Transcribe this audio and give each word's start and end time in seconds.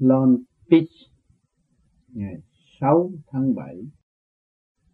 Long 0.00 0.36
Beach 0.70 0.88
ngày 2.08 2.34
6 2.80 3.12
tháng 3.26 3.54
7 3.54 3.76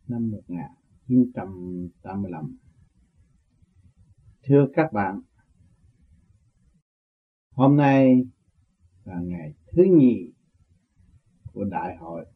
năm 0.08 0.30
1985. 0.30 2.58
Thưa 4.42 4.67
các 4.75 4.92
bạn, 4.92 5.21
hôm 7.50 7.77
nay 7.77 8.25
là 9.05 9.21
ngày 9.21 9.54
thứ 9.72 9.82
nhì 9.98 10.32
của 11.52 11.64
đại 11.64 11.96
hội. 11.96 12.27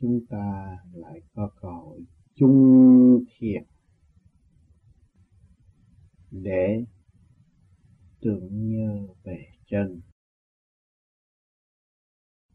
Chúng 0.00 0.26
ta 0.28 0.78
lại 0.92 1.20
có 1.34 1.50
cơ 1.60 1.68
hội 1.68 2.04
chung 2.34 3.24
thiền 3.38 3.64
để 6.30 6.84
tưởng 8.20 8.68
nhớ 8.68 9.06
về 9.24 9.46
chân 9.66 10.00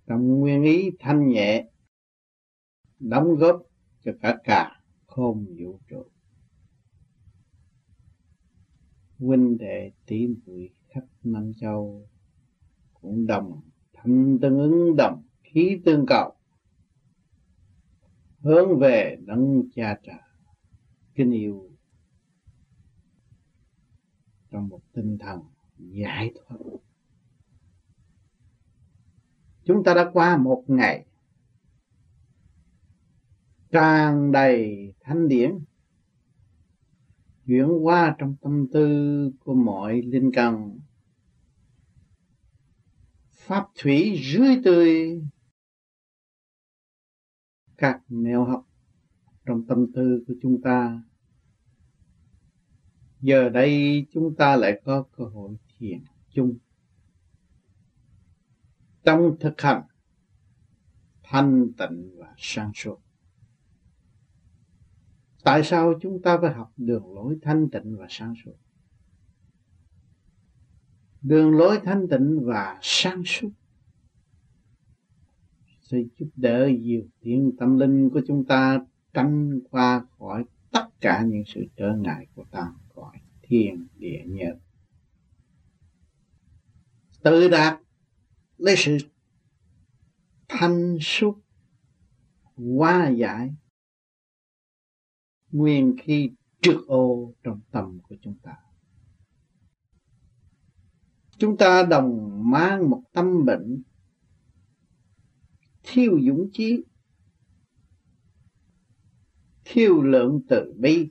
trong 0.07 0.39
nguyên 0.39 0.63
ý 0.63 0.91
thanh 0.99 1.29
nhẹ, 1.29 1.69
đóng 2.99 3.35
góp 3.35 3.63
cho 4.03 4.11
cả 4.21 4.37
cả 4.43 4.81
không 5.07 5.45
vũ 5.59 5.79
trụ. 5.87 6.05
Huynh 9.19 9.57
đệ 9.57 9.91
tỷ 10.05 10.27
muội 10.27 10.69
khắp 10.87 11.03
năm 11.23 11.51
châu 11.57 12.07
cũng 12.93 13.27
đồng 13.27 13.61
thanh 13.93 14.37
tương 14.41 14.59
ứng 14.59 14.95
đồng 14.95 15.23
khí 15.43 15.81
tương 15.85 16.05
cầu, 16.07 16.35
hướng 18.39 18.79
về 18.79 19.17
đấng 19.25 19.63
cha 19.75 19.99
trời 20.03 20.15
kính 21.15 21.31
yêu 21.31 21.71
trong 24.51 24.67
một 24.67 24.81
tinh 24.93 25.17
thần 25.19 25.39
giải 25.77 26.31
thoát 26.35 26.57
chúng 29.67 29.83
ta 29.83 29.93
đã 29.93 30.09
qua 30.13 30.37
một 30.37 30.63
ngày 30.67 31.05
tràn 33.71 34.31
đầy 34.31 34.93
thanh 35.01 35.27
điển, 35.27 35.59
chuyển 37.45 37.67
qua 37.81 38.15
trong 38.17 38.35
tâm 38.41 38.67
tư 38.73 39.31
của 39.39 39.53
mọi 39.53 40.01
linh 40.01 40.31
cần. 40.35 40.79
Pháp 43.31 43.67
thủy 43.75 44.19
rưới 44.23 44.61
tươi, 44.63 45.21
các 47.77 48.01
nẻo 48.09 48.45
học 48.45 48.67
trong 49.45 49.65
tâm 49.67 49.91
tư 49.95 50.23
của 50.27 50.33
chúng 50.41 50.61
ta. 50.61 51.01
Giờ 53.21 53.49
đây 53.49 54.05
chúng 54.11 54.35
ta 54.35 54.55
lại 54.55 54.81
có 54.85 55.03
cơ 55.11 55.23
hội 55.23 55.57
thiền 55.77 56.03
chung 56.29 56.57
trong 59.07 59.35
thực 59.39 59.61
hành, 59.61 59.81
thanh 61.23 61.73
tịnh 61.77 62.11
và 62.17 62.33
sáng 62.37 62.71
suốt. 62.75 62.99
Tại 65.43 65.63
sao 65.63 65.93
chúng 66.01 66.21
ta 66.21 66.37
phải 66.41 66.53
học 66.53 66.71
đường 66.77 67.15
lối 67.15 67.37
thanh 67.41 67.69
tịnh 67.69 67.97
và 67.97 68.07
sáng 68.09 68.33
suốt? 68.45 68.55
Đường 71.21 71.57
lối 71.57 71.79
thanh 71.83 72.07
tịnh 72.07 72.39
và 72.45 72.79
sáng 72.81 73.21
suốt 73.25 73.49
sẽ 75.81 75.97
giúp 76.19 76.29
đỡ 76.35 76.69
nhiều 76.79 77.03
tiến 77.19 77.51
tâm 77.59 77.79
linh 77.79 78.09
của 78.09 78.21
chúng 78.27 78.45
ta 78.45 78.79
tránh 79.13 79.59
qua 79.71 80.05
khỏi 80.19 80.45
tất 80.71 80.87
cả 81.01 81.23
những 81.27 81.43
sự 81.45 81.65
trở 81.75 81.95
ngại 81.95 82.27
của 82.35 82.45
tam 82.51 82.77
cõi, 82.95 83.17
thiên, 83.41 83.87
địa 83.97 84.23
nhân 84.25 84.59
tự 87.23 87.47
đạt 87.47 87.79
lấy 88.57 88.75
sự 88.77 88.97
thanh 90.47 90.97
suốt 91.01 91.39
hóa 92.55 93.09
giải. 93.09 93.55
Nguyên 95.51 95.95
khi 96.03 96.31
trượt 96.61 96.77
ô 96.87 97.33
trong 97.43 97.61
tâm 97.71 97.99
của 98.03 98.15
chúng 98.21 98.37
ta. 98.43 98.57
Chúng 101.37 101.57
ta 101.57 101.83
đồng 101.83 102.41
mang 102.51 102.89
một 102.89 103.03
tâm 103.13 103.45
bệnh. 103.45 103.83
Thiếu 105.83 106.19
dũng 106.27 106.49
chí. 106.53 106.83
Thiếu 109.65 110.01
lượng 110.01 110.41
từ 110.49 110.73
bi. 110.77 111.09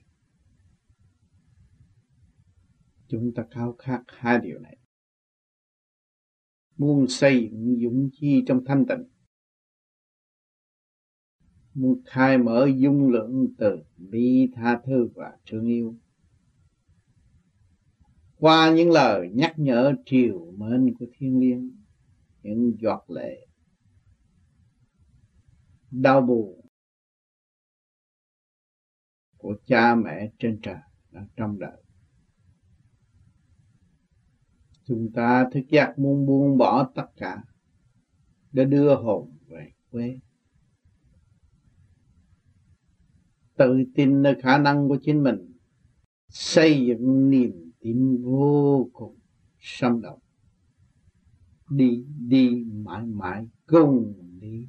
Chúng 3.09 3.32
ta 3.34 3.44
khao 3.50 3.76
khát 3.78 4.03
hai 4.09 4.38
điều 4.38 4.59
này 4.59 4.76
muốn 6.76 7.06
xây 7.09 7.48
dựng 7.53 7.78
dũng 7.82 8.10
chi 8.12 8.42
trong 8.47 8.64
thanh 8.64 8.87
tịnh. 8.87 9.04
Muốn 11.75 12.03
khai 12.06 12.38
mở 12.38 12.69
dung 12.76 13.09
lượng 13.09 13.54
từ 13.59 13.82
bi 13.97 14.48
tha 14.54 14.81
thứ 14.84 15.09
và 15.15 15.38
thương 15.47 15.66
yêu. 15.66 15.97
Qua 18.36 18.72
những 18.75 18.91
lời 18.91 19.31
nhắc 19.34 19.54
nhở 19.56 19.94
triều 20.06 20.53
mến 20.53 20.94
của 20.98 21.06
thiên 21.19 21.41
liêng, 21.41 21.82
những 22.42 22.72
giọt 22.81 23.04
lệ. 23.09 23.47
Đau 25.91 26.20
buồn 26.20 26.60
của 29.38 29.56
cha 29.66 29.94
mẹ 29.94 30.31
trên 30.38 30.59
trời 30.62 30.81
đang 31.10 31.28
trong 31.36 31.59
đời 31.59 31.85
chúng 34.86 35.12
ta 35.14 35.48
thức 35.52 35.60
giác 35.69 35.98
muốn 35.98 36.26
buông 36.26 36.58
bỏ 36.58 36.91
tất 36.94 37.06
cả 37.16 37.42
để 38.52 38.64
đưa 38.64 38.94
hồn 38.94 39.36
về 39.47 39.72
quê. 39.91 40.19
Tự 43.56 43.84
tin 43.94 44.22
nơi 44.22 44.34
khả 44.42 44.58
năng 44.58 44.88
của 44.88 44.98
chính 45.02 45.22
mình, 45.22 45.52
xây 46.28 46.86
dựng 46.86 47.30
niềm 47.30 47.72
tin 47.80 48.22
vô 48.22 48.88
cùng 48.92 49.19
sâm 49.58 50.00
động. 50.00 50.19
Đi 51.70 52.04
đi 52.18 52.64
mãi 52.64 53.06
mãi 53.06 53.48
cùng 53.66 54.14
đi. 54.41 54.68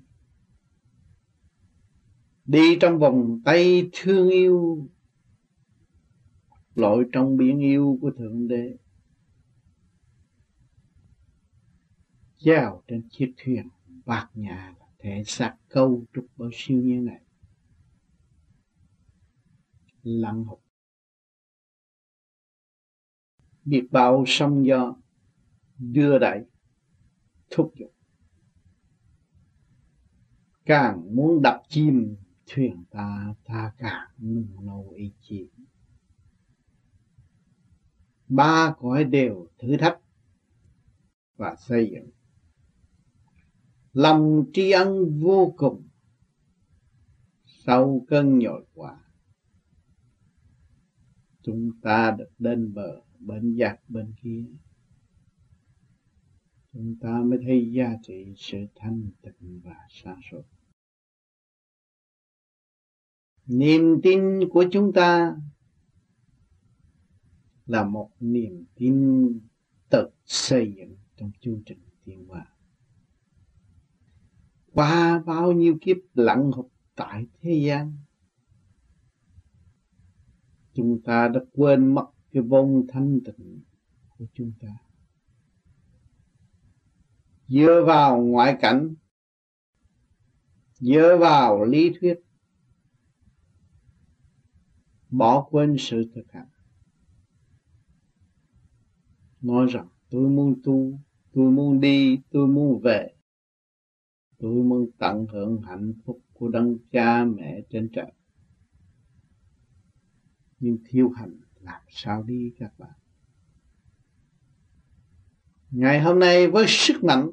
Đi 2.45 2.77
trong 2.81 2.99
vòng 2.99 3.41
tay 3.45 3.89
thương 3.93 4.29
yêu, 4.29 4.87
lội 6.75 7.05
trong 7.11 7.37
biển 7.37 7.59
yêu 7.59 7.97
của 8.01 8.11
thượng 8.11 8.47
đế. 8.47 8.77
Chèo 12.37 12.81
trên 12.87 13.07
chiếc 13.09 13.33
thuyền, 13.37 13.69
bạc 14.05 14.29
nhà 14.33 14.75
thể 14.99 15.23
xác 15.25 15.55
câu 15.69 16.03
trục 16.13 16.25
bao 16.37 16.49
siêu 16.53 16.81
như 16.81 17.01
này. 17.01 17.21
Lặng 20.03 20.43
hụt 20.43 20.59
biết 23.67 23.87
bao 23.91 24.23
sông 24.27 24.65
gió 24.65 24.95
đưa 25.77 26.19
đẩy, 26.19 26.45
thúc 27.49 27.73
giục. 27.75 27.93
Càng 30.65 31.15
muốn 31.15 31.41
đập 31.41 31.61
chim 31.69 32.15
thuyền 32.45 32.83
ta 32.91 33.33
ta 33.45 33.73
càng 33.77 34.07
nung 34.19 34.65
nấu 34.65 34.89
ý 34.95 35.11
chí. 35.21 35.47
Ba 38.27 38.75
cõi 38.79 39.03
đều 39.03 39.47
thử 39.59 39.77
thách 39.77 39.99
và 41.35 41.55
xây 41.55 41.89
dựng 41.91 42.09
lòng 43.97 44.45
tri 44.53 44.71
ân 44.71 45.19
vô 45.19 45.53
cùng. 45.57 45.87
Sau 47.45 48.05
cơn 48.07 48.39
nhồi 48.39 48.65
quả 48.73 48.99
chúng 51.41 51.71
ta 51.81 52.15
được 52.17 52.29
đến 52.39 52.73
bờ 52.73 53.01
bên 53.19 53.57
giặc 53.59 53.89
bên 53.89 54.13
kia. 54.21 54.45
Chúng 56.73 56.95
ta 57.01 57.21
mới 57.25 57.39
thấy 57.45 57.71
giá 57.71 57.93
trị 58.03 58.33
sự 58.37 58.57
thanh 58.75 59.09
tịnh 59.21 59.61
và 59.63 59.75
xa 59.89 60.15
suốt 60.31 60.43
niềm 63.45 63.99
tin 64.03 64.39
của 64.49 64.65
chúng 64.71 64.93
ta 64.93 65.35
là 67.65 67.83
một 67.83 68.11
niềm 68.19 68.65
tin 68.75 69.39
tự 69.89 70.09
xây 70.25 70.73
dựng 70.77 70.95
trong 71.15 71.31
chương 71.41 71.61
trình 71.65 71.79
tiến 72.05 72.25
hóa 72.27 72.56
qua 74.77 75.23
bao 75.25 75.51
nhiêu 75.51 75.77
kiếp 75.81 75.97
lặng 76.13 76.51
học 76.51 76.67
tại 76.95 77.25
thế 77.41 77.63
gian. 77.65 77.97
Chúng 80.73 81.01
ta 81.01 81.27
đã 81.27 81.39
quên 81.53 81.93
mất 81.93 82.05
cái 82.31 82.43
vốn 82.43 82.87
thanh 82.89 83.19
tịnh 83.25 83.61
của 84.17 84.25
chúng 84.33 84.53
ta. 84.59 84.67
Dựa 87.47 87.83
vào 87.87 88.21
ngoại 88.21 88.57
cảnh, 88.61 88.95
dựa 90.73 91.17
vào 91.19 91.63
lý 91.63 91.91
thuyết, 91.99 92.19
bỏ 95.09 95.47
quên 95.51 95.75
sự 95.79 96.11
thực 96.15 96.31
hành. 96.31 96.49
Nói 99.41 99.67
rằng, 99.69 99.87
tôi 100.09 100.29
muốn 100.29 100.61
tu, 100.63 100.99
tôi 101.31 101.51
muốn 101.51 101.79
đi, 101.79 102.19
tôi 102.31 102.47
muốn 102.47 102.81
về 102.81 103.16
tôi 104.37 104.63
muốn 104.63 104.89
tận 104.97 105.25
hưởng 105.31 105.61
hạnh 105.61 105.93
phúc 106.05 106.19
của 106.33 106.47
đấng 106.47 106.77
cha 106.91 107.25
mẹ 107.25 107.61
trên 107.69 107.89
trời. 107.93 108.11
Nhưng 110.59 110.77
thiếu 110.85 111.09
hành 111.09 111.39
làm 111.61 111.81
sao 111.89 112.23
đi 112.23 112.53
các 112.59 112.79
bạn? 112.79 112.93
Ngày 115.71 116.01
hôm 116.01 116.19
nay 116.19 116.47
với 116.47 116.65
sức 116.67 117.03
mạnh, 117.03 117.31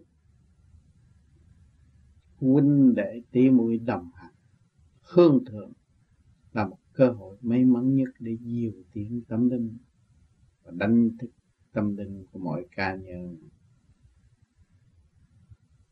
huynh 2.36 2.94
đệ 2.94 3.22
tỷ 3.30 3.50
muội 3.50 3.78
đồng 3.78 4.10
hành 4.14 4.34
hương 5.00 5.44
thượng 5.44 5.72
là 6.52 6.66
một 6.66 6.78
cơ 6.92 7.10
hội 7.10 7.36
may 7.40 7.64
mắn 7.64 7.96
nhất 7.96 8.08
để 8.18 8.36
diều 8.40 8.72
tiến 8.92 9.22
tâm 9.28 9.48
linh 9.48 9.78
và 10.62 10.72
đánh 10.74 11.10
thức 11.18 11.30
tâm 11.72 11.96
linh 11.96 12.24
của 12.32 12.38
mọi 12.38 12.66
ca 12.76 12.94
nhân 12.94 13.36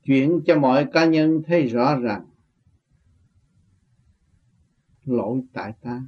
chuyển 0.05 0.41
cho 0.47 0.59
mọi 0.59 0.87
cá 0.93 1.07
nhân 1.07 1.43
thấy 1.47 1.67
rõ 1.67 1.99
ràng. 1.99 2.27
Lỗi 5.05 5.43
tại 5.53 5.73
ta. 5.81 6.03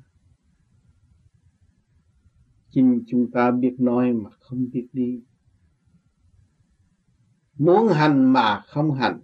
Chính 2.70 3.04
chúng 3.06 3.30
ta 3.30 3.50
biết 3.50 3.76
nói 3.78 4.12
mà 4.12 4.30
không 4.30 4.70
biết 4.72 4.88
đi. 4.92 5.22
Muốn 7.58 7.88
hành 7.88 8.32
mà 8.32 8.60
không 8.66 8.94
hành. 8.94 9.20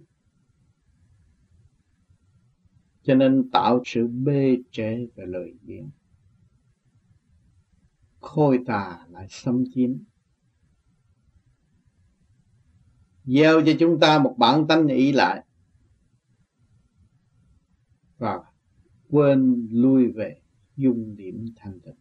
Cho 3.03 3.15
nên 3.15 3.49
tạo 3.49 3.81
sự 3.85 4.07
bê 4.07 4.57
trễ 4.71 5.05
về 5.15 5.25
lời 5.25 5.53
biếng 5.61 5.89
khôi 8.21 8.59
tà 8.67 9.05
lại 9.09 9.27
xâm 9.29 9.63
chiếm. 9.73 9.91
Gieo 13.23 13.61
cho 13.65 13.71
chúng 13.79 13.99
ta 13.99 14.19
một 14.19 14.35
bản 14.37 14.67
tánh 14.67 14.87
ý 14.87 15.11
lại. 15.11 15.45
Và 18.17 18.39
quên 19.09 19.67
lui 19.71 20.11
về 20.11 20.41
dung 20.75 21.15
điểm 21.15 21.45
thanh 21.55 21.79
tịnh. 21.79 21.95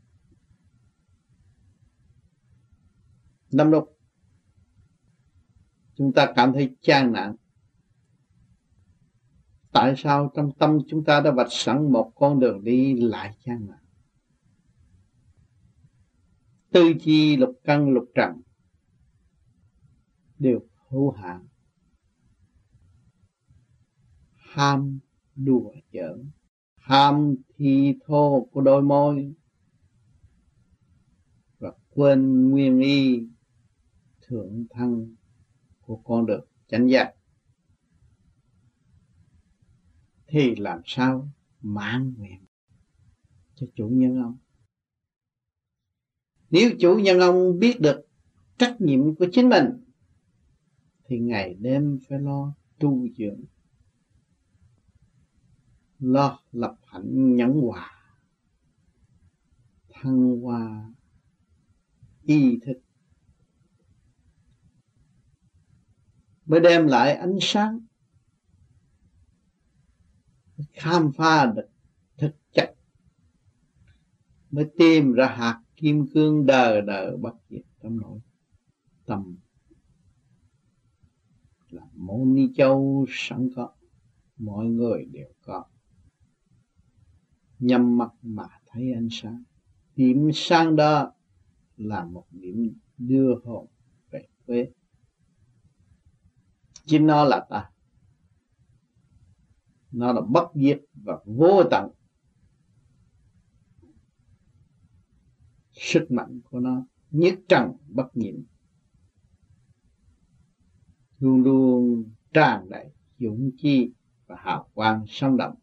Năm 3.53 3.71
lúc, 3.71 3.99
chúng 5.95 6.13
ta 6.13 6.33
cảm 6.37 6.53
thấy 6.53 6.77
chán 6.81 7.13
nản. 7.13 7.37
Tại 9.73 9.95
sao 9.97 10.33
trong 10.35 10.53
tâm 10.59 10.79
chúng 10.89 11.05
ta 11.05 11.21
đã 11.21 11.31
vạch 11.31 11.47
sẵn 11.51 11.93
một 11.93 12.13
con 12.15 12.41
đường 12.41 12.65
đi 12.65 13.01
lại 13.01 13.37
chán 13.45 13.67
nản? 13.69 13.79
Tư 16.71 16.93
chi 17.01 17.37
lục 17.37 17.61
căn 17.65 17.91
lục 17.91 18.05
trần 18.15 18.41
đều 20.39 20.70
hữu 20.91 21.11
hạn. 21.11 21.47
Ham 24.37 24.99
đùa 25.37 25.73
giỡn. 25.93 26.31
Ham 26.77 27.37
thi 27.57 27.95
thô 28.07 28.49
của 28.53 28.61
đôi 28.61 28.83
môi. 28.83 29.35
Và 31.59 31.73
quên 31.91 32.51
nguyên 32.51 32.81
y 32.81 33.27
thượng 34.21 34.65
thân 34.71 35.17
của 35.81 35.97
con 35.97 36.27
được 36.27 36.49
chánh 36.69 36.91
giác. 36.91 37.15
Thì 40.27 40.55
làm 40.57 40.81
sao 40.85 41.29
mãn 41.61 42.15
nguyện 42.19 42.45
cho 43.55 43.67
chủ 43.75 43.89
nhân 43.89 44.23
ông? 44.23 44.37
Nếu 46.51 46.71
chủ 46.81 46.99
nhân 46.99 47.19
ông 47.19 47.59
biết 47.59 47.81
được 47.81 48.07
trách 48.59 48.81
nhiệm 48.81 49.15
của 49.15 49.27
chính 49.33 49.49
mình 49.49 49.90
thì 51.11 51.19
ngày 51.19 51.55
đêm 51.55 51.99
phải 52.09 52.19
lo 52.19 52.55
tu 52.79 53.09
dưỡng, 53.09 53.41
lo 55.99 56.41
lập 56.53 56.77
hạnh 56.87 57.37
nhẫn 57.37 57.61
hòa, 57.61 57.91
thăng 59.89 60.41
hoa, 60.41 60.93
y 62.23 62.59
thức 62.63 62.81
mới 66.47 66.61
đem 66.61 66.87
lại 66.87 67.15
ánh 67.15 67.39
sáng, 67.41 67.81
khám 70.73 71.13
phá 71.13 71.53
được 71.57 71.69
thực 72.17 72.37
chất. 72.53 72.75
Mới 74.51 74.71
tìm 74.79 75.13
ra 75.13 75.27
hạt 75.27 75.63
kim 75.77 76.07
cương 76.15 76.47
đờ 76.47 76.81
đờ 76.81 77.17
bất 77.17 77.35
diệt 77.49 77.65
trong 77.83 78.01
nội 78.01 78.21
tâm 79.07 79.37
là 81.73 81.83
môn 81.95 82.35
ni 82.35 82.49
châu 82.55 83.07
sẵn 83.09 83.51
có 83.57 83.73
mọi 84.37 84.67
người 84.67 85.05
đều 85.05 85.29
có. 85.41 85.65
Nhắm 87.59 87.99
mắt 87.99 88.11
mà 88.23 88.49
thấy 88.67 88.93
ánh 88.93 89.09
sáng. 89.11 89.43
Điểm 89.97 90.31
sáng 90.35 90.77
đó 90.77 91.13
là 91.77 92.05
một 92.05 92.27
điểm 92.31 92.73
đưa 92.99 93.35
hồn 93.45 93.67
về 94.11 94.27
quê. 94.47 94.73
Chính 96.85 97.07
nó 97.07 97.25
là 97.25 97.47
ta. 97.51 97.71
Nó 99.93 100.13
là 100.13 100.21
bất 100.21 100.51
diệt 100.55 100.81
và 100.95 101.19
vô 101.25 101.63
tận. 101.71 101.91
Sức 105.73 106.11
mạnh 106.11 106.41
của 106.45 106.61
nó, 106.61 106.87
nhất 107.11 107.35
trần, 107.49 107.73
bất 107.89 108.17
nhiễm 108.17 108.35
luôn 111.21 111.43
luôn 111.43 112.05
tràn 112.33 112.69
đầy 112.71 112.91
dũng 113.19 113.51
chi 113.59 113.93
và 114.27 114.37
hào 114.39 114.69
quang 114.75 115.05
sống 115.09 115.37
động 115.37 115.55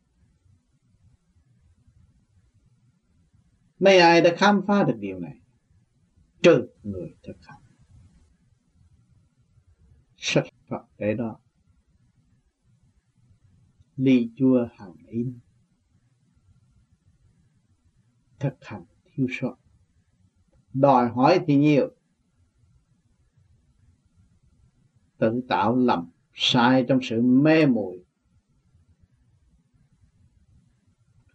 mấy 3.79 3.99
ai 3.99 4.21
đã 4.21 4.35
khám 4.37 4.61
phá 4.67 4.83
được 4.83 4.97
điều 4.99 5.19
này? 5.19 5.37
Trừ 6.43 6.67
người 6.83 7.15
thực 7.23 7.37
hành. 7.41 7.61
Sách 10.17 10.45
Phật 10.69 10.85
để 10.97 11.13
đó. 11.13 11.39
Ly 13.95 14.31
chua 14.35 14.67
hàng 14.75 14.95
in 15.07 15.39
thực 18.39 18.53
hành 18.61 18.85
thiếu 19.05 19.27
sót. 19.29 19.55
Đòi 20.73 21.09
hỏi 21.09 21.39
thì 21.47 21.57
nhiều 21.57 21.89
tự 25.17 25.41
tạo 25.47 25.75
lầm 25.75 26.09
sai 26.33 26.85
trong 26.87 26.99
sự 27.03 27.21
mê 27.21 27.65
muội. 27.65 28.03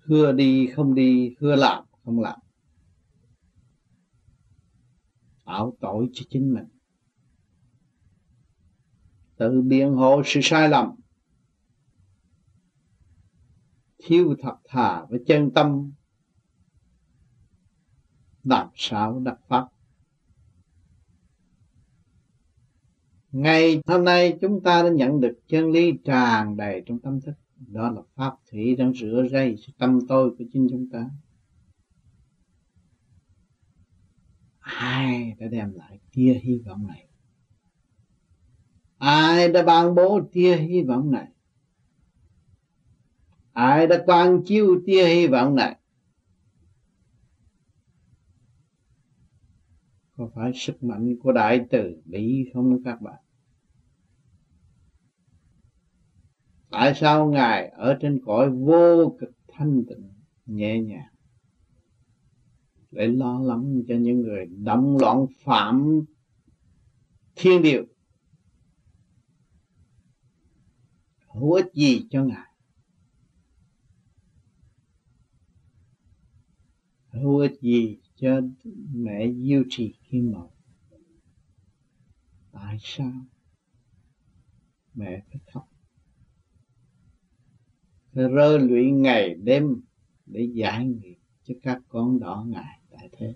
Hứa 0.04 0.32
đi 0.32 0.66
không 0.66 0.94
đi, 0.94 1.34
hứa 1.40 1.56
làm 1.56 1.84
không 2.04 2.20
làm. 2.20 2.40
Tạo 5.44 5.76
tội 5.80 6.08
cho 6.12 6.24
chính 6.28 6.54
mình. 6.54 6.68
Tự 9.36 9.62
biện 9.62 9.92
hộ 9.92 10.22
sự 10.24 10.40
sai 10.42 10.68
lầm. 10.68 10.90
Thiếu 13.98 14.34
thật 14.42 14.56
thà 14.64 15.04
với 15.04 15.20
chân 15.26 15.50
tâm. 15.54 15.92
Làm 18.44 18.68
sao 18.74 19.20
đắc 19.20 19.38
pháp? 19.48 19.68
Ngày 23.32 23.80
hôm 23.86 24.04
nay 24.04 24.38
chúng 24.40 24.60
ta 24.62 24.82
đã 24.82 24.88
nhận 24.88 25.20
được 25.20 25.40
chân 25.48 25.70
lý 25.70 25.92
tràn 26.04 26.56
đầy 26.56 26.82
trong 26.86 26.98
tâm 26.98 27.20
thức. 27.20 27.32
Đó 27.56 27.90
là 27.90 28.02
pháp 28.14 28.34
thủy 28.50 28.76
đang 28.76 28.94
rửa 28.94 29.26
rây 29.30 29.56
tâm 29.78 29.98
tôi 30.08 30.30
của 30.30 30.44
chính 30.52 30.68
chúng 30.70 30.88
ta. 30.92 31.10
Ai 34.58 35.36
đã 35.38 35.46
đem 35.46 35.72
lại 35.74 35.98
tia 36.12 36.40
hy 36.42 36.58
vọng 36.58 36.86
này? 36.86 37.08
Ai 38.98 39.48
đã 39.48 39.62
ban 39.62 39.94
bố 39.94 40.20
tia 40.32 40.56
hy 40.56 40.82
vọng 40.82 41.10
này? 41.10 41.28
Ai 43.52 43.86
đã 43.86 44.02
quan 44.06 44.42
chiếu 44.44 44.82
tia 44.86 45.06
hy 45.06 45.26
vọng 45.26 45.54
này? 45.54 45.76
Có 50.16 50.30
phải 50.34 50.52
sức 50.54 50.82
mạnh 50.82 51.16
của 51.22 51.32
đại 51.32 51.66
từ 51.70 52.02
bi 52.04 52.50
không 52.54 52.82
các 52.84 53.00
bạn? 53.00 53.21
Tại 56.72 56.92
sao 56.94 57.30
ngài 57.30 57.68
ở 57.68 57.98
trên 58.00 58.20
cõi 58.24 58.50
vô 58.50 59.16
cực 59.20 59.30
thanh 59.48 59.84
tịnh, 59.88 60.12
nhẹ 60.46 60.80
nhàng? 60.80 61.14
Để 62.90 63.06
lo 63.06 63.40
lắng 63.40 63.82
cho 63.88 63.94
những 63.94 64.20
người 64.20 64.46
động 64.46 64.96
loạn 65.00 65.26
phạm 65.44 66.04
thiên 67.36 67.62
điều. 67.62 67.84
Hữu 71.34 71.52
ích 71.52 71.66
gì 71.74 72.06
cho 72.10 72.24
ngài? 72.24 72.48
Hữu 77.08 77.38
ích 77.38 77.60
gì 77.60 77.98
cho 78.16 78.40
mẹ 78.94 79.32
diêu 79.32 79.62
trì 79.70 79.94
kim 80.10 80.32
mẫu 80.32 80.52
tại 82.52 82.76
sao 82.80 83.12
mẹ 84.94 85.22
phải 85.30 85.40
khóc? 85.52 85.71
Phải 88.12 88.24
rơ 88.36 88.58
lụy 88.58 88.90
ngày 88.90 89.34
đêm 89.34 89.82
để 90.26 90.48
giải 90.54 90.86
nghiệp 90.86 91.18
cho 91.42 91.54
các 91.62 91.82
con 91.88 92.20
đỏ 92.20 92.44
ngài 92.48 92.80
tại 92.90 93.08
thế. 93.12 93.34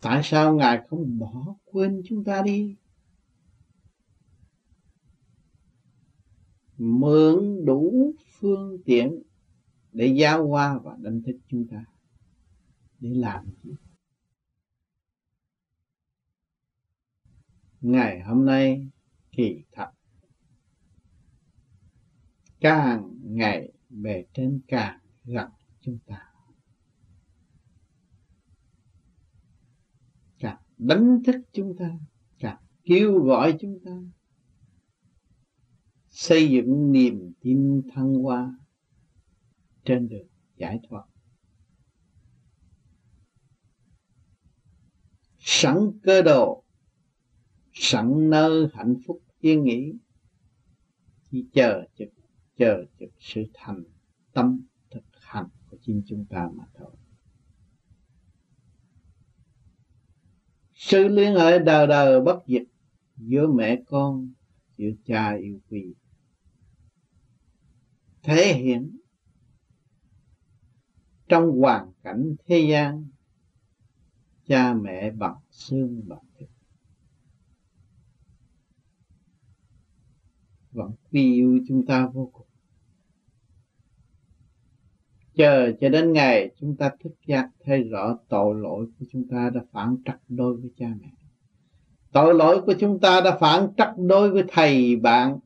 Tại 0.00 0.20
sao 0.24 0.54
ngài 0.54 0.80
không 0.88 1.18
bỏ 1.18 1.54
quên 1.64 2.02
chúng 2.04 2.24
ta 2.24 2.42
đi? 2.42 2.76
Mượn 6.78 7.64
đủ 7.64 8.12
phương 8.38 8.82
tiện 8.84 9.22
để 9.92 10.06
giáo 10.06 10.46
hoa 10.48 10.78
và 10.78 10.96
đánh 11.00 11.22
thức 11.22 11.36
chúng 11.48 11.66
ta, 11.68 11.84
để 13.00 13.10
làm 13.14 13.46
gì? 13.62 13.74
Ngày 17.80 18.20
hôm 18.20 18.44
nay 18.44 18.88
kỳ 19.32 19.64
thật. 19.72 19.90
Càng 22.60 23.16
ngày 23.22 23.72
bề 23.88 24.24
trên 24.34 24.60
càng 24.68 25.00
gần 25.24 25.50
chúng 25.80 25.98
ta. 26.06 26.32
Càng 30.38 30.62
đánh 30.78 31.22
thức 31.26 31.36
chúng 31.52 31.76
ta, 31.78 31.98
càng 32.38 32.62
kêu 32.84 33.18
gọi 33.24 33.56
chúng 33.60 33.78
ta. 33.84 33.92
Xây 36.08 36.50
dựng 36.50 36.92
niềm 36.92 37.32
tin 37.40 37.82
thăng 37.94 38.14
hoa 38.14 38.58
trên 39.84 40.08
đường 40.08 40.28
giải 40.56 40.80
thoát. 40.88 41.04
Sẵn 45.38 45.76
cơ 46.02 46.22
đồ 46.22 46.61
sẵn 47.72 48.30
nơi 48.30 48.68
hạnh 48.72 48.96
phúc 49.06 49.22
yên 49.40 49.64
nghỉ 49.64 49.92
chỉ 51.30 51.46
chờ 51.52 51.84
chực 51.94 52.08
chờ 52.56 52.84
chực 52.98 53.10
sự 53.18 53.42
thành 53.54 53.84
tâm 54.32 54.60
thực 54.90 55.04
hành 55.12 55.48
của 55.70 55.76
chính 55.82 56.02
chúng 56.06 56.24
ta 56.24 56.48
mà 56.54 56.64
thôi. 56.74 56.90
Sự 60.74 61.08
liên 61.08 61.34
hệ 61.34 61.58
đời 61.58 61.86
đời 61.86 62.20
bất 62.20 62.38
diệt, 62.46 62.62
giữa 63.16 63.46
mẹ 63.46 63.82
con, 63.86 64.32
giữa 64.76 64.90
cha 65.04 65.34
yêu 65.34 65.60
quý. 65.70 65.94
Thể 68.22 68.54
hiện 68.54 68.98
trong 71.28 71.50
hoàn 71.50 71.92
cảnh 72.02 72.34
thế 72.46 72.66
gian, 72.70 73.06
cha 74.46 74.74
mẹ 74.74 75.10
bằng 75.10 75.36
xương 75.50 76.08
bằng 76.08 76.24
vẫn 80.72 80.90
quý 81.10 81.34
yêu 81.34 81.60
chúng 81.68 81.86
ta 81.86 82.06
vô 82.06 82.30
cùng. 82.32 82.46
Chờ 85.34 85.72
cho 85.80 85.88
đến 85.88 86.12
ngày 86.12 86.50
chúng 86.60 86.76
ta 86.76 86.90
thức 87.00 87.12
giác 87.26 87.50
thấy 87.64 87.82
rõ 87.82 88.18
tội 88.28 88.54
lỗi 88.54 88.86
của 88.98 89.06
chúng 89.12 89.28
ta 89.28 89.50
đã 89.54 89.60
phản 89.72 89.96
trắc 90.04 90.20
đối 90.28 90.56
với 90.56 90.70
cha 90.76 90.86
mẹ. 91.00 91.12
Tội 92.12 92.34
lỗi 92.34 92.62
của 92.66 92.74
chúng 92.80 93.00
ta 93.00 93.20
đã 93.20 93.38
phản 93.40 93.68
trắc 93.76 93.94
đối 93.98 94.30
với 94.30 94.44
thầy 94.48 94.96
bạn. 94.96 95.38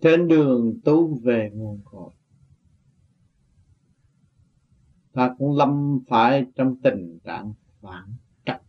Trên 0.00 0.28
đường 0.28 0.80
tu 0.84 1.14
về 1.14 1.50
nguồn 1.54 1.80
cội. 1.84 2.10
Ta 5.12 5.34
cũng 5.38 5.56
lâm 5.56 6.00
phải 6.08 6.46
trong 6.54 6.76
tình 6.82 7.18
trạng 7.24 7.52
phản 7.80 8.16
trắc 8.44 8.62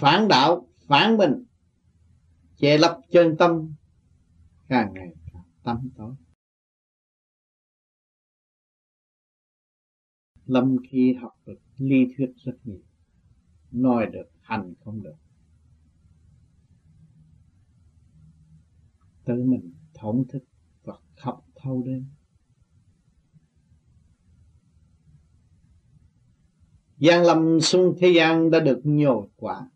phản 0.00 0.28
đạo, 0.28 0.68
phản 0.86 1.16
mình, 1.16 1.44
che 2.56 2.78
lấp 2.78 3.00
chân 3.10 3.36
tâm, 3.38 3.74
càng 4.68 4.92
ngày 4.94 5.14
càng 5.32 5.44
tâm 5.62 5.90
tối. 5.96 6.14
Lâm 10.44 10.76
khi 10.90 11.14
học 11.14 11.32
được 11.46 11.58
lý 11.76 11.96
thuyết 12.16 12.32
rất 12.44 12.56
nhiều, 12.64 12.82
nói 13.70 14.06
được, 14.12 14.30
hành 14.40 14.74
không 14.84 15.02
được. 15.02 15.16
Tự 19.24 19.44
mình 19.44 19.72
thổn 19.94 20.24
thức 20.28 20.44
và 20.82 20.98
khóc 21.16 21.44
thâu 21.54 21.82
đêm. 21.86 22.06
Giang 26.96 27.22
lâm 27.22 27.58
xuân 27.62 27.94
thế 27.98 28.12
gian 28.16 28.50
đã 28.50 28.60
được 28.60 28.80
nhồi 28.84 29.28
quả 29.36 29.70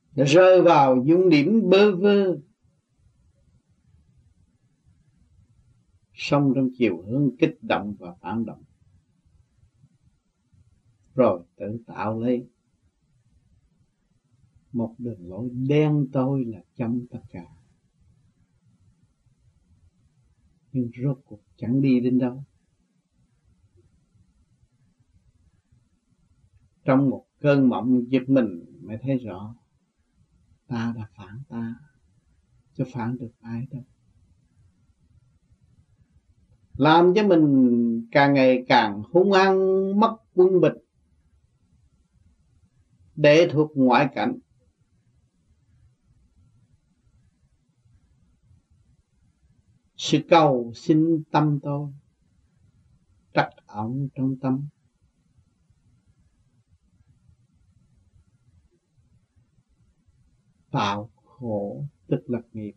rơi 0.15 0.61
vào 0.61 1.03
dung 1.05 1.29
điểm 1.29 1.69
bơ 1.69 1.95
vơ. 1.95 2.37
Sống 6.13 6.53
trong 6.55 6.69
chiều 6.77 7.01
hướng 7.01 7.37
kích 7.39 7.57
động 7.61 7.95
và 7.99 8.15
phản 8.21 8.45
động. 8.45 8.63
Rồi 11.15 11.43
tự 11.55 11.83
tạo 11.87 12.19
lấy. 12.19 12.47
Một 14.71 14.95
đường 14.97 15.29
lối 15.29 15.49
đen 15.49 16.07
tối 16.13 16.45
là 16.45 16.61
chấm 16.75 17.07
tất 17.09 17.21
cả. 17.29 17.45
Nhưng 20.71 20.91
rốt 21.03 21.19
cuộc 21.25 21.41
chẳng 21.57 21.81
đi 21.81 21.99
đến 21.99 22.19
đâu. 22.19 22.43
Trong 26.83 27.09
một 27.09 27.25
cơn 27.39 27.69
mộng 27.69 28.11
giật 28.11 28.23
mình 28.27 28.65
mới 28.81 28.97
thấy 29.01 29.17
rõ 29.17 29.55
ta 30.71 30.93
đã 30.97 31.07
phản 31.15 31.41
ta. 31.49 31.75
Chứ 32.73 32.83
phản 32.93 33.17
được 33.17 33.31
ai 33.41 33.67
đâu. 33.71 33.83
Làm 36.73 37.13
cho 37.15 37.27
mình 37.27 38.07
càng 38.11 38.33
ngày 38.33 38.65
càng 38.67 39.03
hung 39.11 39.31
hăng, 39.31 39.59
mất 39.99 40.17
quân 40.33 40.61
bình. 40.61 40.77
Để 43.15 43.49
thuộc 43.51 43.71
ngoại 43.75 44.09
cảnh. 44.15 44.39
Sự 49.95 50.19
cầu 50.29 50.71
xin 50.75 51.23
tâm 51.31 51.59
tôi 51.63 51.93
trắc 53.33 53.49
ẩn 53.65 54.09
trong 54.15 54.35
tâm. 54.41 54.67
Tạo 60.71 61.09
khổ 61.25 61.85
tức 62.07 62.23
lập 62.27 62.41
nghiệp. 62.53 62.73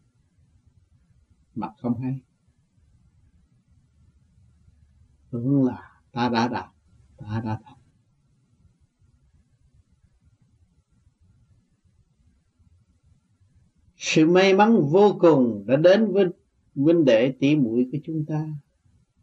Mà 1.55 1.69
không 1.79 2.01
hay. 2.01 2.21
Tưởng 5.31 5.65
là 5.65 6.01
ta 6.13 6.29
đã 6.29 6.49
đạt, 6.49 6.71
ta 7.17 7.41
đã 7.45 7.61
thành. 7.65 7.79
Sự 13.97 14.27
may 14.27 14.55
mắn 14.55 14.81
vô 14.91 15.17
cùng 15.21 15.65
đã 15.67 15.77
đến 15.77 16.13
với 16.13 16.25
huynh 16.75 17.05
đệ 17.05 17.35
tỷ 17.41 17.57
muội 17.57 17.89
của 17.93 17.99
chúng 18.05 18.25
ta. 18.27 18.49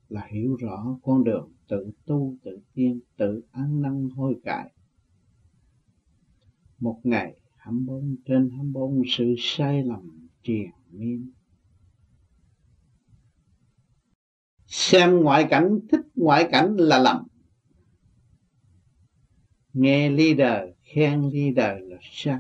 Là 0.09 0.27
hiểu 0.31 0.55
rõ 0.55 0.99
con 1.03 1.23
đường 1.23 1.51
tự 1.67 1.91
tu, 2.05 2.35
tự 2.43 2.59
tiên, 2.73 2.99
tự 3.17 3.43
ăn 3.51 3.81
năn 3.81 4.09
hối 4.09 4.39
cải. 4.43 4.71
Một 6.79 6.99
ngày 7.03 7.40
24 7.61 8.15
trên 8.25 8.49
24 8.49 9.01
sự 9.07 9.35
sai 9.37 9.83
lầm 9.83 10.29
triền 10.43 10.71
miên. 10.91 11.31
Xem 14.65 15.19
ngoại 15.19 15.47
cảnh, 15.49 15.79
thích 15.91 16.05
ngoại 16.15 16.47
cảnh 16.51 16.75
là 16.77 16.99
lầm. 16.99 17.27
Nghe 19.73 20.09
leader 20.09 20.69
khen 20.81 21.21
leader 21.21 21.89
là 21.89 21.97
sai. 22.01 22.39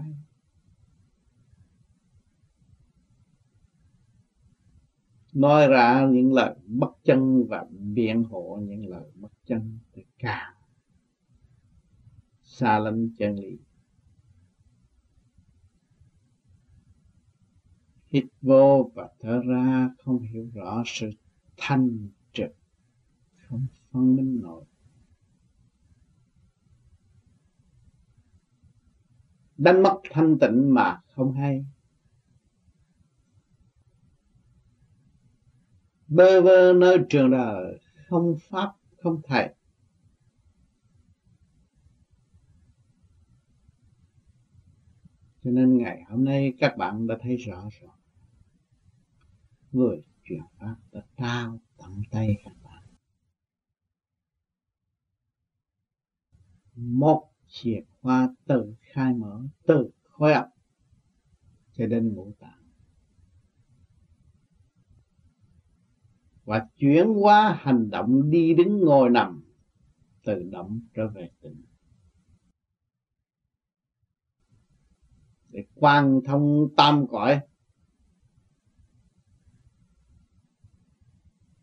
Nói 5.33 5.67
ra 5.67 6.07
những 6.11 6.33
lời 6.33 6.55
bất 6.65 6.91
chân 7.03 7.47
và 7.47 7.65
biện 7.93 8.23
hộ 8.23 8.59
những 8.61 8.85
lời 8.85 9.11
bất 9.15 9.31
chân 9.45 9.79
thì 9.93 10.03
càng 10.19 10.53
xa 12.43 12.79
lắm 12.79 13.09
chân 13.17 13.35
lý. 13.35 13.57
Hít 18.11 18.25
vô 18.41 18.91
và 18.95 19.09
thở 19.19 19.41
ra, 19.47 19.89
không 20.03 20.21
hiểu 20.21 20.49
rõ 20.53 20.83
sự 20.85 21.11
thanh 21.57 22.09
trực, 22.33 22.51
không 23.47 23.67
phân 23.91 24.15
minh 24.15 24.41
nổi. 24.41 24.65
Đánh 29.57 29.83
mất 29.83 30.01
thanh 30.11 30.37
tịnh 30.39 30.73
mà 30.73 31.01
không 31.15 31.33
hay. 31.33 31.65
Bơ 36.07 36.41
vơ 36.41 36.73
nơi 36.73 36.97
trường 37.09 37.31
đời, 37.31 37.79
không 38.09 38.35
pháp, 38.39 38.73
không 39.03 39.21
thầy. 39.23 39.53
Cho 45.43 45.51
nên 45.51 45.77
ngày 45.77 46.03
hôm 46.09 46.25
nay 46.25 46.53
các 46.59 46.77
bạn 46.77 47.07
đã 47.07 47.17
thấy 47.21 47.37
rõ 47.37 47.69
rồi 47.81 47.91
người 49.71 50.03
truyền 50.23 50.41
pháp 50.57 50.75
đã 50.91 51.01
trao 51.17 51.59
tận 51.77 52.01
tay 52.11 52.35
các 52.43 52.53
bạn. 52.63 52.83
Một 56.75 57.31
chìa 57.47 57.79
khóa 58.01 58.35
từ 58.45 58.75
khai 58.81 59.13
mở 59.13 59.41
từ 59.63 59.89
khối 60.03 60.33
óc 60.33 60.47
cho 61.73 61.87
đến 61.87 62.13
ngũ 62.13 62.33
tạng. 62.39 62.61
Và 66.43 66.67
chuyển 66.77 67.13
qua 67.13 67.59
hành 67.61 67.89
động 67.89 68.29
đi 68.31 68.53
đứng 68.53 68.79
ngồi 68.79 69.09
nằm 69.09 69.43
tự 70.23 70.49
động 70.51 70.81
trở 70.93 71.07
về 71.07 71.29
tỉnh 71.41 71.65
để 75.51 75.65
quan 75.75 76.21
thông 76.25 76.67
tam 76.77 77.07
cõi 77.07 77.41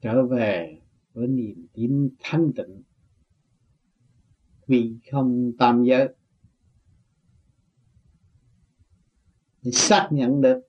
trở 0.01 0.27
về 0.27 0.81
với 1.13 1.27
niềm 1.27 1.67
tin 1.73 2.11
thanh 2.19 2.53
tịnh. 2.57 2.83
Vì 4.67 4.99
không 5.11 5.53
tam 5.59 5.85
giới. 5.85 6.09
Thì 9.63 9.71
xác 9.73 10.09
nhận 10.13 10.41
được 10.41 10.61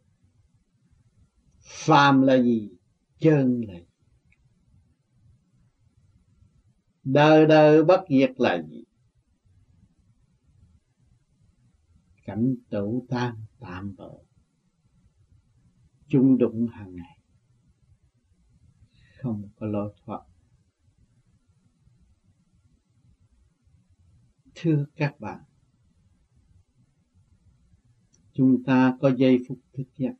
phàm 1.61 2.21
là 2.21 2.41
gì, 2.41 2.69
chân 3.19 3.61
là 3.67 3.79
gì. 3.79 3.85
Đời 7.03 7.45
đời 7.45 7.83
bất 7.83 8.05
diệt 8.09 8.31
là 8.37 8.63
gì? 8.69 8.83
Cảnh 12.25 12.55
tẩu 12.69 13.05
tan 13.09 13.35
tạm 13.59 13.95
bỡ 13.95 14.11
chung 16.07 16.37
đụng 16.37 16.67
hàng 16.67 16.95
ngày 16.95 17.18
không 19.21 19.49
có 19.55 19.67
lối 19.67 19.93
thoát. 20.05 20.21
Thưa 24.55 24.85
các 24.95 25.19
bạn, 25.19 25.43
chúng 28.33 28.63
ta 28.63 28.97
có 29.01 29.11
giây 29.17 29.39
phút 29.47 29.59
thức 29.73 29.87
giấc. 29.97 30.13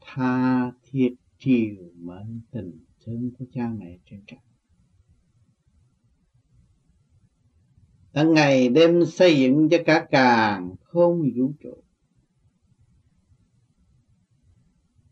Tha 0.00 0.72
thiết 0.82 1.14
chiều 1.38 1.92
mến 1.94 2.40
tình 2.50 2.84
thương 3.00 3.30
của 3.38 3.44
cha 3.52 3.68
mẹ 3.68 3.98
trên 4.04 4.22
trời. 4.26 4.40
Đã 8.12 8.22
ngày 8.22 8.68
đêm 8.68 9.06
xây 9.06 9.40
dựng 9.40 9.68
cho 9.70 9.76
cả 9.86 10.06
càng 10.10 10.74
không 10.82 11.22
vũ 11.36 11.52
trụ. 11.60 11.84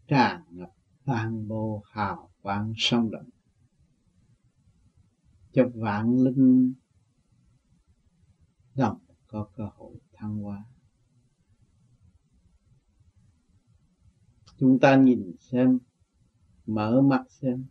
Tràn 0.07 0.43
ngập 0.51 0.77
toàn 1.07 1.49
bộ 1.49 1.83
hào 1.91 2.31
quang 2.43 2.73
sông 2.77 3.11
động. 3.11 3.29
Cho 5.53 5.71
vạn 5.75 6.19
linh 6.19 6.75
đồng 8.75 8.99
có 9.27 9.49
cơ 9.57 9.69
hội 9.75 9.97
thăng 10.13 10.39
hoa. 10.39 10.65
Chúng 14.57 14.79
ta 14.79 14.97
nhìn 14.97 15.33
xem, 15.41 15.79
mở 16.67 17.01
mắt 17.01 17.25
xem. 17.31 17.65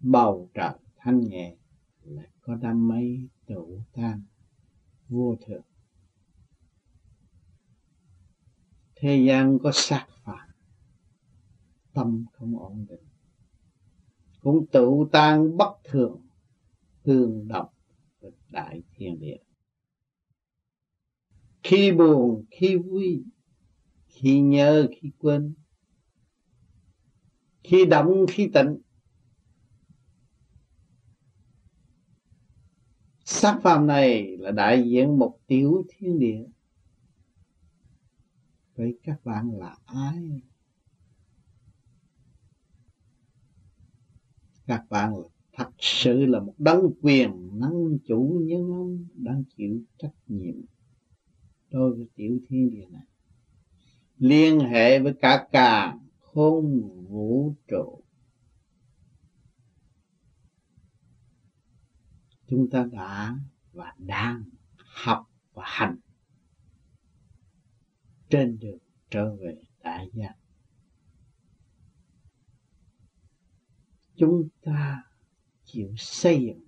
Bầu 0.00 0.50
trời 0.54 0.78
thanh 0.96 1.20
nhẹ, 1.20 1.56
lại 2.02 2.28
có 2.40 2.54
đám 2.54 2.88
mây 2.88 3.28
tụ 3.46 3.80
tan 3.92 4.22
vô 5.08 5.36
thường 5.46 5.62
thế 8.96 9.24
gian 9.26 9.58
có 9.62 9.70
sát 9.74 10.06
phạt. 10.24 10.46
Tâm 11.92 12.24
không 12.32 12.58
ổn 12.58 12.86
định. 12.88 13.08
Cũng 14.40 14.66
tự 14.72 14.90
tan 15.12 15.56
bất 15.56 15.76
thường. 15.84 16.26
Tương 17.02 17.48
động 17.48 17.68
với 18.20 18.32
đại 18.50 18.82
thiên 18.90 19.20
địa. 19.20 19.38
Khi 21.62 21.92
buồn, 21.92 22.44
khi 22.50 22.76
vui. 22.76 23.24
Khi 24.06 24.40
nhớ, 24.40 24.86
khi 25.00 25.10
quên. 25.18 25.54
Khi 27.64 27.84
động 27.84 28.26
khi 28.28 28.50
tịnh 28.54 28.78
sắc 33.28 33.60
phàm 33.62 33.86
này 33.86 34.36
là 34.36 34.50
đại 34.50 34.90
diện 34.90 35.18
một 35.18 35.38
tiểu 35.46 35.86
thiên 35.88 36.18
địa 36.18 36.44
vậy 38.76 38.98
các 39.02 39.24
bạn 39.24 39.58
là 39.58 39.76
ai? 39.84 40.40
Các 44.66 44.84
bạn 44.90 45.16
là 45.16 45.28
thật 45.52 45.70
sự 45.78 46.26
là 46.26 46.40
một 46.40 46.54
đấng 46.58 46.90
quyền 47.02 47.60
năng 47.60 47.98
chủ 48.06 48.40
nhân 48.44 48.70
ông 48.70 49.06
đang 49.14 49.44
chịu 49.56 49.82
trách 49.98 50.14
nhiệm 50.26 50.54
đối 51.70 51.94
với 51.94 52.06
tiểu 52.14 52.40
thiên 52.48 52.70
địa 52.70 52.86
này. 52.90 53.06
Liên 54.18 54.60
hệ 54.60 54.98
với 54.98 55.14
cả 55.20 55.48
càng 55.52 55.98
khôn 56.20 56.82
vũ 57.08 57.54
trụ. 57.68 58.02
Chúng 62.48 62.70
ta 62.70 62.88
đã 62.92 63.38
và 63.72 63.94
đang 63.98 64.44
học 64.76 65.30
và 65.52 65.64
hành 65.66 65.96
trên 68.30 68.58
đường 68.58 68.78
trở 69.10 69.36
về 69.36 69.56
đại 69.82 70.10
giác 70.12 70.34
chúng 74.16 74.48
ta 74.62 75.02
chịu 75.64 75.94
xây 75.96 76.42
dựng. 76.46 76.60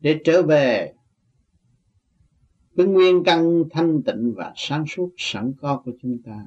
Để 0.00 0.20
trở 0.24 0.42
về 0.42 0.94
với 2.72 2.86
nguyên 2.86 3.22
căn 3.24 3.62
thanh 3.70 4.02
tịnh 4.06 4.34
và 4.36 4.52
sáng 4.56 4.84
suốt 4.88 5.10
sẵn 5.16 5.52
có 5.60 5.82
của 5.84 5.92
chúng 6.02 6.22
ta, 6.22 6.46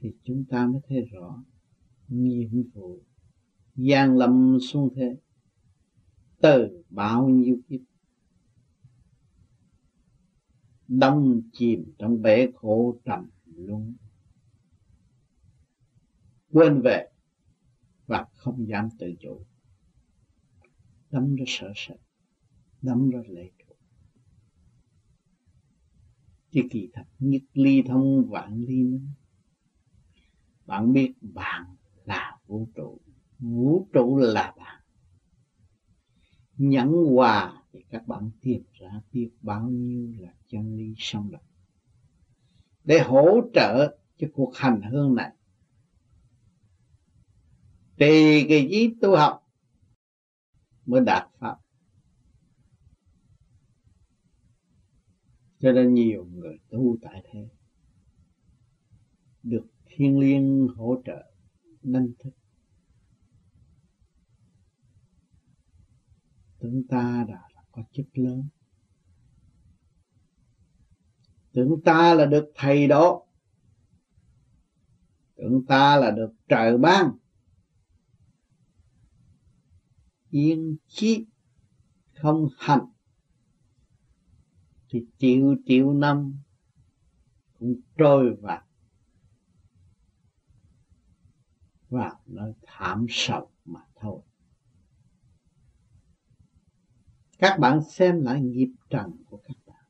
thì 0.00 0.12
chúng 0.24 0.44
ta 0.48 0.66
mới 0.66 0.80
thấy 0.88 1.00
rõ 1.12 1.44
nhiệm 2.08 2.70
vụ 2.74 3.02
gian 3.74 4.16
lâm 4.16 4.58
xuống 4.60 4.94
thế 4.94 5.16
từ 6.40 6.82
bao 6.90 7.28
nhiêu 7.28 7.60
kiếp 7.68 7.80
đông 10.88 11.42
chìm 11.52 11.92
trong 11.98 12.22
bể 12.22 12.48
khổ 12.54 12.98
trầm 13.04 13.30
luân. 13.56 13.94
Quên 16.52 16.80
về 16.84 17.08
và 18.06 18.26
không 18.34 18.68
dám 18.68 18.88
tự 18.98 19.14
chủ. 19.20 19.40
Đâm 21.10 21.36
ra 21.36 21.44
sợ 21.46 21.72
sệt 21.76 21.98
đâm 22.82 23.10
ra 23.10 23.20
lệ 23.28 23.50
thuộc. 23.58 23.78
Chứ 26.50 26.60
kỳ 26.70 26.90
thật 26.92 27.04
nhất 27.18 27.42
ly 27.52 27.82
thông 27.86 28.28
vạn 28.30 28.60
ly 28.60 29.00
bạn 30.66 30.92
biết 30.92 31.14
bạn 31.20 31.76
là 32.04 32.38
vũ 32.46 32.68
trụ 32.74 33.00
vũ 33.38 33.88
trụ 33.92 34.16
là 34.16 34.54
bạn. 34.56 34.82
Nhẫn 36.56 36.92
hòa 37.14 37.62
thì 37.76 37.84
các 37.90 38.06
bạn 38.06 38.30
tìm 38.40 38.62
ra 38.72 39.00
biết 39.12 39.30
bao 39.42 39.68
nhiêu 39.68 40.14
là 40.18 40.34
chân 40.48 40.76
lý 40.76 40.94
song 40.98 41.30
động. 41.30 41.46
Để 42.84 42.98
hỗ 42.98 43.40
trợ 43.54 43.98
cho 44.16 44.26
cuộc 44.34 44.56
hành 44.56 44.82
hương 44.82 45.14
này 45.14 45.32
tùy 47.98 48.46
cái 48.48 48.68
gì 48.70 48.94
tu 49.00 49.16
học 49.16 49.52
mới 50.86 51.00
đạt 51.00 51.28
pháp. 51.38 51.56
Cho 55.58 55.72
nên 55.72 55.94
nhiều 55.94 56.24
người 56.24 56.58
tu 56.68 56.96
tại 57.02 57.22
thế, 57.24 57.48
được 59.42 59.66
thiên 59.86 60.18
liêng 60.18 60.68
hỗ 60.76 61.02
trợ 61.04 61.32
nâng 61.82 62.12
thức. 62.18 62.30
Chúng 66.60 66.82
ta 66.88 67.24
đã 67.28 67.55
có 67.76 67.82
chức 67.92 68.06
lớn. 68.12 68.48
Tưởng 71.52 71.80
ta 71.84 72.14
là 72.14 72.26
được 72.26 72.52
thầy 72.54 72.88
đó. 72.88 73.22
Tưởng 75.36 75.66
ta 75.66 75.96
là 75.96 76.10
được 76.10 76.32
trời 76.48 76.78
ban. 76.78 77.10
Yên 80.30 80.76
chí 80.86 81.26
không 82.14 82.48
hành. 82.58 82.86
Thì 84.88 85.06
triệu 85.18 85.54
triệu 85.66 85.92
năm 85.92 86.38
cũng 87.58 87.80
trôi 87.98 88.34
vào. 88.34 88.62
Vào 91.88 92.20
nơi 92.26 92.52
thảm 92.62 93.06
sầu 93.08 93.50
mà 93.64 93.80
thôi 93.94 94.22
các 97.38 97.58
bạn 97.58 97.80
xem 97.90 98.22
lại 98.22 98.40
nghiệp 98.40 98.70
trần 98.90 99.12
của 99.30 99.40
các 99.44 99.56
bạn. 99.66 99.84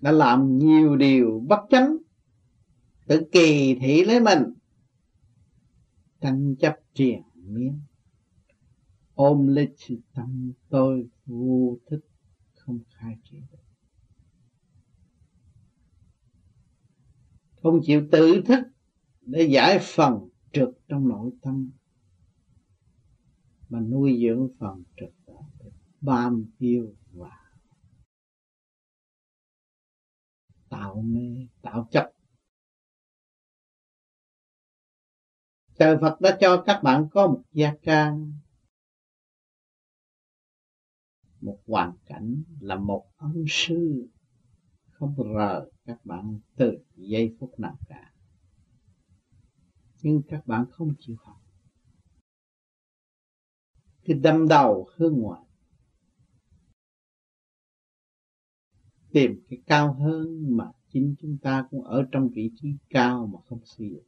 Đã 0.00 0.12
làm 0.12 0.58
nhiều 0.58 0.96
điều 0.96 1.44
bất 1.48 1.60
chánh, 1.70 1.96
tự 3.06 3.22
kỳ 3.32 3.74
thị 3.80 4.04
lấy 4.04 4.20
mình. 4.20 4.42
Tranh 6.20 6.54
chấp 6.56 6.76
triền 6.94 7.22
miên. 7.34 7.80
Ôm 9.14 9.46
lấy 9.46 9.74
sự 9.76 9.96
tâm 10.14 10.52
tôi 10.68 11.08
vô 11.26 11.78
thức 11.86 12.00
không 12.54 12.78
khai 12.90 13.16
triển 13.24 13.42
được. 13.52 13.58
Không 17.62 17.80
chịu 17.82 18.08
tự 18.12 18.42
thức 18.46 18.60
để 19.20 19.42
giải 19.42 19.78
phần 19.82 20.28
trượt 20.52 20.68
trong 20.88 21.08
nội 21.08 21.30
tâm 21.42 21.70
mà 23.68 23.80
nuôi 23.80 24.18
dưỡng 24.22 24.48
phần 24.58 24.82
trực 24.96 25.10
đó 25.26 25.40
bám 26.00 26.46
yêu 26.58 26.94
và 27.12 27.44
tạo 30.68 31.02
mê, 31.02 31.48
tạo 31.62 31.88
chấp. 31.90 32.10
Trời 35.78 35.96
Phật 36.00 36.20
đã 36.20 36.38
cho 36.40 36.62
các 36.66 36.80
bạn 36.82 37.08
có 37.10 37.26
một 37.26 37.42
gia 37.52 37.74
trang, 37.82 38.32
một 41.40 41.58
hoàn 41.66 41.92
cảnh 42.06 42.42
là 42.60 42.76
một 42.76 43.06
ân 43.16 43.44
sư 43.48 44.08
không 44.90 45.34
rời 45.34 45.72
các 45.84 46.04
bạn 46.04 46.40
từ 46.56 46.78
giây 46.96 47.36
phút 47.40 47.60
nào 47.60 47.78
cả. 47.88 48.12
Nhưng 50.02 50.22
các 50.28 50.46
bạn 50.46 50.64
không 50.70 50.94
chịu 50.98 51.16
học 51.18 51.43
thì 54.04 54.14
đâm 54.14 54.48
đầu 54.48 54.88
hướng 54.96 55.18
ngoại. 55.18 55.40
Tìm 59.10 59.44
cái 59.48 59.58
cao 59.66 59.92
hơn 59.94 60.56
mà 60.56 60.64
chính 60.88 61.14
chúng 61.18 61.38
ta 61.38 61.66
cũng 61.70 61.84
ở 61.84 62.06
trong 62.12 62.28
vị 62.28 62.50
trí 62.56 62.76
cao 62.90 63.26
mà 63.26 63.38
không 63.48 63.64
sử 63.64 63.84
dụng. 63.84 64.04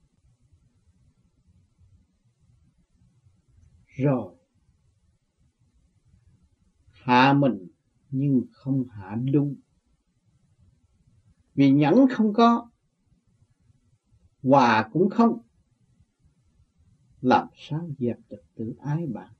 Rồi, 3.86 4.34
hạ 6.90 7.32
mình 7.32 7.68
nhưng 8.10 8.42
không 8.52 8.84
hạ 8.88 9.16
đúng. 9.32 9.54
Vì 11.54 11.70
nhẫn 11.70 11.94
không 12.10 12.32
có, 12.32 12.70
hòa 14.42 14.88
cũng 14.92 15.10
không. 15.10 15.38
Làm 17.20 17.48
sao 17.56 17.90
dẹp 17.98 18.16
được 18.28 18.42
tự 18.54 18.74
ái 18.78 19.06
bạn? 19.06 19.35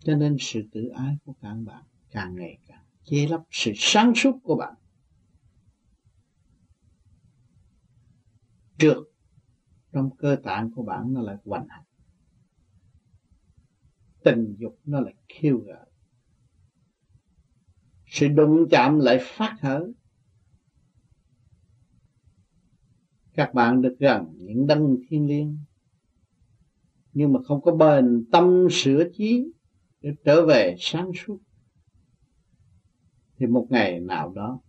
Cho 0.00 0.14
nên 0.16 0.36
sự 0.40 0.62
tự 0.72 0.88
ái 0.88 1.16
của 1.24 1.34
các 1.40 1.54
bạn 1.54 1.82
càng 2.10 2.36
ngày 2.36 2.58
càng 2.66 2.84
che 3.04 3.28
lấp 3.28 3.42
sự 3.50 3.72
sáng 3.76 4.12
suốt 4.16 4.38
của 4.42 4.56
bạn. 4.56 4.74
Trượt 8.78 8.96
trong 9.92 10.16
cơ 10.16 10.36
tạng 10.42 10.70
của 10.74 10.82
bạn 10.82 11.12
nó 11.12 11.22
lại 11.22 11.36
hoành 11.44 11.66
hành. 11.68 11.84
Tình 14.24 14.54
dục 14.58 14.78
nó 14.84 15.00
lại 15.00 15.14
khiêu 15.28 15.58
gợi. 15.58 15.86
Sự 18.06 18.28
đụng 18.28 18.66
chạm 18.70 18.98
lại 18.98 19.18
phát 19.22 19.56
hở 19.60 19.92
các 23.38 23.54
bạn 23.54 23.82
được 23.82 23.96
gần 23.98 24.24
những 24.36 24.66
đấng 24.66 24.96
thiên 25.08 25.26
liêng, 25.26 25.58
nhưng 27.12 27.32
mà 27.32 27.40
không 27.44 27.60
có 27.62 27.72
bền 27.72 28.24
tâm 28.32 28.68
sửa 28.70 29.04
chí 29.12 29.52
để 30.08 30.14
trở 30.24 30.46
về 30.46 30.76
sáng 30.78 31.10
suốt. 31.14 31.38
Thì 33.38 33.46
một 33.46 33.66
ngày 33.70 34.00
nào 34.00 34.32
đó, 34.32 34.60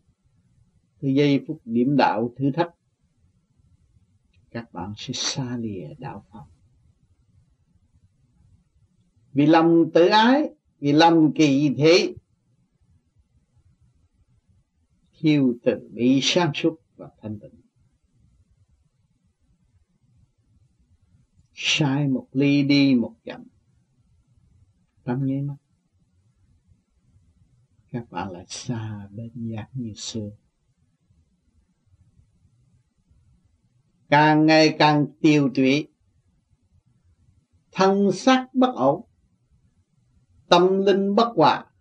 từ 1.00 1.08
giây 1.08 1.44
phút 1.48 1.62
điểm 1.66 1.96
đạo 1.98 2.34
thử 2.38 2.52
thách, 2.52 2.74
các 4.52 4.74
bạn 4.74 4.94
sẽ 4.98 5.14
xa 5.14 5.58
lìa 5.58 5.94
đạo 5.98 6.26
pháp 6.32 6.46
vì 9.34 9.46
lòng 9.46 9.92
tự 9.94 10.08
ái, 10.08 10.50
vì 10.80 10.92
lòng 10.92 11.32
kỳ 11.36 11.74
thị, 11.78 12.16
thiêu 15.20 15.56
từ 15.64 15.90
bị 15.94 16.20
sáng 16.24 16.52
suốt 16.56 16.82
và 16.96 17.10
thanh 17.22 17.40
tịnh. 17.40 17.62
Sai 21.54 22.08
một 22.08 22.28
ly 22.32 22.64
đi, 22.64 22.96
một 22.96 23.16
dặm 23.26 23.49
trong 25.10 25.26
nháy 25.26 25.42
mắt 25.42 25.56
các 27.92 28.12
bạn 28.12 28.32
lại 28.32 28.46
xa 28.48 29.08
bên 29.12 29.32
giác 29.36 29.70
như 29.74 29.94
xưa 29.96 30.32
càng 34.10 34.46
ngày 34.46 34.76
càng 34.80 35.06
tiêu 35.22 35.50
tụy 35.56 35.88
thân 37.72 38.12
xác 38.12 38.48
bất 38.54 38.74
ổn, 38.76 39.06
tâm 40.48 40.86
linh 40.86 41.16
bất 41.16 41.34
hòa, 41.36 41.72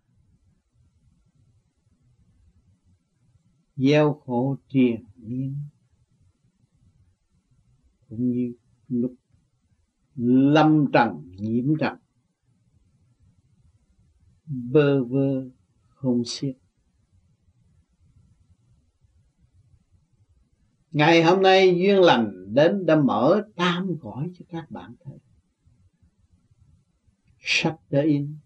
gieo 3.75 4.21
khổ 4.25 4.57
triền 4.67 5.05
miên. 5.15 5.55
Cũng 8.09 8.31
như 8.31 8.53
lúc 8.87 9.15
lâm 10.15 10.91
trần, 10.93 11.31
nhiễm 11.37 11.77
trần 11.79 11.97
bơ 14.49 15.03
vơ, 15.03 15.49
không 15.89 16.23
xiết. 16.25 16.57
Ngày 20.91 21.23
hôm 21.23 21.41
nay 21.41 21.75
duyên 21.77 22.01
lành 22.01 22.53
đến 22.53 22.85
đã 22.85 22.95
mở 22.95 23.41
tam 23.55 23.97
cõi 24.01 24.31
cho 24.39 24.45
các 24.49 24.71
bạn 24.71 24.95
thấy 25.03 25.17
sách 27.39 27.77
đã 27.89 28.01
in, 28.01 28.37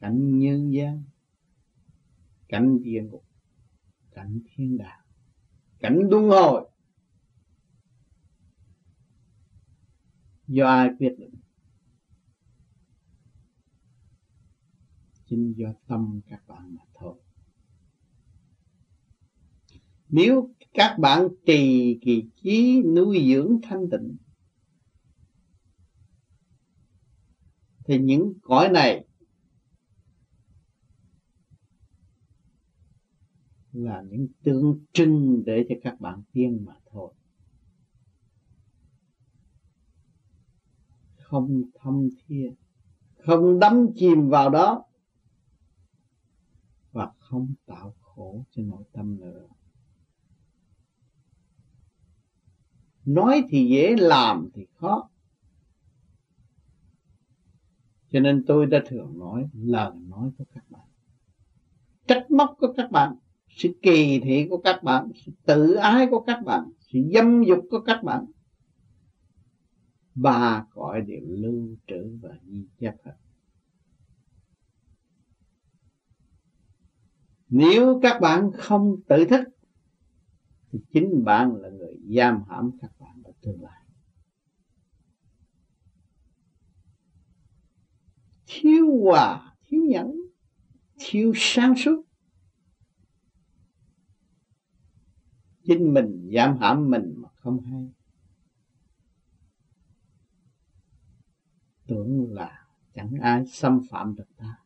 cảnh 0.00 0.38
nhân 0.38 0.72
gian, 0.72 1.04
cảnh 2.48 2.82
địa 2.82 3.02
ngục, 3.02 3.24
cảnh 4.10 4.40
thiên 4.46 4.78
đàng 4.78 4.98
cảnh 5.78 5.98
luân 6.10 6.28
hồi. 6.28 6.68
Do 10.46 10.66
ai 10.66 10.90
quyết 10.98 11.14
định? 11.18 11.34
Chính 15.28 15.54
do 15.56 15.68
tâm 15.86 16.20
các 16.26 16.48
bạn 16.48 16.76
mà 16.76 16.82
thôi. 16.94 17.18
Nếu 20.08 20.50
các 20.74 20.96
bạn 20.98 21.28
trì 21.46 21.98
kỳ 22.02 22.24
trí 22.42 22.82
nuôi 22.82 23.32
dưỡng 23.32 23.58
thanh 23.62 23.90
tịnh, 23.90 24.16
thì 27.84 27.98
những 27.98 28.32
cõi 28.42 28.68
này 28.68 29.04
là 33.72 34.02
những 34.02 34.28
tượng 34.42 34.84
trưng 34.92 35.42
để 35.46 35.66
cho 35.68 35.74
các 35.82 36.00
bạn 36.00 36.22
tiên 36.32 36.64
mà 36.66 36.74
thôi. 36.90 37.14
Không 41.16 41.62
thâm 41.74 42.08
thiên 42.26 42.54
không 43.18 43.58
đắm 43.58 43.86
chìm 43.96 44.28
vào 44.28 44.50
đó 44.50 44.87
không 47.28 47.54
tạo 47.66 47.94
khổ 48.00 48.44
cho 48.50 48.62
nội 48.62 48.84
tâm 48.92 49.20
nữa. 49.20 49.46
Nói 53.04 53.42
thì 53.48 53.68
dễ, 53.68 53.96
làm 53.96 54.48
thì 54.54 54.66
khó. 54.74 55.08
Cho 58.10 58.20
nên 58.20 58.44
tôi 58.46 58.66
đã 58.66 58.82
thường 58.86 59.18
nói, 59.18 59.48
lời 59.52 59.92
nói 60.08 60.30
của 60.38 60.44
các 60.54 60.70
bạn. 60.70 60.86
Trách 62.06 62.30
móc 62.30 62.56
của 62.58 62.72
các 62.76 62.90
bạn, 62.90 63.16
sự 63.48 63.68
kỳ 63.82 64.20
thị 64.20 64.46
của 64.50 64.58
các 64.58 64.82
bạn, 64.82 65.10
sự 65.24 65.32
tự 65.46 65.74
ái 65.74 66.06
của 66.10 66.20
các 66.20 66.44
bạn, 66.44 66.70
sự 66.80 66.98
dâm 67.14 67.42
dục 67.42 67.64
của 67.70 67.80
các 67.80 68.02
bạn. 68.04 68.24
Ba 70.14 70.66
cõi 70.70 71.00
đều 71.00 71.20
lưu 71.22 71.76
trữ 71.86 72.18
và 72.22 72.30
ghi 72.44 72.66
chép 72.78 72.94
hết. 73.04 73.14
Nếu 77.48 78.00
các 78.02 78.20
bạn 78.20 78.50
không 78.54 78.96
tự 79.08 79.24
thức, 79.24 79.48
thì 80.70 80.78
chính 80.92 81.24
bạn 81.24 81.56
là 81.56 81.68
người 81.68 81.96
giam 82.16 82.44
hãm 82.48 82.70
các 82.80 82.90
bạn 82.98 83.22
ở 83.24 83.32
tương 83.40 83.62
lai. 83.62 83.84
Thiếu 88.46 89.00
hòa, 89.02 89.54
thiếu 89.66 89.80
nhẫn, 89.88 90.16
thiếu 90.98 91.32
sáng 91.36 91.74
suốt. 91.76 92.02
Chính 95.62 95.94
mình 95.94 96.30
giảm 96.34 96.58
hãm 96.58 96.90
mình 96.90 97.14
mà 97.16 97.28
không 97.34 97.60
hay. 97.60 97.88
Tưởng 101.86 102.32
là 102.32 102.66
chẳng 102.94 103.12
ai 103.22 103.46
xâm 103.46 103.80
phạm 103.90 104.14
được 104.16 104.36
ta. 104.36 104.58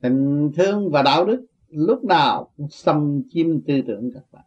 Tình 0.00 0.50
thương 0.56 0.90
và 0.90 1.02
đạo 1.02 1.24
đức 1.24 1.46
lúc 1.68 2.04
nào 2.04 2.52
cũng 2.56 2.68
xâm 2.70 3.22
chiếm 3.30 3.60
tư 3.60 3.82
tưởng 3.86 4.10
các 4.14 4.24
bạn 4.32 4.44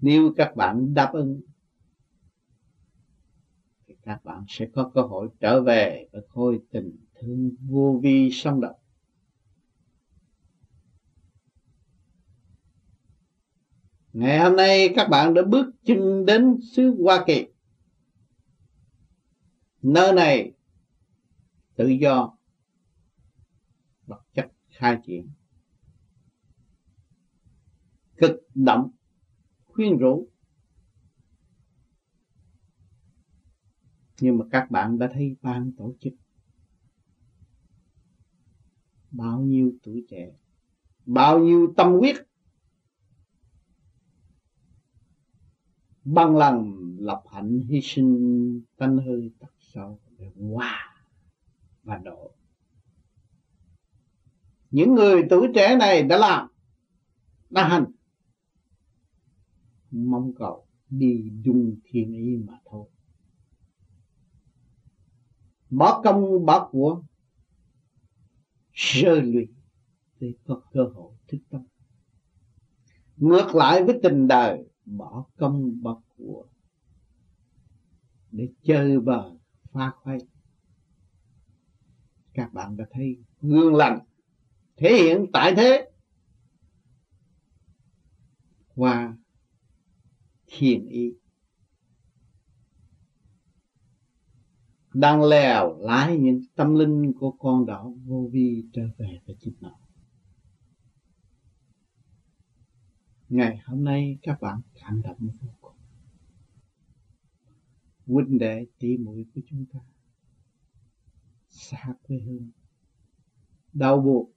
nếu 0.00 0.32
các 0.36 0.56
bạn 0.56 0.94
đáp 0.94 1.10
ứng, 1.12 1.40
thì 3.86 3.94
các 4.02 4.24
bạn 4.24 4.44
sẽ 4.48 4.66
có 4.74 4.90
cơ 4.94 5.00
hội 5.00 5.28
trở 5.40 5.62
về 5.62 6.08
và 6.12 6.20
khôi 6.28 6.60
tình 6.70 6.96
thương 7.14 7.50
vô 7.60 8.00
vi 8.02 8.30
song 8.32 8.60
động 8.60 8.76
Ngày 14.12 14.38
hôm 14.38 14.56
nay 14.56 14.92
các 14.96 15.08
bạn 15.08 15.34
đã 15.34 15.42
bước 15.42 15.66
chân 15.84 16.26
đến 16.26 16.60
xứ 16.72 16.96
Hoa 17.02 17.24
Kỳ. 17.26 17.46
Nơi 19.82 20.12
này 20.12 20.52
tự 21.76 21.86
do 21.86 22.37
khai 24.78 24.98
triển. 25.06 25.30
Cực 28.16 28.48
động 28.54 28.90
khuyên 29.66 29.98
rũ. 29.98 30.28
Nhưng 34.20 34.38
mà 34.38 34.44
các 34.50 34.70
bạn 34.70 34.98
đã 34.98 35.10
thấy 35.14 35.36
ban 35.42 35.72
tổ 35.76 35.94
chức. 36.00 36.12
Bao 39.10 39.40
nhiêu 39.40 39.72
tuổi 39.82 40.04
trẻ 40.08 40.38
bao 41.08 41.38
nhiêu 41.38 41.74
tâm 41.76 41.92
huyết. 41.92 42.16
Bằng 46.04 46.36
lòng 46.36 46.96
lập 46.98 47.22
hạnh 47.32 47.60
hy 47.60 47.80
sinh 47.82 48.62
tánh 48.76 48.98
hư 48.98 49.30
tật 49.38 49.52
sâu, 49.58 50.00
để 50.18 50.30
hòa 50.36 51.02
và 51.82 51.98
độ 51.98 52.37
những 54.70 54.94
người 54.94 55.22
tuổi 55.30 55.48
trẻ 55.54 55.76
này 55.76 56.02
đã 56.02 56.16
làm, 56.18 56.48
đã 57.50 57.68
hành. 57.68 57.84
Mong 59.90 60.32
cầu 60.34 60.66
đi 60.90 61.32
dung 61.44 61.76
thiên 61.84 62.12
ý 62.12 62.36
mà 62.46 62.58
thôi. 62.64 62.88
Bỏ 65.70 66.02
công, 66.04 66.46
bỏ 66.46 66.68
của, 66.72 67.02
sơ 68.72 69.20
lụy 69.20 69.48
để 70.20 70.34
có 70.44 70.60
cơ 70.72 70.80
hội 70.94 71.14
thức 71.28 71.38
tâm. 71.50 71.62
Ngược 73.16 73.54
lại 73.54 73.84
với 73.84 74.00
tình 74.02 74.28
đời, 74.28 74.68
bỏ 74.84 75.26
công, 75.36 75.82
bỏ 75.82 76.02
của 76.16 76.46
để 78.30 78.48
chơi 78.62 79.00
bờ 79.00 79.30
pha 79.72 79.90
khoai 79.90 80.18
các 82.34 82.52
bạn 82.52 82.76
đã 82.76 82.84
thấy 82.90 83.16
gương 83.40 83.74
lành 83.74 83.98
thể 84.78 84.96
hiện 84.96 85.26
tại 85.32 85.54
thế. 85.56 85.90
Qua 88.74 89.16
thiền 90.46 90.86
ý. 90.86 91.14
Đang 94.94 95.22
lèo 95.22 95.78
lái 95.78 96.16
những 96.16 96.42
tâm 96.54 96.74
linh 96.74 97.12
của 97.20 97.30
con 97.30 97.66
đạo 97.66 97.96
vô 98.04 98.28
vi 98.32 98.64
trở 98.72 98.88
về 98.98 99.18
với 99.26 99.36
chính 99.40 99.54
nó. 99.60 99.78
Ngày 103.28 103.60
hôm 103.64 103.84
nay 103.84 104.18
các 104.22 104.40
bạn 104.40 104.60
cảm 104.74 105.02
động 105.02 105.18
vô 105.20 105.48
cùng. 105.60 105.76
Huynh 108.06 108.38
đệ 108.38 108.66
tỷ 108.78 108.96
muội 108.96 109.24
của 109.34 109.40
chúng 109.46 109.64
ta 109.72 109.78
xa 111.48 111.94
quê 112.02 112.18
hương, 112.18 112.50
đau 113.72 114.00
buồn 114.00 114.32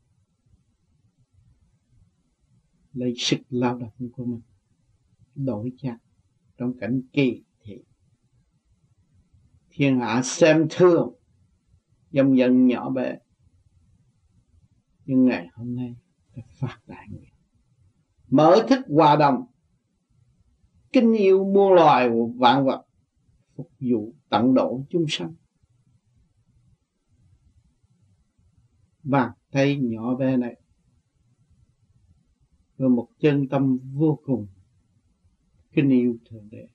lấy 2.94 3.14
sức 3.18 3.38
lao 3.50 3.78
động 3.78 4.10
của 4.12 4.26
mình, 4.26 4.42
đổi 5.36 5.72
chặt 5.78 5.98
trong 6.58 6.78
cảnh 6.80 7.02
kỳ 7.14 7.44
thị. 7.62 7.78
Thiên 9.70 10.00
hạ 10.00 10.22
xem 10.24 10.68
thường 10.70 11.14
dâm 12.12 12.36
dân 12.36 12.68
nhỏ 12.68 12.90
bé, 12.90 13.18
nhưng 15.06 15.26
ngày 15.26 15.48
hôm 15.54 15.76
nay 15.76 15.96
ta 16.36 16.42
phát 16.60 16.80
đại 16.88 17.08
nguyện 17.10 17.32
mở 18.32 18.66
thức 18.70 18.80
hòa 18.88 19.16
đồng 19.16 19.46
kinh 20.94 21.14
yêu 21.14 21.46
muôn 21.46 21.74
loài 21.74 22.10
vạn 22.38 22.66
vật, 22.66 22.86
phục 23.56 23.72
vụ 23.80 24.14
tận 24.30 24.54
độ 24.54 24.86
chúng 24.90 25.06
sanh. 25.10 25.34
Bàn 29.04 29.32
tay 29.52 29.78
nhỏ 29.78 30.16
bé 30.16 30.38
này 30.38 30.61
và 32.82 32.88
một 32.88 33.08
chân 33.20 33.48
tâm 33.48 33.80
vô 33.94 34.20
cùng. 34.26 34.48
Kính 35.72 35.90
yêu 35.90 36.18
thượng 36.30 36.50
đế, 36.50 36.68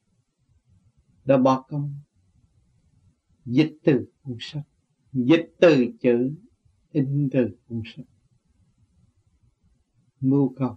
đã 1.25 1.37
bỏ 1.37 1.63
công, 1.69 1.95
dịch 3.45 3.79
từ 3.85 4.07
cuốn 4.23 4.37
sách, 4.41 4.67
dịch 5.13 5.55
từ 5.61 5.87
chữ 6.01 6.35
in 6.93 7.29
từ 7.33 7.57
cuốn 7.67 7.83
sách. 7.97 8.07
Mưu 10.21 10.55
cầu 10.57 10.77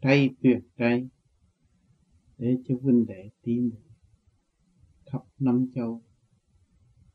tay 0.00 0.30
tuyệt 0.42 0.58
tay 0.76 1.08
để 2.38 2.56
cho 2.68 2.74
huynh 2.82 3.06
đệ 3.06 3.30
tí 3.42 3.60
muội 3.60 3.82
khắp 5.06 5.22
năm 5.38 5.66
châu. 5.74 6.02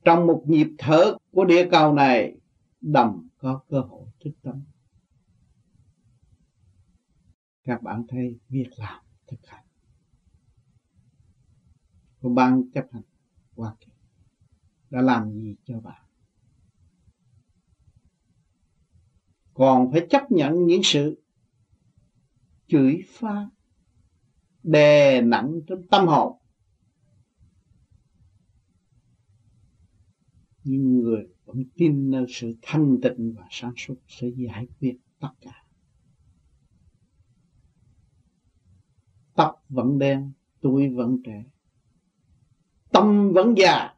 Trong 0.06 0.28
một 0.28 0.44
nhịp 0.48 0.68
thở 0.78 1.18
của 1.32 1.46
địa 1.46 1.68
cầu 1.72 1.94
này, 1.94 2.38
đầm 2.82 3.30
có 3.38 3.62
cơ 3.70 3.80
hội 3.80 4.08
thức 4.20 4.32
tâm 4.42 4.64
các 7.68 7.84
bạn 7.84 8.04
thấy 8.08 8.40
việc 8.50 8.70
làm 8.78 9.04
thực 9.28 9.48
hành. 9.48 9.66
Của 12.20 12.30
ban 12.30 12.72
chấp 12.74 12.86
hành 12.92 13.04
Hoa 13.56 13.76
Kỳ 13.80 13.92
đã 14.90 15.02
làm 15.02 15.34
gì 15.34 15.56
cho 15.66 15.80
bạn? 15.80 16.02
Còn 19.54 19.92
phải 19.92 20.08
chấp 20.10 20.32
nhận 20.32 20.66
những 20.66 20.82
sự 20.84 21.22
chửi 22.68 23.02
pha 23.08 23.50
đè 24.64 25.22
nặng 25.22 25.60
trong 25.68 25.88
tâm 25.88 26.08
hồn. 26.08 26.38
Nhưng 30.64 31.00
người 31.00 31.28
vẫn 31.46 31.64
tin 31.76 32.12
nơi 32.12 32.26
sự 32.30 32.56
thanh 32.62 32.98
tịnh 33.02 33.34
và 33.38 33.48
sáng 33.52 33.74
suốt 33.78 33.96
sẽ 34.08 34.28
giải 34.28 34.68
quyết 34.80 34.98
tất 35.20 35.32
cả. 35.42 35.67
Tóc 39.38 39.66
vẫn 39.70 40.00
đen 40.00 40.32
tuổi 40.62 40.90
vẫn 40.90 41.22
trẻ 41.24 41.44
tâm 42.92 43.32
vẫn 43.34 43.54
già. 43.58 43.94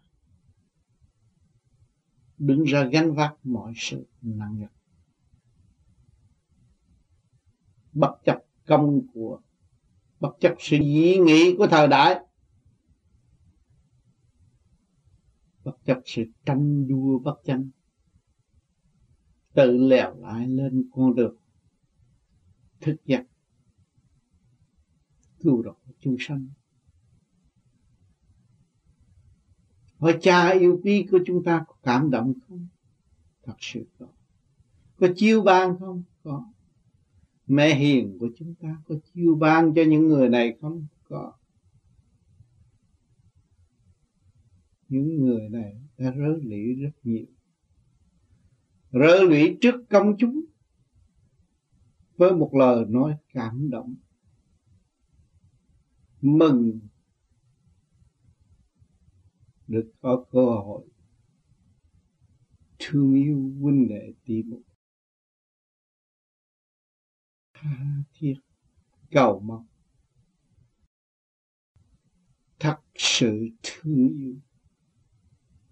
Đứng 2.38 2.64
ra 2.64 2.84
gánh 2.84 3.14
vác 3.14 3.36
mọi 3.44 3.74
sự 3.76 4.08
nặng 4.22 4.60
nhọc. 4.60 4.72
Bất 7.94 8.18
chấp 8.26 8.38
công 8.66 9.08
của, 9.14 9.42
bất 10.20 10.38
chấp 10.40 10.56
sự 10.60 10.78
dị 10.78 11.18
nghị 11.18 11.56
của 11.58 11.68
thời 11.68 11.88
đại. 11.88 12.26
Bất 15.64 15.78
chấp 15.86 16.00
sự 16.06 16.24
tranh 16.46 16.88
đua 16.88 17.20
bất 17.20 17.36
tranh 17.46 17.70
tự 19.54 19.78
lèo 19.78 20.16
lại 20.20 20.48
lên 20.48 20.90
con 20.94 21.16
đường 21.16 21.36
thức 22.82 22.96
giấc 23.06 23.24
cứu 25.40 25.62
độ 25.62 25.76
chúng 26.00 26.16
sanh. 26.20 26.48
Hỏi 30.00 30.18
cha 30.22 30.50
yêu 30.50 30.80
quý 30.84 31.08
của 31.12 31.20
chúng 31.26 31.44
ta 31.44 31.66
có 31.68 31.76
cảm 31.84 32.12
động 32.12 32.34
không? 32.48 32.68
Thật 33.44 33.56
sự 33.60 33.86
có. 34.00 34.08
Có 34.98 35.08
chiêu 35.16 35.42
ban 35.42 35.80
không? 35.80 36.04
Có. 36.24 36.46
Mẹ 37.48 37.76
hiền 37.76 38.18
của 38.20 38.30
chúng 38.38 38.56
ta 38.56 38.78
có 38.88 38.96
chiêu 39.14 39.36
ban 39.36 39.74
cho 39.76 39.82
những 39.88 40.08
người 40.08 40.30
này 40.30 40.58
không? 40.62 40.88
Có. 41.04 41.34
Những 44.90 45.26
người 45.26 45.50
này 45.50 45.82
đã 45.98 46.12
rớ 46.12 46.38
lũy 46.44 46.74
rất 46.74 46.92
nhiều. 47.04 47.26
Rớ 48.92 49.24
lũy 49.24 49.58
trước 49.62 49.76
công 49.90 50.18
chúng. 50.18 50.42
Với 52.18 52.32
một 52.36 52.52
lời 52.54 52.86
nói 52.90 53.18
cảm 53.34 53.70
động 53.70 53.96
mừng 56.22 56.80
được 59.68 59.92
có 60.02 60.26
cơ 60.32 60.46
hội 60.46 60.88
thương 62.80 63.14
yêu 63.14 63.52
huynh 63.62 63.88
đệ 63.88 64.14
tỷ 64.26 64.44
muội 64.44 64.64
tha 67.54 68.04
thiết 68.14 68.36
cầu 69.12 69.40
mong 69.40 69.66
thật 72.60 72.78
sự 72.96 73.50
thương 73.64 74.10
yêu 74.10 74.36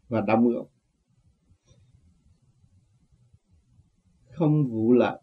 và 0.09 0.21
đóng 0.21 0.49
góp 0.49 0.69
không 4.31 4.67
vụ 4.67 4.93
lợi 4.93 5.21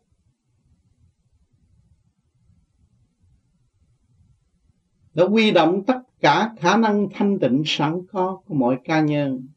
đã 5.15 5.25
quy 5.25 5.51
động 5.51 5.83
tất 5.87 6.01
cả 6.21 6.55
khả 6.59 6.77
năng 6.77 7.09
thanh 7.15 7.39
tịnh 7.39 7.63
sẵn 7.67 8.01
có 8.13 8.41
của 8.47 8.55
mọi 8.55 8.81
cá 8.85 9.01
nhân, 9.01 9.49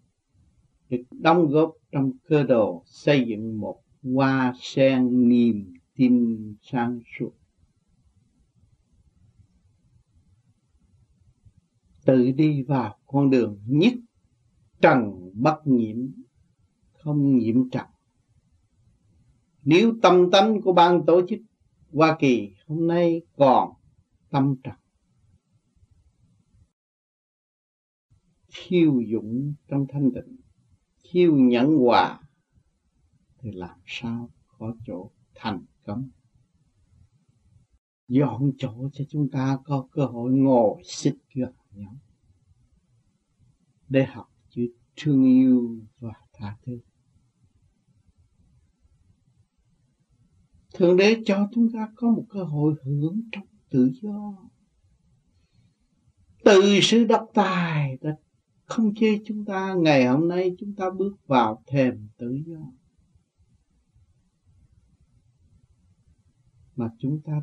được 0.90 1.04
đóng 1.12 1.48
góp 1.48 1.74
trong 1.92 2.12
cơ 2.28 2.44
đồ 2.44 2.84
xây 2.86 3.26
dựng 3.28 3.60
một 3.60 3.82
hoa 4.04 4.54
sen 4.60 5.30
niềm 5.30 5.74
tin 5.96 6.38
sáng 6.62 7.00
suốt. 7.20 7.32
Tự 12.06 12.32
đi 12.32 12.64
vào 12.64 12.96
con 13.06 13.30
đường 13.30 13.60
nhất 13.66 13.94
trần 14.82 15.32
bất 15.34 15.68
nhiễm, 15.68 15.98
không 16.92 17.38
nhiễm 17.38 17.70
trần. 17.70 17.86
Nếu 19.64 19.94
tâm 20.02 20.32
tánh 20.32 20.62
của 20.62 20.74
ban 20.74 21.06
tổ 21.06 21.22
chức 21.28 21.40
Hoa 21.94 22.18
Kỳ 22.20 22.54
hôm 22.68 22.88
nay 22.88 23.22
còn 23.38 23.74
tâm 24.30 24.56
trần 24.64 24.76
khiêu 28.58 29.04
dũng 29.12 29.54
trong 29.68 29.86
thanh 29.90 30.12
tịnh, 30.12 30.38
khiêu 31.04 31.36
nhẫn 31.36 31.78
hòa, 31.78 32.20
thì 33.40 33.52
làm 33.52 33.80
sao 33.86 34.30
có 34.58 34.76
chỗ 34.86 35.12
thành 35.36 35.66
công? 35.84 36.10
Dọn 38.08 38.52
chỗ 38.58 38.90
cho 38.94 39.04
chúng 39.10 39.30
ta 39.30 39.60
có 39.64 39.88
cơ 39.92 40.06
hội 40.06 40.32
ngồi 40.32 40.82
xích 40.86 41.16
gần 41.34 41.54
nhau, 41.72 41.96
để 43.90 44.06
học 44.06 44.32
chữ 44.50 44.68
thương 44.96 45.24
yêu 45.26 45.80
và 46.00 46.14
tha 46.34 46.58
thứ. 46.66 46.80
Thượng 50.74 50.98
đế 50.98 51.22
cho 51.26 51.50
chúng 51.54 51.72
ta 51.74 51.92
có 51.96 52.10
một 52.10 52.26
cơ 52.30 52.44
hội 52.44 52.76
hưởng 52.84 53.22
trong 53.32 53.46
tự 53.70 53.92
do. 54.02 54.34
Từ 56.44 56.80
sự 56.82 57.06
độc 57.06 57.30
tài 57.34 57.98
đã 58.02 58.18
không 58.68 58.96
chê 58.96 59.20
chúng 59.26 59.46
ta, 59.46 59.74
ngày 59.74 60.08
hôm 60.08 60.28
nay 60.28 60.56
chúng 60.60 60.76
ta 60.76 60.90
bước 60.90 61.28
vào 61.28 61.64
thềm 61.68 62.08
tự 62.18 62.40
do. 62.46 62.60
Mà 66.76 66.90
chúng 67.00 67.22
ta 67.22 67.42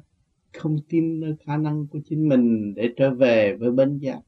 không 0.52 0.76
tin 0.88 1.20
nơi 1.20 1.37
khả 1.46 1.56
năng 1.56 1.87
của 1.87 2.00
chính 2.04 2.28
mình 2.28 2.74
để 2.74 2.94
trở 2.96 3.14
về 3.14 3.56
với 3.56 3.70
bên 3.70 3.98
giác, 3.98 4.20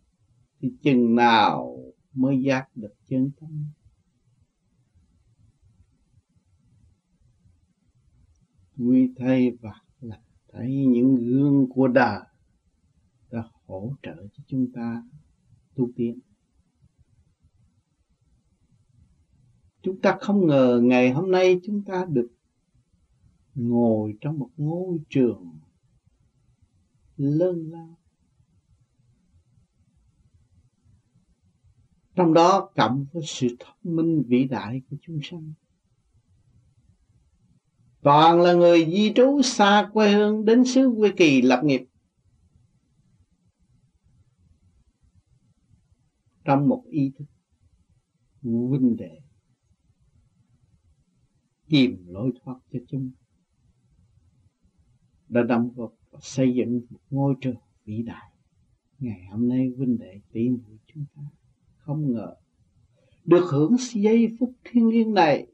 thì 0.60 0.72
chừng 0.82 1.14
nào 1.14 1.78
mới 2.12 2.42
giác 2.42 2.68
được 2.74 2.94
chân 3.08 3.30
tâm? 3.40 3.66
Quy 8.78 9.12
thay 9.16 9.50
và 9.60 9.80
là 10.00 10.20
thấy 10.52 10.86
những 10.86 11.14
gương 11.14 11.66
của 11.68 11.88
đời 11.88 12.20
đã 13.30 13.42
hỗ 13.66 13.92
trợ 14.02 14.16
cho 14.32 14.44
chúng 14.46 14.72
ta 14.72 15.02
tu 15.74 15.90
tiến. 15.96 16.18
Chúng 19.86 20.00
ta 20.00 20.18
không 20.20 20.46
ngờ 20.46 20.80
ngày 20.82 21.10
hôm 21.10 21.30
nay 21.30 21.60
chúng 21.64 21.82
ta 21.82 22.04
được 22.08 22.28
ngồi 23.54 24.14
trong 24.20 24.38
một 24.38 24.50
ngôi 24.56 24.98
trường 25.10 25.58
lớn 27.16 27.70
lao. 27.70 27.98
Trong 32.14 32.34
đó 32.34 32.70
cộng 32.76 33.06
với 33.12 33.22
sự 33.26 33.48
thông 33.58 33.96
minh 33.96 34.22
vĩ 34.28 34.44
đại 34.44 34.82
của 34.90 34.96
chúng 35.02 35.20
sanh. 35.22 35.52
Toàn 38.00 38.40
là 38.40 38.52
người 38.52 38.84
di 38.84 39.12
trú 39.14 39.42
xa 39.42 39.90
quê 39.92 40.12
hương 40.12 40.44
đến 40.44 40.64
xứ 40.64 40.94
quê 40.98 41.12
kỳ 41.16 41.42
lập 41.42 41.60
nghiệp. 41.64 41.84
Trong 46.44 46.68
một 46.68 46.82
ý 46.90 47.12
thức 47.18 47.26
huynh 48.42 48.96
đệ 48.96 49.20
tìm 51.68 52.04
lối 52.06 52.32
thoát 52.40 52.58
cho 52.72 52.78
chúng. 52.88 53.10
Đã 55.28 55.42
đóng 55.42 55.70
góp 55.76 55.92
và 56.10 56.18
xây 56.22 56.54
dựng 56.54 56.80
một 56.90 57.00
ngôi 57.10 57.34
trường 57.40 57.56
vĩ 57.84 58.02
đại. 58.02 58.30
Ngày 58.98 59.26
hôm 59.30 59.48
nay 59.48 59.72
huynh 59.76 59.98
đệ 59.98 60.20
tỷ 60.32 60.48
muội 60.48 60.78
chúng 60.86 61.04
ta 61.14 61.22
không 61.76 62.12
ngờ 62.12 62.36
được 63.24 63.44
hưởng 63.50 63.76
giây 63.94 64.36
phút 64.38 64.52
thiêng 64.64 64.88
liêng 64.88 65.14
này. 65.14 65.46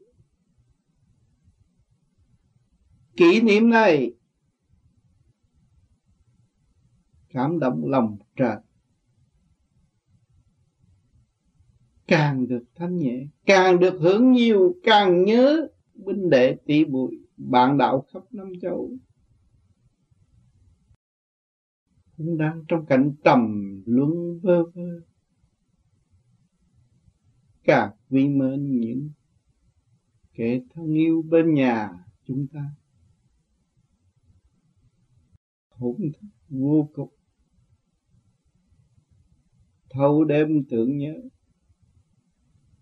Kỷ 3.15 3.41
niệm 3.41 3.69
này 3.69 4.13
cảm 7.29 7.59
động 7.59 7.81
lòng 7.85 8.17
trời 8.35 8.57
càng 12.07 12.47
được 12.47 12.63
thanh 12.75 12.97
nhẹ, 12.97 13.27
càng 13.45 13.79
được 13.79 13.97
hưởng 14.01 14.31
nhiều, 14.31 14.75
càng 14.83 15.23
nhớ 15.23 15.67
huynh 16.05 16.29
đệ 16.29 16.57
tỷ 16.65 16.85
muội 16.85 17.17
bạn 17.37 17.77
đạo 17.77 18.05
khắp 18.13 18.23
năm 18.31 18.51
châu. 18.61 18.91
Cũng 22.17 22.37
đang 22.37 22.63
trong 22.67 22.85
cảnh 22.85 23.13
trầm 23.23 23.73
luân 23.85 24.39
vơ 24.39 24.63
vơ. 24.63 25.01
Càng 27.63 27.91
quý 28.09 28.29
mến 28.29 28.79
những 28.79 29.09
kẻ 30.33 30.59
thân 30.73 30.93
yêu 30.93 31.21
bên 31.21 31.53
nhà 31.53 32.05
chúng 32.23 32.47
ta. 32.47 32.75
Hỗn 35.69 36.11
thức 36.13 36.27
vô 36.49 36.89
cùng. 36.93 37.13
Thâu 39.89 40.23
đêm 40.23 40.63
tưởng 40.69 40.97
nhớ. 40.97 41.13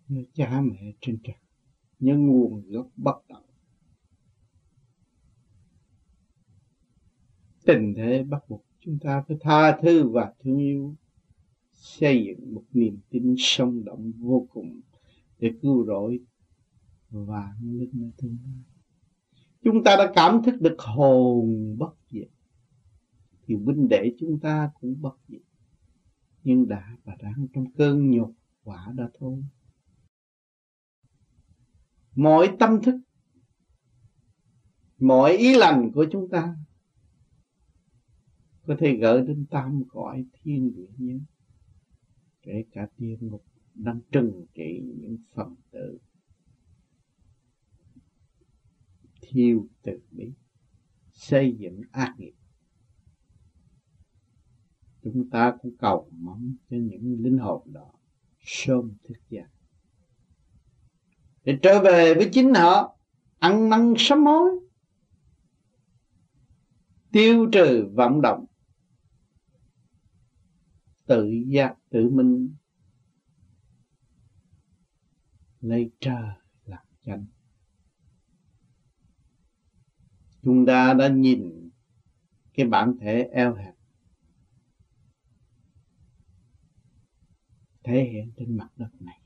Nhớ 0.08 0.24
cha 0.34 0.62
mẹ 0.62 0.94
trên 1.02 1.20
trời 1.24 1.36
như 2.02 2.18
nguồn 2.18 2.64
nước 2.68 2.86
bất 2.96 3.22
tận. 3.28 3.44
Tình 7.66 7.94
thế 7.98 8.24
bắt 8.24 8.50
buộc 8.50 8.66
chúng 8.80 9.00
ta 9.00 9.24
phải 9.28 9.38
tha 9.42 9.78
thứ 9.82 10.10
và 10.10 10.34
thương 10.40 10.58
yêu. 10.58 10.96
Xây 11.72 12.26
dựng 12.26 12.54
một 12.54 12.64
niềm 12.72 13.00
tin 13.10 13.36
sống 13.38 13.86
động 13.86 14.12
vô 14.20 14.48
cùng 14.54 14.82
để 15.40 15.52
cứu 15.62 15.86
rỗi 15.86 16.20
và 17.10 17.54
nước 17.62 17.90
nơi 17.94 18.12
tương 18.18 18.38
lai. 18.46 18.64
Chúng 19.64 19.84
ta 19.84 19.96
đã 19.96 20.12
cảm 20.16 20.44
thức 20.44 20.62
được 20.62 20.76
hồn 20.80 21.76
bất 21.80 21.96
diệt. 22.12 22.30
Thì 23.46 23.56
huynh 23.56 23.90
đệ 23.90 24.14
chúng 24.20 24.40
ta 24.40 24.72
cũng 24.82 25.02
bất 25.02 25.18
diệt. 25.28 25.42
Nhưng 26.44 26.68
đã 26.68 26.98
và 27.04 27.16
đang 27.20 27.48
trong 27.54 27.72
cơn 27.72 28.12
nhục 28.12 28.34
quả 28.64 28.94
đã 28.96 29.10
thôi 29.20 29.44
mọi 32.16 32.56
tâm 32.60 32.82
thức, 32.84 32.96
mọi 35.00 35.38
ý 35.38 35.58
lành 35.58 35.92
của 35.94 36.06
chúng 36.12 36.30
ta 36.30 36.56
có 38.68 38.76
thể 38.80 38.98
gỡ 38.98 39.22
đến 39.22 39.46
tam 39.50 39.84
cõi 39.90 40.26
thiên 40.34 40.74
địa 40.76 40.90
nhân 40.98 41.22
kể 42.42 42.64
cả 42.72 42.88
tiên 42.98 43.18
ngục 43.22 43.44
đang 43.74 44.00
trừng 44.12 44.46
trị, 44.54 44.82
những 44.98 45.18
phần 45.34 45.56
tử, 45.72 45.98
thiêu 49.22 49.68
từ 49.82 50.02
bi 50.12 50.34
xây 51.12 51.56
dựng 51.60 51.82
ác 51.92 52.16
nghiệp. 52.18 52.34
Chúng 55.04 55.30
ta 55.30 55.58
cũng 55.62 55.78
cầu 55.78 56.10
mong 56.12 56.56
cho 56.70 56.78
những 56.78 57.18
linh 57.20 57.38
hồn 57.38 57.74
đó 57.74 57.92
sớm 58.40 58.94
thức 59.04 59.18
dậy 59.30 59.44
để 61.44 61.60
trở 61.62 61.82
về 61.82 62.14
với 62.14 62.30
chính 62.34 62.54
họ, 62.54 62.98
ăn 63.40 63.70
năn 63.70 63.94
sám 63.98 64.26
hối, 64.26 64.50
tiêu 67.12 67.50
trừ 67.52 67.90
vọng 67.96 68.22
động, 68.22 68.46
tự 71.06 71.30
giác 71.48 71.76
tự 71.90 72.10
minh, 72.10 72.56
lấy 75.62 75.92
trời 76.00 76.30
làm 76.66 76.86
chánh. 77.06 77.26
Chúng 80.44 80.66
ta 80.66 80.94
đã 80.94 81.08
nhìn 81.08 81.70
cái 82.54 82.66
bản 82.66 82.98
thể 83.02 83.30
eo 83.32 83.56
hẹp 83.56 83.74
thể 87.84 88.10
hiện 88.12 88.32
trên 88.38 88.58
mặt 88.58 88.70
đất 88.76 88.90
này 89.00 89.21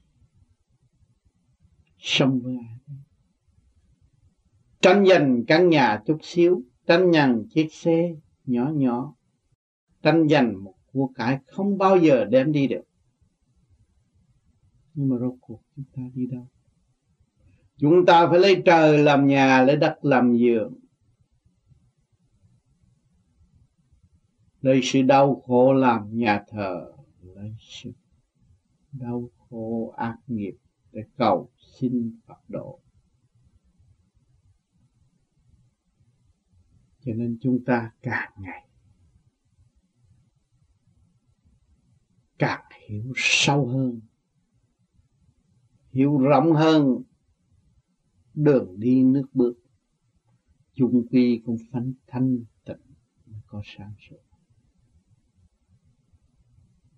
sống 2.06 2.40
với 2.44 2.58
ai 2.58 2.76
tranh 4.86 5.06
giành 5.06 5.44
căn 5.48 5.70
nhà 5.70 6.02
chút 6.06 6.18
xíu, 6.22 6.64
tranh 6.88 7.12
giành 7.14 7.44
chiếc 7.50 7.74
xe 7.74 8.16
nhỏ 8.46 8.70
nhỏ. 8.74 9.16
Tranh 10.02 10.28
giành 10.30 10.64
một 10.64 10.76
của 10.92 11.12
cải 11.16 11.40
không 11.48 11.78
bao 11.78 11.98
giờ 11.98 12.26
đem 12.26 12.52
đi 12.52 12.68
được. 12.68 12.84
Nhưng 14.94 15.10
mà 15.10 15.18
rốt 15.18 15.34
cuộc 15.42 15.62
chúng 15.76 15.86
ta 15.96 16.02
đi 16.14 16.26
đâu? 16.26 16.48
Chúng 17.78 18.06
ta 18.06 18.28
phải 18.28 18.40
lấy 18.40 18.62
trời 18.66 18.98
làm 18.98 19.28
nhà, 19.28 19.62
lấy 19.62 19.76
đất 19.76 19.98
làm 20.02 20.36
giường. 20.38 20.74
Lấy 24.62 24.80
sự 24.84 25.02
đau 25.02 25.42
khổ 25.46 25.74
làm 25.74 26.18
nhà 26.18 26.44
thờ, 26.48 26.92
lấy 27.22 27.56
sự 27.60 27.92
đau 28.92 29.30
khổ 29.50 29.94
ác 29.98 30.18
nghiệp 30.28 30.56
để 30.96 31.04
cầu 31.18 31.52
xin 31.58 32.20
Phật 32.26 32.50
độ. 32.50 32.80
Cho 37.00 37.14
nên 37.14 37.38
chúng 37.42 37.66
ta 37.66 37.92
càng 38.02 38.32
ngày, 38.38 38.68
càng 42.38 42.66
hiểu 42.88 43.14
sâu 43.16 43.68
hơn, 43.68 44.02
hiểu 45.92 46.18
rộng 46.18 46.54
hơn 46.54 47.04
đường 48.34 48.80
đi 48.80 49.04
nước 49.04 49.28
bước. 49.34 49.56
Chung 50.74 51.08
quy 51.12 51.42
cũng 51.46 51.58
phánh 51.72 51.94
thanh 52.08 52.44
tịnh 52.66 52.94
mới 53.26 53.42
có 53.48 53.62
sáng 53.78 53.94
suốt. 54.10 54.20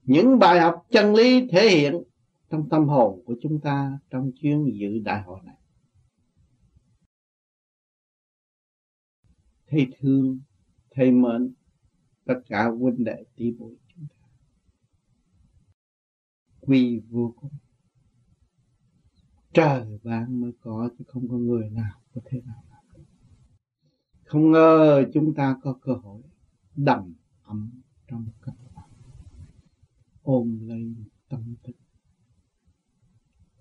Những 0.03 0.39
bài 0.39 0.59
học 0.59 0.85
chân 0.89 1.15
lý 1.15 1.47
thể 1.51 1.69
hiện 1.69 2.03
trong 2.49 2.69
tâm 2.69 2.87
hồn 2.87 3.21
của 3.25 3.35
chúng 3.41 3.59
ta 3.59 3.99
trong 4.09 4.31
chuyến 4.41 4.71
dự 4.79 4.99
đại 4.99 5.21
hội 5.21 5.39
này. 5.43 5.57
Thầy 9.67 9.87
thương, 9.99 10.39
thầy 10.91 11.11
mến 11.11 11.53
tất 12.25 12.39
cả 12.47 12.67
huynh 12.67 13.03
đệ 13.03 13.23
tỷ 13.35 13.51
muội 13.51 13.75
chúng 13.87 14.07
ta. 14.09 14.27
Quy 16.59 17.01
vô 17.09 17.33
cùng. 17.41 17.51
Trời 19.53 19.99
ban 20.03 20.41
mới 20.41 20.51
có 20.61 20.89
chứ 20.97 21.03
không 21.07 21.27
có 21.29 21.37
người 21.37 21.69
nào 21.69 22.01
có 22.13 22.21
thể 22.25 22.41
nào 22.41 22.63
làm 22.69 22.77
không 24.27 24.51
ngờ 24.51 25.05
chúng 25.13 25.33
ta 25.33 25.57
có 25.61 25.77
cơ 25.81 25.93
hội 25.93 26.21
đầm 26.75 27.13
ấm 27.43 27.81
trong 28.07 28.25
các 28.41 28.53
ôm 30.21 30.59
lấy 30.67 30.95
tâm 31.29 31.55
thức 31.63 31.73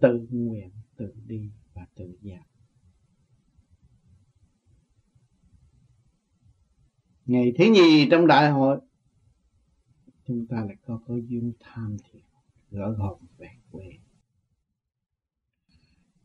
tự 0.01 0.27
nguyện, 0.31 0.71
tự 0.97 1.15
đi 1.27 1.51
và 1.75 1.87
tự 1.95 2.19
giác 2.23 2.47
ngày 7.27 7.53
thứ 7.59 7.65
nhì 7.65 8.09
trong 8.11 8.27
đại 8.27 8.51
hội, 8.51 8.81
chúng 10.25 10.47
ta 10.47 10.65
lại 10.65 10.77
có 10.87 11.01
có 11.07 11.15
duyên 11.17 11.53
tham 11.61 11.97
thiện, 12.05 12.25
gỡ 12.71 12.95
hồn 12.99 13.23
về 13.37 13.51
quê. 13.71 13.99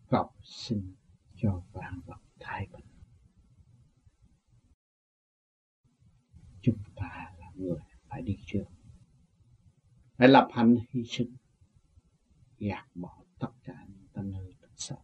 Cầu 0.09 0.32
xin 0.43 0.95
cho 1.36 1.63
vạn 1.72 2.01
vật 2.05 2.19
thái 2.39 2.67
bình 2.74 2.86
chúng 6.61 6.78
ta 6.95 7.34
là 7.39 7.51
người 7.55 7.80
phải 8.07 8.22
đi 8.22 8.38
trước. 8.45 8.65
Phải 10.17 10.28
lập 10.28 10.47
hành 10.53 10.78
hy 10.89 11.03
sinh, 11.03 11.36
gạt 12.59 12.86
bỏ 12.95 13.20
tất 13.41 13.51
cả 13.63 13.85
những 13.87 14.07
tâm 14.13 14.33
hư 14.33 14.51
tật 14.61 14.71
xấu 14.75 14.99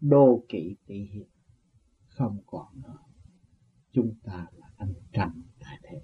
đô 0.00 0.44
kỵ 0.48 0.76
tị 0.86 1.04
hiệp, 1.04 1.26
không 2.06 2.38
còn 2.46 2.82
nữa. 2.82 2.98
Chúng 3.92 4.14
ta 4.22 4.46
là 4.52 4.70
anh 4.76 4.94
trần 5.12 5.42
đại 5.60 5.80
thế. 5.82 6.00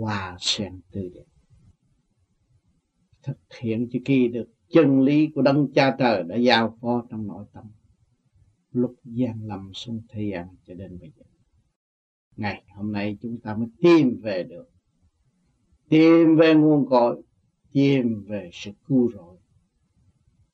Hoa 0.00 0.36
sen 0.40 0.80
tươi 0.92 1.10
đẹp. 1.14 1.24
Thực 3.22 3.38
hiện 3.60 3.88
chữ 3.92 3.98
kỳ 4.04 4.28
được, 4.28 4.48
chân 4.68 5.00
lý 5.00 5.28
của 5.34 5.42
đấng 5.42 5.72
cha 5.74 5.96
trời 5.98 6.22
đã 6.22 6.36
giao 6.36 6.78
phó 6.80 7.06
trong 7.10 7.26
nội 7.26 7.46
tâm. 7.52 7.64
Lúc 8.72 8.94
gian 9.04 9.46
lầm 9.46 9.70
xuống 9.74 10.02
thế 10.08 10.30
gian 10.32 10.48
cho 10.66 10.74
đến 10.74 10.98
bây 11.00 11.10
giờ. 11.16 11.24
Ngày 12.36 12.64
hôm 12.76 12.92
nay 12.92 13.18
chúng 13.20 13.40
ta 13.40 13.54
mới 13.54 13.68
tìm 13.78 14.20
về 14.22 14.42
được. 14.42 14.70
Tìm 15.88 16.36
về 16.36 16.54
nguồn 16.54 16.88
cội, 16.90 17.22
tìm 17.72 18.24
về 18.28 18.50
sự 18.52 18.70
cứu 18.86 19.12
rỗi 19.12 19.37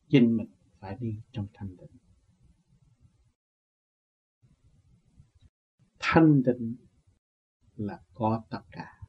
chính 0.09 0.37
mình 0.37 0.51
phải 0.79 0.97
đi 1.01 1.21
trong 1.33 1.47
thanh 1.55 1.77
tịnh. 1.77 1.99
Thanh 5.99 6.43
tịnh 6.47 6.77
là 7.77 8.03
có 8.15 8.43
tất 8.51 8.63
cả. 8.71 9.01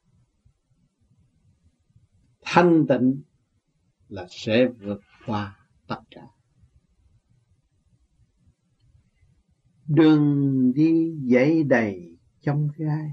Thanh 2.40 2.86
tịnh 2.88 3.22
là 4.08 4.26
sẽ 4.30 4.66
vượt 4.80 5.00
qua 5.26 5.68
tất 5.86 6.00
cả. 6.10 6.26
Đừng 9.86 10.72
đi 10.74 11.16
dãy 11.32 11.62
đầy 11.62 12.18
trong 12.40 12.68
gai. 12.76 13.10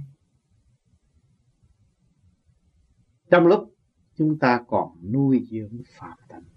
Trong 3.32 3.48
lúc 3.48 3.76
chúng 4.16 4.40
ta 4.40 4.64
còn 4.68 5.12
nuôi 5.12 5.48
dưỡng 5.52 5.82
phạm 5.98 6.18
tánh 6.30 6.53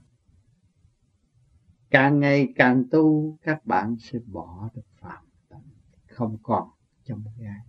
càng 1.91 2.21
ngày 2.21 2.53
càng 2.57 2.85
tu, 2.91 3.39
các 3.43 3.67
bạn 3.67 3.97
sẽ 3.99 4.19
bỏ 4.19 4.71
được 4.75 4.87
phạm 4.97 5.25
tánh 5.49 5.69
không 6.07 6.39
còn 6.43 6.71
trong 7.05 7.25
gai 7.39 7.61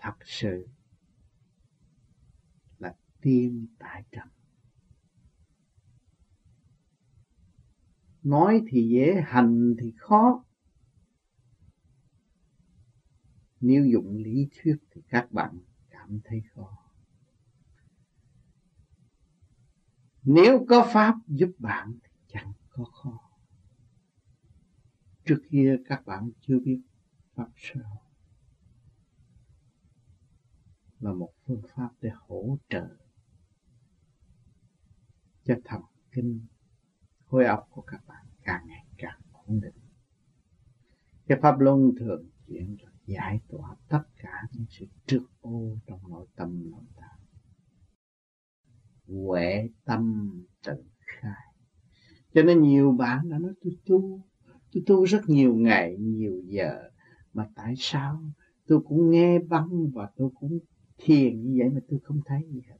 thật 0.00 0.14
sự 0.24 0.68
là 2.78 2.94
tiên 3.20 3.66
tại 3.78 4.04
trần. 4.10 4.28
Nói 8.22 8.62
thì 8.68 8.88
dễ, 8.88 9.22
hành 9.26 9.74
thì 9.78 9.92
khó. 9.96 10.44
Nếu 13.60 13.84
dụng 13.86 14.16
lý 14.16 14.48
thuyết 14.56 14.76
thì 14.90 15.02
các 15.08 15.32
bạn 15.32 15.58
cảm 15.90 16.20
thấy 16.24 16.42
khó. 16.54 16.89
Nếu 20.22 20.64
có 20.68 20.88
pháp 20.92 21.14
giúp 21.26 21.50
bạn 21.58 21.98
thì 22.02 22.10
chẳng 22.28 22.52
có 22.70 22.84
khó. 22.84 23.30
Trước 25.24 25.42
kia 25.50 25.76
các 25.88 26.06
bạn 26.06 26.30
chưa 26.40 26.58
biết 26.64 26.82
pháp 27.34 27.48
sao. 27.56 28.02
Là 31.00 31.12
một 31.12 31.32
phương 31.46 31.62
pháp 31.74 31.90
để 32.00 32.10
hỗ 32.14 32.58
trợ 32.68 32.88
cho 35.44 35.54
thần 35.64 35.82
kinh 36.12 36.46
khối 37.26 37.44
óc 37.44 37.68
của 37.70 37.82
các 37.82 38.06
bạn 38.06 38.26
càng 38.42 38.66
ngày 38.66 38.86
càng 38.98 39.20
ổn 39.32 39.60
định. 39.60 39.74
Cái 41.26 41.38
pháp 41.42 41.60
luân 41.60 41.92
thường 41.98 42.30
chuyển 42.46 42.76
là 42.82 42.90
giải 43.06 43.40
tỏa 43.48 43.76
tất 43.88 44.02
cả 44.16 44.42
những 44.52 44.66
sự 44.68 44.86
trước 45.06 45.26
ô 45.40 45.76
trong 45.86 46.00
nội 46.08 46.26
tâm 46.36 46.70
nội 46.70 46.84
tâm 46.96 46.99
huệ 49.10 49.68
tâm 49.84 50.32
tự 50.64 50.84
khai. 51.06 51.54
Cho 52.34 52.42
nên 52.42 52.62
nhiều 52.62 52.92
bạn 52.92 53.28
đã 53.28 53.38
nói, 53.38 53.52
tôi 53.62 53.76
tu 53.86 54.20
tôi 54.72 54.82
tu 54.86 55.04
rất 55.04 55.28
nhiều 55.28 55.54
ngày, 55.54 55.96
nhiều 55.98 56.42
giờ, 56.46 56.90
mà 57.32 57.48
tại 57.54 57.74
sao 57.76 58.22
tôi 58.66 58.80
cũng 58.80 59.10
nghe 59.10 59.38
băng 59.38 59.90
và 59.90 60.10
tôi 60.16 60.30
cũng 60.34 60.58
thiền 60.98 61.42
như 61.42 61.56
vậy 61.58 61.70
mà 61.70 61.80
tôi 61.88 62.00
không 62.02 62.20
thấy 62.26 62.42
gì 62.50 62.62
hết? 62.68 62.78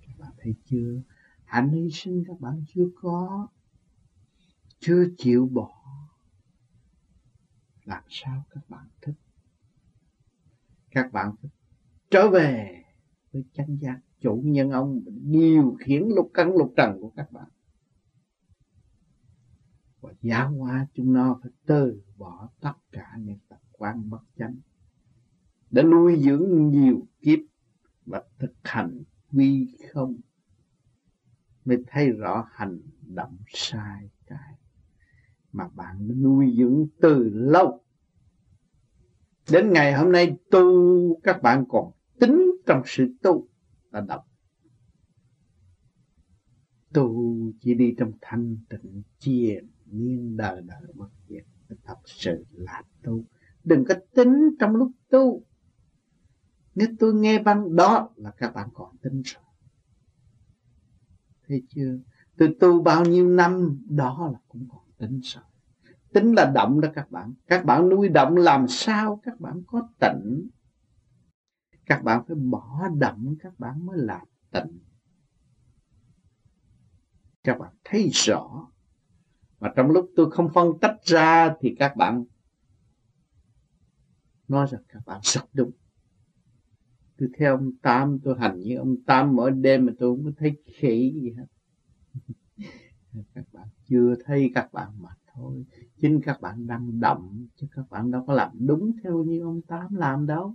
Các 0.00 0.12
bạn 0.18 0.32
thấy 0.38 0.54
chưa? 0.64 1.02
Hạnh 1.44 1.68
hy 1.68 1.90
sinh 1.90 2.24
các 2.26 2.40
bạn 2.40 2.64
chưa 2.74 2.88
có, 2.94 3.48
chưa 4.78 5.04
chịu 5.18 5.48
bỏ. 5.52 5.72
Làm 7.84 8.02
sao 8.08 8.44
các 8.50 8.70
bạn 8.70 8.88
thích 9.02 9.14
các 10.96 11.12
bạn 11.12 11.34
phải 11.42 11.50
trở 12.10 12.30
về 12.30 12.82
với 13.32 13.44
chánh 13.52 13.76
giác 13.80 14.00
chủ 14.26 14.42
nhân 14.44 14.70
ông 14.70 15.00
điều 15.06 15.76
khiển 15.80 16.02
lục 16.16 16.30
căn 16.34 16.56
lục 16.56 16.72
trần 16.76 17.00
của 17.00 17.12
các 17.16 17.32
bạn. 17.32 17.48
Và 20.00 20.12
giáo 20.22 20.50
hóa 20.50 20.86
chúng 20.94 21.12
nó 21.12 21.38
phải 21.42 21.50
từ 21.66 22.02
bỏ 22.16 22.48
tất 22.60 22.72
cả 22.92 23.16
những 23.18 23.38
tập 23.48 23.60
quan 23.72 24.10
bất 24.10 24.22
chánh, 24.38 24.56
để 25.70 25.82
nuôi 25.82 26.22
dưỡng 26.22 26.70
nhiều 26.70 27.06
kiếp 27.20 27.38
và 28.06 28.22
thực 28.38 28.52
hành 28.64 29.02
quy 29.32 29.76
không, 29.92 30.16
mới 31.64 31.84
thấy 31.86 32.10
rõ 32.10 32.48
hành 32.52 32.80
động 33.02 33.36
sai 33.48 34.10
trái 34.28 34.54
mà 35.52 35.68
bạn 35.68 36.22
nuôi 36.22 36.54
dưỡng 36.58 36.86
từ 37.00 37.30
lâu. 37.32 37.84
Đến 39.50 39.72
ngày 39.72 39.94
hôm 39.94 40.12
nay 40.12 40.36
tu 40.50 41.20
các 41.22 41.42
bạn 41.42 41.64
còn 41.68 41.92
tính 42.20 42.52
trong 42.66 42.82
sự 42.86 43.14
tu 43.22 43.48
ta 43.96 44.00
động 44.08 44.24
tu 46.92 47.36
chỉ 47.60 47.74
đi 47.74 47.94
trong 47.98 48.12
thanh 48.20 48.56
tịnh 48.68 49.02
chia 49.18 49.60
miên 49.86 50.36
đời 50.36 50.62
đời 50.62 50.92
bất 50.94 51.08
diệt 51.28 51.44
thật 51.84 51.98
sự 52.04 52.44
là 52.52 52.82
tu. 53.02 53.24
Đừng 53.64 53.84
có 53.84 53.94
tính 54.14 54.54
trong 54.58 54.76
lúc 54.76 54.90
tu. 55.08 55.42
Nếu 56.74 56.88
tôi 56.98 57.14
nghe 57.14 57.42
băng 57.42 57.76
đó 57.76 58.10
là 58.16 58.30
các 58.30 58.54
bạn 58.54 58.68
còn 58.74 58.96
tính 58.96 59.22
rồi. 59.24 59.44
Thấy 61.48 61.62
chưa? 61.68 61.98
Tôi 62.36 62.56
tu 62.60 62.82
bao 62.82 63.04
nhiêu 63.04 63.28
năm, 63.28 63.82
đó 63.88 64.30
là 64.32 64.38
cũng 64.48 64.68
còn 64.72 64.84
tính 64.98 65.20
rồi. 65.22 65.44
Tính 66.12 66.34
là 66.34 66.52
động 66.54 66.80
đó 66.80 66.88
các 66.94 67.10
bạn. 67.10 67.34
Các 67.46 67.64
bạn 67.64 67.88
nuôi 67.88 68.08
động 68.08 68.36
làm 68.36 68.68
sao 68.68 69.20
các 69.22 69.40
bạn 69.40 69.62
có 69.66 69.88
tịnh? 70.00 70.48
Các 71.86 72.04
bạn 72.04 72.24
phải 72.26 72.36
bỏ 72.36 72.88
động 72.98 73.34
các 73.42 73.58
bạn 73.58 73.86
mới 73.86 73.98
là 73.98 74.24
tịnh. 74.50 74.78
Các 77.44 77.58
bạn 77.58 77.74
thấy 77.84 78.10
rõ. 78.12 78.70
Mà 79.60 79.72
trong 79.76 79.90
lúc 79.90 80.10
tôi 80.16 80.30
không 80.30 80.48
phân 80.54 80.78
tách 80.80 80.96
ra 81.04 81.54
thì 81.60 81.76
các 81.78 81.96
bạn 81.96 82.24
nói 84.48 84.66
rằng 84.70 84.82
các 84.88 85.06
bạn 85.06 85.20
sống 85.22 85.48
đúng. 85.52 85.70
Tôi 87.18 87.28
theo 87.38 87.56
ông 87.56 87.72
Tam 87.82 88.18
tôi 88.24 88.36
hành 88.38 88.60
như 88.60 88.76
ông 88.76 88.96
Tam 89.06 89.36
mỗi 89.36 89.50
đêm 89.50 89.86
mà 89.86 89.92
tôi 89.98 90.16
không 90.16 90.24
có 90.24 90.30
thấy 90.38 90.62
khỉ 90.64 91.12
gì 91.22 91.34
hết. 91.36 91.46
Các 93.34 93.44
bạn 93.52 93.68
chưa 93.84 94.14
thấy 94.24 94.50
các 94.54 94.72
bạn 94.72 94.88
mà 94.98 95.10
thôi. 95.34 95.64
Chính 96.00 96.20
các 96.20 96.40
bạn 96.40 96.66
đang 96.66 97.00
động, 97.00 97.46
chứ 97.56 97.66
các 97.70 97.90
bạn 97.90 98.10
đâu 98.10 98.24
có 98.26 98.32
làm 98.32 98.50
đúng 98.66 98.92
theo 99.02 99.24
như 99.24 99.40
ông 99.40 99.62
Tám 99.62 99.94
làm 99.94 100.26
đâu. 100.26 100.54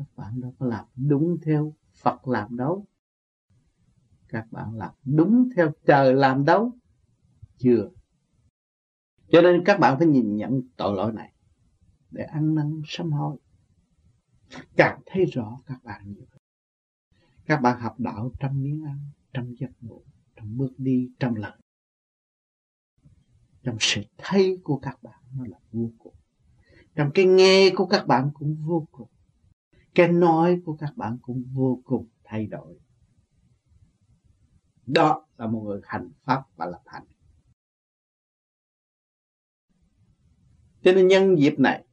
Các 0.00 0.16
bạn 0.16 0.40
đâu 0.40 0.54
có 0.58 0.66
làm 0.66 0.84
đúng 0.96 1.38
theo 1.42 1.74
Phật 2.02 2.28
làm 2.28 2.56
đâu. 2.56 2.86
Các 4.28 4.46
bạn 4.50 4.74
làm 4.74 4.94
đúng 5.04 5.48
theo 5.56 5.72
trời 5.86 6.14
làm 6.14 6.44
đâu. 6.44 6.72
Chưa. 7.58 7.90
Cho 9.28 9.42
nên 9.42 9.62
các 9.64 9.80
bạn 9.80 9.98
phải 9.98 10.06
nhìn 10.06 10.36
nhận 10.36 10.62
tội 10.76 10.96
lỗi 10.96 11.12
này 11.12 11.32
để 12.10 12.24
ăn 12.24 12.54
năn 12.54 12.82
sám 12.86 13.12
hối. 13.12 13.36
Càng 14.76 15.00
thấy 15.06 15.24
rõ 15.24 15.58
các 15.66 15.84
bạn 15.84 16.12
nhiều 16.12 16.26
các 17.50 17.60
bạn 17.60 17.80
học 17.80 18.00
đạo 18.00 18.30
trong 18.40 18.62
miếng 18.62 18.84
ăn, 18.84 18.98
trong 19.32 19.58
giấc 19.58 19.70
ngủ, 19.80 20.02
trong 20.36 20.56
bước 20.56 20.72
đi, 20.78 21.10
trong 21.18 21.34
lời. 21.34 21.58
Trong 23.62 23.76
sự 23.80 24.02
thấy 24.18 24.60
của 24.64 24.78
các 24.78 25.02
bạn 25.02 25.20
nó 25.36 25.44
là 25.46 25.58
vô 25.72 25.90
cùng. 25.98 26.14
Trong 26.94 27.10
cái 27.14 27.24
nghe 27.24 27.70
của 27.76 27.86
các 27.86 28.06
bạn 28.06 28.30
cũng 28.34 28.56
vô 28.66 28.86
cùng 28.90 29.08
cái 29.94 30.08
nói 30.12 30.60
của 30.64 30.76
các 30.76 30.96
bạn 30.96 31.18
cũng 31.22 31.44
vô 31.52 31.80
cùng 31.84 32.08
thay 32.24 32.46
đổi. 32.46 32.78
Đó 34.86 35.26
là 35.36 35.46
một 35.46 35.60
người 35.60 35.80
hành 35.84 36.10
pháp 36.24 36.42
và 36.56 36.66
lập 36.66 36.82
hành 36.86 37.04
cho 40.82 40.92
nên 40.92 41.08
nhân 41.08 41.38
dịp 41.38 41.58
này 41.58 41.84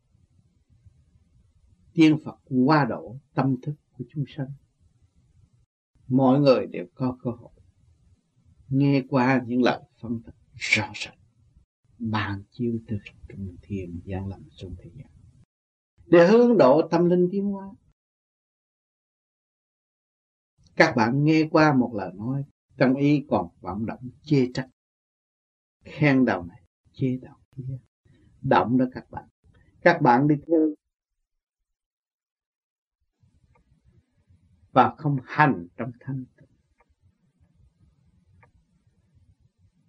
tiên 1.94 2.18
phật 2.26 2.38
qua 2.66 2.86
độ 2.86 3.20
tâm 3.34 3.56
thức 3.62 3.76
của 3.92 4.04
chúng 4.10 4.24
sanh. 4.28 4.52
Mọi 6.08 6.40
người 6.40 6.68
đều 6.68 6.86
có 6.96 7.18
cơ 7.22 7.32
hội 7.32 7.52
nghe 8.68 9.04
qua 9.10 9.44
những 9.48 9.64
lời 9.64 9.82
phân 10.02 10.22
tích 10.26 10.36
rõ 10.56 10.92
ràng. 10.94 11.18
Bàn 12.00 12.44
chiêu 12.52 12.80
từ 12.88 12.98
trung 13.30 13.56
thiên 13.62 14.02
gian 14.06 14.28
lầm 14.28 14.50
xuống 14.50 14.76
thế 14.80 14.90
gian. 14.96 15.08
Để 16.06 16.28
hướng 16.28 16.58
độ 16.58 16.88
tâm 16.92 17.10
linh 17.10 17.28
tiến 17.32 17.46
hóa 17.46 17.68
các 20.78 20.94
bạn 20.96 21.24
nghe 21.24 21.48
qua 21.52 21.74
một 21.74 21.92
lời 21.96 22.14
nói, 22.16 22.44
trong 22.78 22.96
ý 22.96 23.26
còn 23.30 23.50
vọng 23.62 23.86
động 23.86 24.10
chê 24.22 24.48
trách. 24.54 24.70
Khen 25.84 26.26
đầu 26.26 26.44
này, 26.44 26.62
chê 26.92 27.18
đầu 27.22 27.36
kia. 27.56 27.78
Động 28.42 28.78
đó 28.78 28.86
các 28.92 29.12
bạn. 29.12 29.28
Các 29.82 30.02
bạn 30.02 30.28
đi 30.28 30.36
theo. 30.48 30.74
Và 34.72 34.96
không 34.98 35.18
hành 35.24 35.68
trong 35.78 35.92
thanh 36.00 36.26
tịnh. 36.38 36.50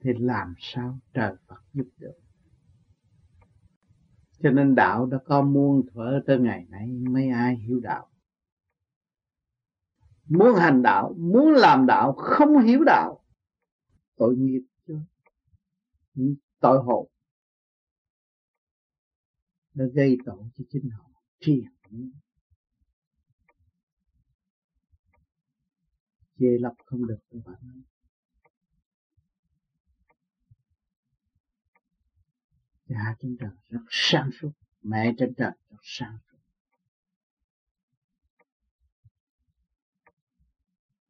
Thì 0.00 0.10
làm 0.18 0.54
sao 0.58 0.98
trời 1.12 1.34
Phật 1.46 1.62
giúp 1.72 1.88
được? 1.96 2.18
Cho 4.42 4.50
nên 4.50 4.74
đạo 4.74 5.06
đã 5.06 5.18
có 5.24 5.42
muôn 5.42 5.86
thuở 5.92 6.20
tới 6.26 6.38
ngày 6.38 6.66
nay, 6.68 6.88
mấy 6.88 7.28
ai 7.28 7.56
hiểu 7.56 7.80
đạo? 7.80 8.07
Muốn 10.28 10.56
hành 10.56 10.82
đạo, 10.82 11.14
muốn 11.18 11.52
làm 11.52 11.86
đạo, 11.86 12.12
không 12.12 12.58
hiểu 12.58 12.84
đạo. 12.86 13.24
Tội 14.16 14.36
nghiệp 14.36 14.62
chứ. 14.86 14.98
Tội 16.60 16.78
hộ 16.84 17.08
nó 19.74 19.84
gây 19.94 20.16
tội 20.26 20.38
cho 20.54 20.64
chính 20.70 20.90
họ. 20.90 21.10
Tri 21.40 21.62
chê 26.38 26.46
lập 26.60 26.74
không 26.84 27.06
được 27.06 27.18
các 27.30 27.38
bạn 27.44 27.82
cha 32.88 33.16
trên 33.20 33.36
trời 33.40 33.50
rất 33.68 33.80
sáng 33.90 34.30
suốt, 34.40 34.52
mẹ 34.82 35.12
trên 35.18 35.34
trời 35.34 35.52
rất 35.70 35.78
sáng 35.82 36.18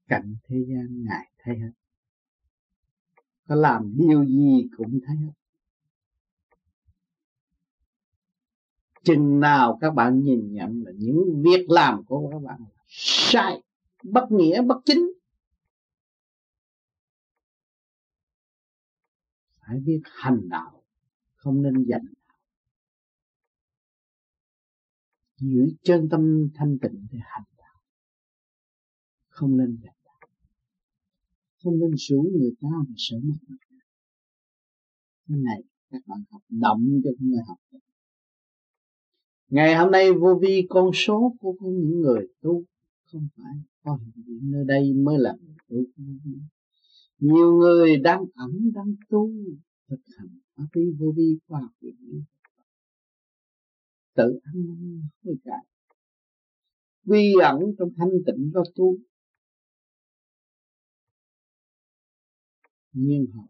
cạnh 0.08 0.36
thế 0.44 0.56
gian 0.68 1.04
ngài 1.04 1.30
thấy 1.38 1.58
hết. 1.58 1.70
Có 3.48 3.54
làm 3.54 3.92
điều 3.96 4.24
gì 4.24 4.68
cũng 4.76 5.00
thấy 5.06 5.16
hết. 5.16 5.32
Chừng 9.02 9.40
nào 9.40 9.78
các 9.80 9.90
bạn 9.90 10.20
nhìn 10.20 10.52
nhận 10.52 10.82
là 10.84 10.92
những 10.94 11.42
việc 11.44 11.66
làm 11.70 12.04
của 12.04 12.30
các 12.32 12.38
bạn 12.38 12.60
sai, 12.86 13.62
bất 14.02 14.26
nghĩa, 14.30 14.62
bất 14.62 14.76
chính. 14.84 15.12
Phải 19.60 19.80
biết 19.80 20.00
hành 20.04 20.48
đạo, 20.48 20.82
không 21.36 21.62
nên 21.62 21.86
giành 21.88 22.04
giữ 25.36 25.68
chân 25.82 26.08
tâm 26.10 26.48
thanh 26.54 26.78
tịnh 26.78 27.06
để 27.12 27.18
hành 27.22 27.44
đạo, 27.58 27.82
không 29.28 29.56
nên 29.56 29.78
giành 29.84 29.97
không 31.68 31.78
nên 31.80 31.90
rủ 31.96 32.22
người 32.38 32.52
ta 32.60 32.68
mà 32.88 32.94
sợ 32.96 33.16
mất 33.22 33.34
cái 35.28 35.38
này, 35.38 35.62
các 35.90 36.02
bạn 36.06 36.18
học 36.30 36.42
động 36.48 37.00
cho 37.04 37.10
người 37.18 37.38
học. 37.48 37.58
Ngày 39.48 39.76
hôm 39.76 39.90
nay 39.90 40.12
vô 40.12 40.38
vi 40.42 40.66
con 40.68 40.90
số 40.94 41.34
của 41.40 41.54
những 41.60 42.00
người 42.00 42.28
tu 42.40 42.64
không 43.12 43.28
phải 43.36 43.52
có 43.84 43.98
hiện 44.02 44.24
diện 44.26 44.50
nơi 44.50 44.64
đây 44.66 44.92
mới 44.92 45.18
là 45.18 45.36
người 45.68 45.84
tu. 45.96 46.02
Nhiều 47.18 47.56
người 47.58 47.96
đang 47.96 48.24
ẩn 48.34 48.72
đang 48.74 48.94
tu, 49.08 49.30
thực 49.88 50.00
hành 50.18 50.38
pháp 50.56 50.66
lý 50.72 50.82
vô 50.98 51.12
vi 51.16 51.38
khoa 51.46 51.60
học 51.60 51.72
viện 51.80 52.24
tự 54.16 54.38
ăn 54.42 54.54
năn 54.66 55.02
hối 55.24 55.36
cải 55.44 55.64
quy 57.06 57.34
ẩn 57.42 57.58
trong 57.78 57.88
thanh 57.96 58.10
tịnh 58.26 58.50
có 58.54 58.64
tu. 58.74 58.96
Nhiên 62.98 63.26
hậu 63.34 63.48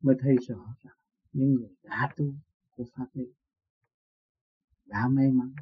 mới 0.00 0.16
thấy 0.20 0.36
rõ 0.48 0.76
rằng 0.82 0.96
những 1.32 1.54
người 1.54 1.76
đã 1.82 2.12
tu 2.16 2.34
của 2.76 2.84
pháp 2.94 3.06
lý 3.12 3.24
đã 4.86 5.08
may 5.08 5.30
mắn. 5.30 5.54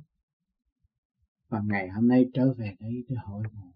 Và 1.49 1.63
ngày 1.65 1.89
hôm 1.89 2.09
nay 2.09 2.31
trở 2.35 2.53
về 2.53 2.77
đây 2.81 3.05
để 3.09 3.17
hội 3.25 3.45
ngộ 3.53 3.73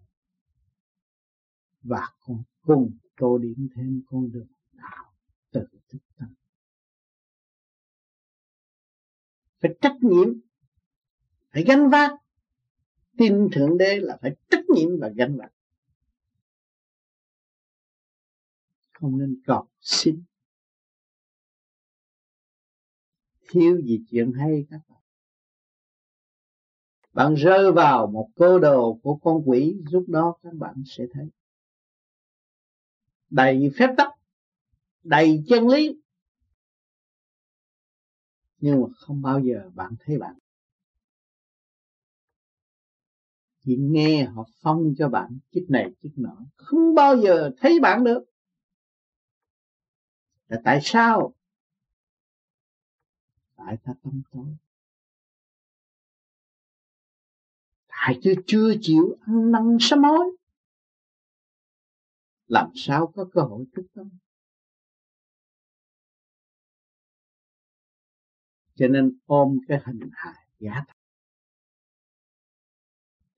và 1.81 2.09
con 2.19 2.43
cùng 2.61 2.97
tô 3.15 3.37
điểm 3.37 3.67
thêm 3.75 4.01
con 4.05 4.31
đường 4.31 4.47
đạo 4.71 5.13
tự 5.51 5.67
thức 5.89 5.99
tâm. 6.17 6.33
Phải 9.59 9.75
trách 9.81 9.97
nhiệm, 10.01 10.27
phải 11.51 11.63
gánh 11.63 11.89
vác. 11.89 12.11
Tin 13.17 13.47
thượng 13.51 13.77
đế 13.77 13.99
là 13.99 14.17
phải 14.21 14.35
trách 14.49 14.63
nhiệm 14.75 14.89
và 14.99 15.09
gánh 15.09 15.37
vác. 15.37 15.51
Không 18.99 19.17
nên 19.17 19.41
cầu 19.45 19.67
xin 19.81 20.23
thiếu 23.49 23.81
gì 23.81 24.01
chuyện 24.09 24.31
hay 24.33 24.65
các 24.69 24.79
bạn? 24.89 25.01
Bạn 27.13 27.35
rơi 27.35 27.71
vào 27.71 28.07
một 28.07 28.29
cơ 28.35 28.59
đồ 28.59 28.99
của 29.03 29.15
con 29.15 29.41
quỷ, 29.45 29.77
lúc 29.91 30.03
đó 30.07 30.35
các 30.43 30.53
bạn 30.53 30.83
sẽ 30.85 31.03
thấy. 31.13 31.25
Đầy 33.29 33.71
phép 33.77 33.89
tắc, 33.97 34.09
đầy 35.03 35.43
chân 35.47 35.67
lý. 35.67 36.01
Nhưng 38.59 38.81
mà 38.81 38.87
không 38.95 39.21
bao 39.21 39.39
giờ 39.39 39.69
bạn 39.75 39.95
thấy 39.99 40.17
bạn. 40.19 40.37
Chỉ 43.65 43.77
nghe 43.79 44.25
họ 44.25 44.45
phong 44.61 44.93
cho 44.97 45.09
bạn 45.09 45.39
chiếc 45.51 45.65
này 45.69 45.91
chiếc 46.01 46.11
nọ, 46.15 46.37
không 46.55 46.95
bao 46.95 47.17
giờ 47.17 47.51
thấy 47.57 47.79
bạn 47.79 48.03
được 48.03 48.23
là 50.47 50.61
tại 50.63 50.79
sao? 50.81 51.33
Tại 53.55 53.77
ta 53.83 53.93
tâm 54.03 54.21
tối. 54.31 54.55
Tại 57.87 58.19
chưa 58.23 58.33
chưa 58.47 58.73
chịu 58.81 59.17
ăn 59.21 59.51
năn 59.51 59.77
sám 59.79 60.03
hối. 60.03 60.37
Làm 62.47 62.71
sao 62.75 63.11
có 63.15 63.25
cơ 63.33 63.41
hội 63.41 63.65
thức 63.75 63.85
tâm? 63.93 64.09
Cho 68.75 68.87
nên 68.87 69.17
ôm 69.25 69.59
cái 69.67 69.81
hình 69.85 69.99
hài 70.13 70.47
giả 70.59 70.83
thật 70.87 70.93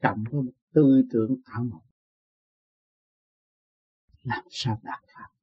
cộng 0.01 0.23
với 0.31 0.41
một 0.41 0.51
tư 0.73 1.03
tưởng 1.11 1.35
ảo 1.45 1.63
mộng. 1.63 1.85
Làm 4.23 4.43
sao 4.49 4.79
đạt 4.83 5.03
pháp 5.13 5.38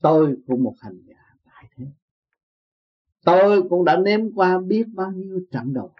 tôi 0.00 0.36
cũng 0.46 0.62
một 0.62 0.74
hành 0.80 1.00
giả 1.06 1.34
tại 1.44 1.68
thế. 1.76 1.86
Tôi 3.24 3.68
cũng 3.68 3.84
đã 3.84 3.96
nếm 4.04 4.32
qua 4.34 4.58
biết 4.58 4.84
bao 4.94 5.12
nhiêu 5.12 5.40
trận 5.50 5.72
đầu, 5.72 5.94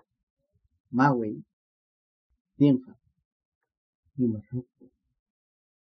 ma 0.90 1.08
quỷ 1.08 1.40
tiên 2.56 2.82
phật. 2.86 2.92
Nhưng 4.14 4.32
mà 4.32 4.40
rốt 4.52 4.64
cuộc, 4.78 4.86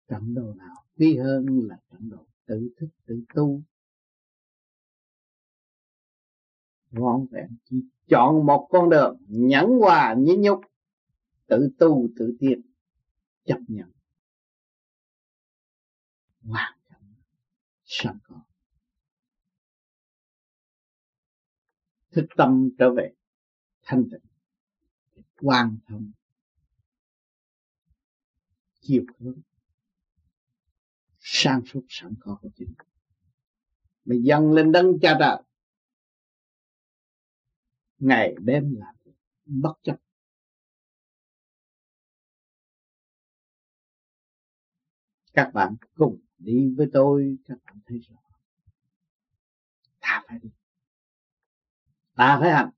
trận 0.07 0.33
đầu 0.33 0.53
nào 0.53 0.75
quý 0.97 1.17
hơn 1.17 1.45
là 1.67 1.77
trận 1.91 2.09
đầu 2.09 2.27
tự 2.45 2.69
thức, 2.77 2.87
tự 3.05 3.23
tu. 3.33 3.61
Ngọn 6.91 7.25
vẹn 7.31 7.47
chỉ 7.69 7.83
chọn 8.09 8.45
một 8.45 8.67
con 8.69 8.89
đường 8.89 9.17
nhẫn 9.27 9.69
hòa 9.79 10.15
nhẫn 10.17 10.41
nhục, 10.41 10.61
tự 11.47 11.69
tu, 11.79 12.07
tự 12.15 12.37
tiên 12.39 12.61
chấp 13.45 13.59
nhận. 13.67 13.91
Hoàn 16.43 16.74
sẵn 17.85 18.17
có. 18.23 18.41
Thức 22.11 22.25
tâm 22.37 22.69
trở 22.77 22.93
về, 22.93 23.13
thanh 23.81 24.03
tịnh 24.11 24.21
quan 25.35 25.77
thông. 25.87 26.11
Chiều 28.79 29.03
hướng. 29.19 29.41
Sang 31.19 31.61
suốt 31.65 31.81
sẵn 31.89 32.13
có 32.19 32.37
của 32.41 32.49
chính. 32.55 32.73
Mình 34.05 34.25
dâng 34.25 34.51
lên 34.51 34.71
đấng 34.71 34.97
cha 35.01 35.17
trời. 35.19 35.43
Ngày 37.97 38.35
đêm 38.39 38.75
làm 38.77 38.95
bất 39.45 39.73
chấp. 39.83 39.97
Các 45.33 45.51
bạn 45.53 45.75
cùng 45.93 46.24
đi 46.45 46.73
với 46.77 46.87
tôi 46.93 47.37
các 47.47 47.57
bạn 47.65 47.79
thấy 47.85 47.99
rõ 47.99 48.25
ta 50.05 50.23
phải 50.27 50.39
đi. 50.39 50.49
Ta 52.15 52.37
phải 52.41 52.51
hành. 52.51 52.69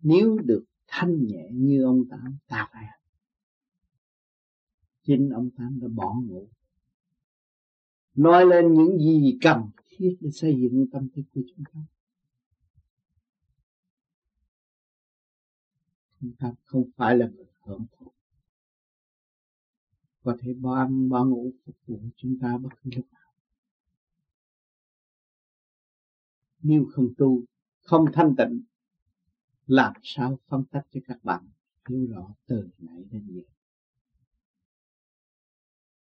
Nếu 0.00 0.38
được 0.44 0.64
thanh 0.86 1.26
nhẹ 1.26 1.48
như 1.52 1.84
ông 1.84 2.08
tám, 2.10 2.38
ta 2.46 2.68
phải 2.72 2.84
hành. 2.84 3.00
Chính 5.02 5.30
ông 5.30 5.50
tám 5.50 5.80
đã 5.80 5.88
bỏ 5.88 6.14
ngủ. 6.14 6.48
Nói 8.14 8.46
lên 8.46 8.74
những 8.74 8.98
gì 8.98 9.38
cần 9.40 9.70
thiết 9.86 10.16
để 10.20 10.30
xây 10.30 10.56
dựng 10.60 10.86
tâm 10.92 11.08
thức 11.08 11.22
của 11.34 11.40
chúng 11.56 11.64
ta. 11.72 11.80
Chúng 16.20 16.32
ta 16.38 16.52
không 16.64 16.90
phải 16.96 17.16
là 17.16 17.26
người 17.28 17.46
hưởng 17.60 17.86
có 20.26 20.36
thể 20.40 20.54
bỏ 20.54 20.74
ăn, 20.74 21.08
bỏ 21.08 21.24
ngủ, 21.24 21.52
phục 21.64 21.76
vụ 21.86 22.00
chúng 22.16 22.38
ta 22.40 22.58
bất 22.58 22.68
cứ 22.82 22.90
lúc 22.96 23.06
nào. 23.12 23.32
Nếu 26.62 26.86
không 26.92 27.08
tu, 27.18 27.42
không 27.82 28.04
thanh 28.12 28.34
tịnh, 28.38 28.62
làm 29.66 29.92
sao 30.02 30.38
phân 30.48 30.64
tích 30.64 30.86
cho 30.92 31.00
các 31.06 31.24
bạn 31.24 31.48
hiểu 31.88 32.06
rõ 32.06 32.34
từ 32.46 32.68
nãy 32.78 33.04
đến 33.10 33.26
giờ? 33.28 33.42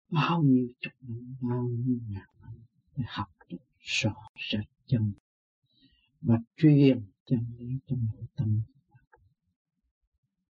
Bao 0.08 0.42
nhiêu 0.42 0.68
chục 0.80 0.92
năm, 1.00 1.36
bao 1.40 1.62
nhiêu 1.62 1.98
ngàn 2.08 2.28
năm 2.42 2.54
để 2.96 3.04
học 3.06 3.28
được 3.48 3.64
rõ 3.78 4.14
rệt 4.52 4.66
chân 4.86 5.12
và 6.20 6.38
truyền 6.56 7.02
chân 7.24 7.44
lý 7.58 7.78
trong 7.86 8.06
nội 8.14 8.26
tâm 8.36 8.60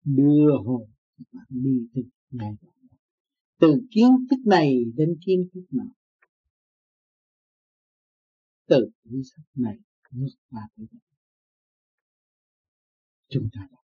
đưa 0.03 0.57
hồn 0.65 0.89
các 1.17 1.25
bạn 1.31 1.45
đi 1.49 1.87
từ 1.93 2.01
ngày 2.31 2.55
từ 3.63 3.81
kiến 3.91 4.09
thức 4.29 4.39
này 4.45 4.75
đến 4.95 5.09
kiến 5.25 5.47
thức 5.53 5.63
nào 5.71 5.95
từ 8.65 8.89
kiến 9.03 9.21
thức 9.35 9.43
này 9.55 9.75
bước 10.11 10.27
qua 10.49 10.61
tới 10.75 10.85
đây 10.91 10.99
chúng 13.29 13.49
ta 13.53 13.67
đã 13.71 13.83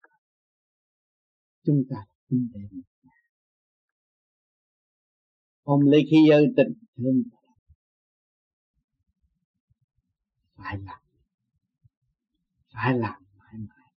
chúng 1.67 1.83
ta 1.89 1.95
là 1.95 2.15
huynh 2.29 2.47
đệ 2.53 2.59
một 2.71 2.81
nhà. 3.03 3.11
Ông 5.63 5.81
lấy 5.81 6.01
khi 6.11 6.17
giới 6.29 6.45
tình 6.57 6.73
thương 6.95 7.23
phải 10.55 10.77
làm. 10.77 11.01
Phải 12.73 12.97
làm 12.97 13.23
mãi 13.37 13.53
mãi. 13.69 13.91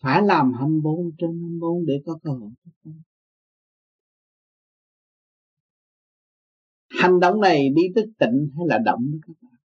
Phải 0.00 0.22
làm 0.22 0.52
24 0.52 1.10
trên 1.18 1.30
24 1.40 1.86
để 1.86 1.94
có 2.06 2.18
cơ 2.22 2.30
hội 2.30 2.50
thức 2.64 2.70
tâm 2.84 3.02
hành 7.00 7.20
động 7.20 7.40
này 7.40 7.68
đi 7.76 7.82
tới 7.94 8.04
tịnh 8.18 8.50
hay 8.56 8.66
là 8.68 8.78
động 8.84 9.00
đó 9.12 9.18
các 9.26 9.32
bạn? 9.42 9.60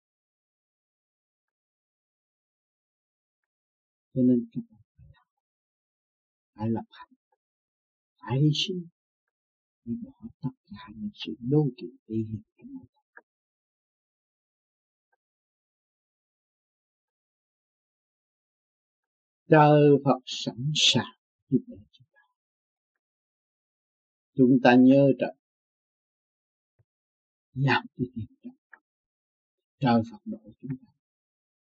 Cho 4.14 4.22
nên 4.22 4.48
các 4.52 4.62
bạn 4.72 4.82
phải 6.56 6.70
lập 6.70 6.86
hành. 6.90 7.10
Phải 8.22 8.40
hy 8.42 8.50
sinh. 8.54 8.88
Để 9.86 9.94
bỏ 10.04 10.28
tất 10.42 10.50
cả 10.72 10.88
những 10.96 11.10
sự 11.14 11.36
đô 11.40 11.68
kỵ 11.78 11.88
đi 12.08 12.18
hiện 12.18 12.42
trong 12.58 12.74
nội 12.74 12.86
tâm 12.96 13.04
trời 19.50 19.90
Phật 20.06 20.20
sẵn 20.26 20.72
sàng 20.76 21.16
giúp 21.50 21.60
đỡ 21.68 21.78
chúng 21.92 22.08
ta. 22.14 22.20
Chúng 24.36 24.60
ta 24.64 24.76
nhớ 24.76 25.12
trời 25.20 25.34
dám 27.54 27.86
cái 27.98 28.08
tiền 28.16 28.26
trọng 28.44 28.56
trời 29.80 30.02
Phật 30.12 30.18
độ 30.26 30.38
chúng 30.62 30.78
ta. 30.86 30.94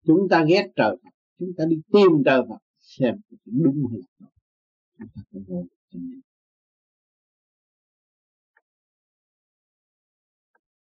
Chúng 0.05 0.27
ta 0.29 0.45
ghét 0.49 0.71
trời 0.75 0.95
Phật. 1.03 1.09
Chúng 1.39 1.51
ta 1.57 1.65
đi 1.69 1.81
tìm 1.93 2.23
trời 2.25 2.41
Phật 2.49 2.59
xem 2.79 3.15
đúng 3.45 3.87
hay 3.91 3.99
là 4.19 4.27
chúng 4.97 5.07
ta 5.15 5.21
có 5.31 5.39
vô 5.47 5.65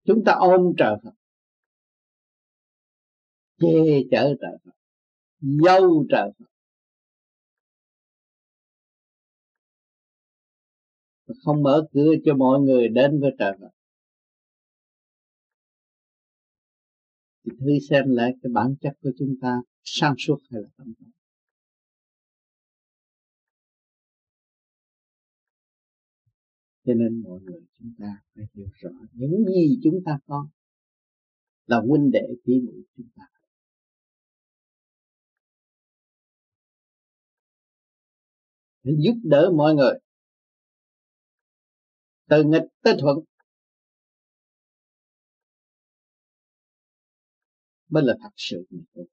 chúng 0.04 0.24
ta 0.26 0.32
ôm 0.32 0.74
trời 0.78 0.94
Phật. 1.02 1.14
Che 3.58 3.68
chở 4.10 4.34
trời 4.40 4.58
Phật. 4.64 4.72
Dâu 5.40 6.06
trời 6.10 6.30
Phật. 6.38 6.44
Không 11.44 11.62
mở 11.62 11.86
cửa 11.92 12.14
cho 12.24 12.34
mọi 12.34 12.60
người 12.60 12.88
đến 12.88 13.20
với 13.20 13.30
trời 13.38 13.52
Phật. 13.60 13.73
Thì 17.44 17.52
thử 17.60 17.86
xem 17.90 18.04
lại 18.08 18.32
cái 18.42 18.50
bản 18.52 18.74
chất 18.80 18.92
của 19.02 19.10
chúng 19.18 19.34
ta 19.40 19.62
sang 19.84 20.14
suốt 20.18 20.38
hay 20.50 20.62
là 20.62 20.68
tâm 20.76 20.94
tối 20.98 21.10
cho 26.86 26.94
nên 26.94 27.22
mọi 27.22 27.40
người 27.40 27.60
chúng 27.78 27.92
ta 27.98 28.22
phải 28.34 28.44
hiểu 28.54 28.66
rõ 28.74 28.90
những 29.12 29.44
gì 29.46 29.78
chúng 29.82 30.00
ta 30.04 30.18
có 30.26 30.48
là 31.66 31.80
huynh 31.88 32.10
đệ 32.10 32.26
tỷ 32.44 32.52
muội 32.60 32.82
chúng 32.96 33.08
ta. 33.16 33.22
Để 38.82 38.92
giúp 38.98 39.14
đỡ 39.24 39.50
mọi 39.56 39.74
người. 39.74 39.98
Từ 42.28 42.44
nghịch 42.44 42.62
tới 42.82 42.94
thuận. 43.00 43.18
Mới 47.88 48.02
là 48.06 48.14
thật 48.22 48.30
sự 48.36 48.66
người 48.70 48.84
tu 48.94 49.04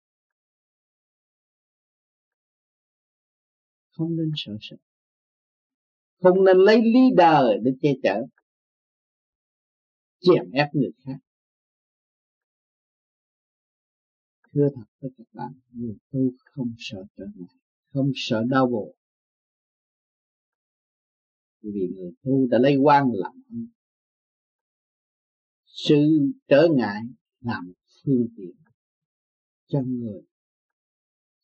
không 3.91 4.15
nên 4.15 4.31
sợ 4.35 4.57
sợ 4.61 4.75
không 6.21 6.43
nên 6.43 6.57
lấy 6.57 6.81
lý 6.81 6.99
đời 7.15 7.57
để 7.63 7.71
che 7.81 7.89
chở. 8.03 8.25
Chèn 10.19 10.51
ép 10.51 10.67
người 10.73 10.91
khác. 11.05 11.17
Thưa 14.53 14.67
thật 14.75 14.83
với 14.99 15.11
các 15.17 15.27
bạn, 15.33 15.53
người 15.71 15.95
tu 16.11 16.19
không 16.45 16.73
sợ 16.77 17.03
trở 17.17 17.25
ngại, 17.35 17.55
không 17.93 18.11
sợ 18.15 18.43
đau 18.49 18.67
buồn. 18.67 18.95
Vì 21.61 21.87
người 21.95 22.11
tu 22.23 22.47
đã 22.47 22.57
lấy 22.57 22.75
quan 22.75 23.05
làm 23.13 23.33
sự 25.65 26.31
trở 26.47 26.67
ngại 26.75 27.01
làm 27.39 27.73
phương 28.03 28.27
tiện 28.37 28.60
cho 29.71 29.79
người, 29.81 30.21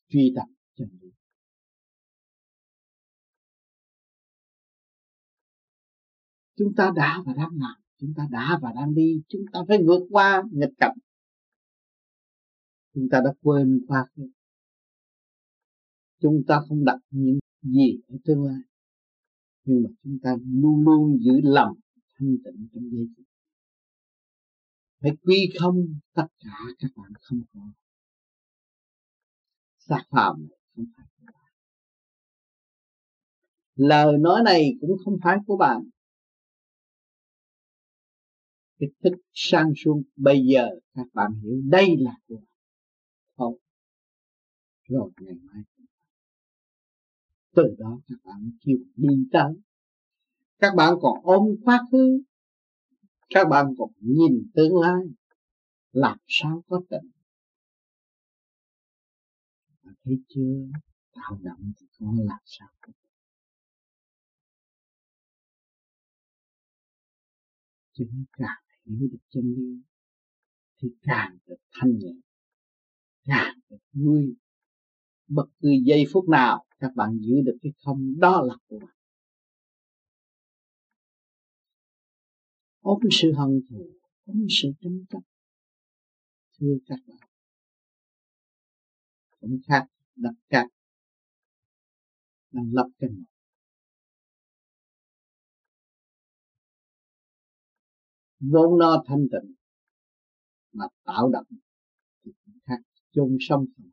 truy 0.08 0.32
tập 0.36 0.46
chân 0.76 0.88
lý 1.00 1.08
chúng 6.58 6.74
ta 6.76 6.92
đã 6.96 7.22
và 7.26 7.32
đang 7.32 7.50
làm, 7.58 7.76
chúng 8.00 8.12
ta 8.16 8.28
đã 8.30 8.58
và 8.62 8.72
đang 8.74 8.94
đi, 8.94 9.22
chúng 9.28 9.42
ta 9.52 9.60
phải 9.68 9.78
vượt 9.86 10.06
qua 10.10 10.42
nghịch 10.52 10.74
cảnh. 10.78 10.98
Chúng 12.94 13.08
ta 13.10 13.20
đã 13.24 13.32
quên 13.42 13.84
qua 13.86 14.06
khứ. 14.16 14.22
Chúng 16.20 16.42
ta 16.46 16.60
không 16.68 16.84
đặt 16.84 16.98
những 17.10 17.38
gì 17.62 18.00
ở 18.08 18.16
tương 18.24 18.44
lai, 18.44 18.60
nhưng 19.64 19.82
mà 19.82 19.90
chúng 20.02 20.18
ta 20.22 20.36
luôn 20.52 20.84
luôn 20.84 21.18
giữ 21.20 21.40
lòng 21.42 21.76
thanh 22.14 22.36
tịnh 22.44 22.68
trong 22.72 22.90
giây 22.90 23.06
phút. 23.16 23.26
Phải 25.00 25.10
quy 25.22 25.52
không 25.60 25.98
tất 26.14 26.26
cả 26.38 26.58
các 26.78 26.90
bạn 26.96 27.12
không 27.20 27.42
có 27.52 27.60
xác 29.88 30.02
phàm 30.10 30.46
này 30.48 30.58
không 30.76 30.84
phải 30.96 31.06
của 31.16 31.26
bạn. 31.26 31.52
Lời 33.74 34.18
nói 34.18 34.42
này 34.44 34.72
cũng 34.80 34.96
không 35.04 35.16
phải 35.22 35.38
của 35.46 35.56
bạn. 35.56 35.82
Cái 38.78 38.88
thức 39.02 39.12
sang 39.32 39.72
suốt 39.76 40.02
bây 40.16 40.46
giờ 40.46 40.68
các 40.94 41.06
bạn 41.14 41.32
hiểu 41.42 41.60
đây 41.64 41.96
là 41.98 42.12
của 42.28 42.36
bạn. 42.36 42.46
Không. 43.36 43.54
Rồi 44.88 45.10
ngày 45.20 45.34
mai 45.42 45.62
từ 47.58 47.74
đó 47.78 48.00
các 48.08 48.18
bạn 48.24 48.50
chịu 48.60 48.78
đi 48.96 49.28
tới. 49.32 49.54
Các 50.58 50.74
bạn 50.76 50.94
còn 51.00 51.18
ôm 51.22 51.56
quá 51.64 51.80
khứ. 51.92 52.22
Các 53.28 53.48
bạn 53.50 53.74
còn 53.78 53.90
nhìn 54.00 54.50
tương 54.54 54.80
lai. 54.80 55.02
Làm 55.92 56.18
sao 56.26 56.62
có 56.68 56.82
tình? 56.90 57.17
Thấy 60.08 60.18
chưa? 60.28 60.66
Tạo 61.12 61.38
động 61.42 61.72
thì 61.80 61.86
con 61.98 62.16
làm 62.18 62.40
sao 62.44 62.68
có 62.80 62.92
chúng 67.92 68.24
càng 68.32 68.62
hiểu 68.84 69.08
được 69.12 69.18
chân 69.28 69.44
lý, 69.56 69.82
thì 70.82 70.88
càng 71.02 71.38
được 71.46 71.56
thanh 71.72 71.98
nhẹ, 71.98 72.12
càng 73.24 73.58
được 73.70 73.76
vui. 73.92 74.36
Bất 75.26 75.46
cứ 75.60 75.68
giây 75.86 76.04
phút 76.12 76.28
nào 76.28 76.64
các 76.78 76.90
bạn 76.96 77.18
giữ 77.20 77.34
được 77.44 77.58
cái 77.62 77.72
không, 77.84 78.20
đó 78.20 78.42
là 78.42 78.54
của 78.66 78.78
bạn. 78.78 78.96
Ôm 82.80 82.98
sự 83.10 83.32
hận 83.32 83.60
thù, 83.70 83.90
ôm 84.24 84.46
sự 84.50 84.68
tranh 84.80 85.04
chấp, 85.10 85.20
thưa 86.58 86.74
các 86.86 86.98
bạn. 87.06 87.28
Cũng 89.40 89.58
khác 89.68 89.86
đặt 90.18 90.34
cát 90.48 90.66
đang 92.50 92.70
lập 92.72 92.88
cái 92.98 93.10
một 93.10 93.24
vốn 98.40 98.78
nó 98.78 99.04
thanh 99.06 99.26
tịnh 99.32 99.54
mà 100.72 100.84
tạo 101.04 101.28
động 101.32 101.46
thì 102.24 102.32
cũng 102.44 102.58
khác 102.66 102.80
chung 103.12 103.36
sống 103.40 103.64
phần 103.76 103.90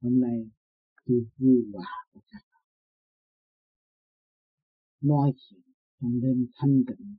hôm 0.00 0.20
nay 0.20 0.50
tôi 1.06 1.26
vui 1.36 1.64
hòa 1.72 2.06
với 2.12 2.22
các 2.30 2.42
bạn. 2.52 2.62
Nói 5.00 5.32
chuyện 5.36 5.62
trong 6.00 6.20
đêm 6.20 6.46
thanh 6.54 6.82
tịnh 6.86 7.16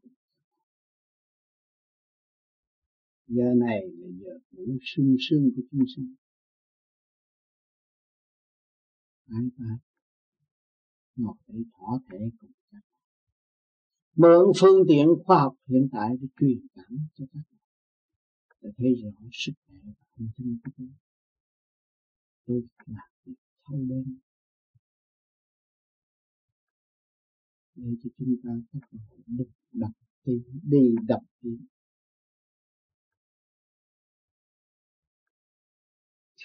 giờ 3.30 3.54
này 3.56 3.82
là 4.00 4.08
giờ 4.20 4.40
ngủ 4.52 4.78
sung 4.82 5.16
sướng 5.20 5.50
của 5.56 5.62
chúng 5.72 5.86
sinh. 5.96 6.16
Ai 9.26 9.44
ta, 9.58 9.80
ngồi 11.20 11.36
để 11.48 11.60
thỏa 11.74 12.00
thể 12.08 12.18
cùng 12.40 12.52
các 12.52 12.68
bạn 12.72 12.82
mượn 14.16 14.54
phương 14.60 14.80
tiện 14.88 15.08
khoa 15.26 15.40
học 15.40 15.56
hiện 15.68 15.90
tại 15.92 16.10
để 16.22 16.28
truyền 16.40 16.68
cảm 16.76 16.98
cho 17.16 17.26
các 17.34 17.42
bạn 17.50 17.60
để 18.62 18.70
thấy 18.78 18.96
rõ 19.04 19.10
sức 19.32 19.54
khỏe 19.66 19.78
và 19.86 19.94
âm 20.18 20.28
thanh 20.38 20.58
của 20.64 20.72
tôi 20.78 20.88
tôi 22.46 22.62
làm 22.88 23.10
việc 23.26 23.34
thâu 23.66 23.80
đêm 23.90 24.20
để 27.76 27.90
cho 28.04 28.10
chúng 28.18 28.36
ta 28.44 28.50
có 28.72 28.80
cơ 28.92 28.98
hội 29.10 29.20
được 29.28 29.50
đọc 29.72 29.92
tin 30.24 30.42
đi 30.64 30.96
đọc 31.08 31.22
tiếng 31.42 31.66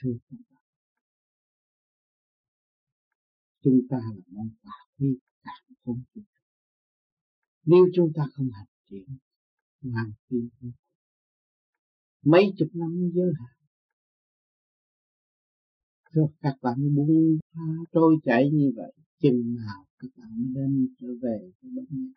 thưa 0.04 0.10
chúng 0.30 0.38
ta. 0.50 0.56
Chúng 3.62 3.80
ta 3.90 3.96
là 3.96 4.22
món 4.26 4.48
quà 4.62 4.72
quý 4.98 5.18
càng 5.42 5.76
không 5.84 6.02
chịu 6.14 6.24
nếu 7.64 7.84
chúng 7.94 8.12
ta 8.14 8.22
không 8.32 8.50
hành 8.52 8.66
triển 8.90 9.16
hoàn 9.82 10.12
thiện 10.30 10.48
mấy 12.22 12.44
chục 12.58 12.68
năm 12.72 13.10
giới 13.14 13.32
hạn. 13.38 13.56
Rồi 16.10 16.28
các 16.40 16.56
bạn 16.62 16.94
buông 16.94 17.38
tha 17.52 17.60
trôi 17.92 18.16
chảy 18.24 18.50
như 18.52 18.72
vậy, 18.76 18.92
chừng 19.18 19.54
nào 19.54 19.84
các 19.98 20.08
bạn 20.16 20.28
mới 20.36 20.46
đến 20.54 20.88
trở 21.00 21.08
về 21.22 21.38
với 21.62 21.70
bất 21.74 21.82
nhân 21.90 22.12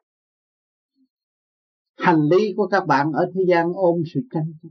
hành 1.97 2.21
lý 2.31 2.53
của 2.55 2.67
các 2.67 2.85
bạn 2.87 3.11
ở 3.11 3.31
thế 3.35 3.41
gian 3.47 3.73
ôm 3.73 4.01
sự 4.13 4.19
tranh 4.31 4.53
chấp, 4.61 4.69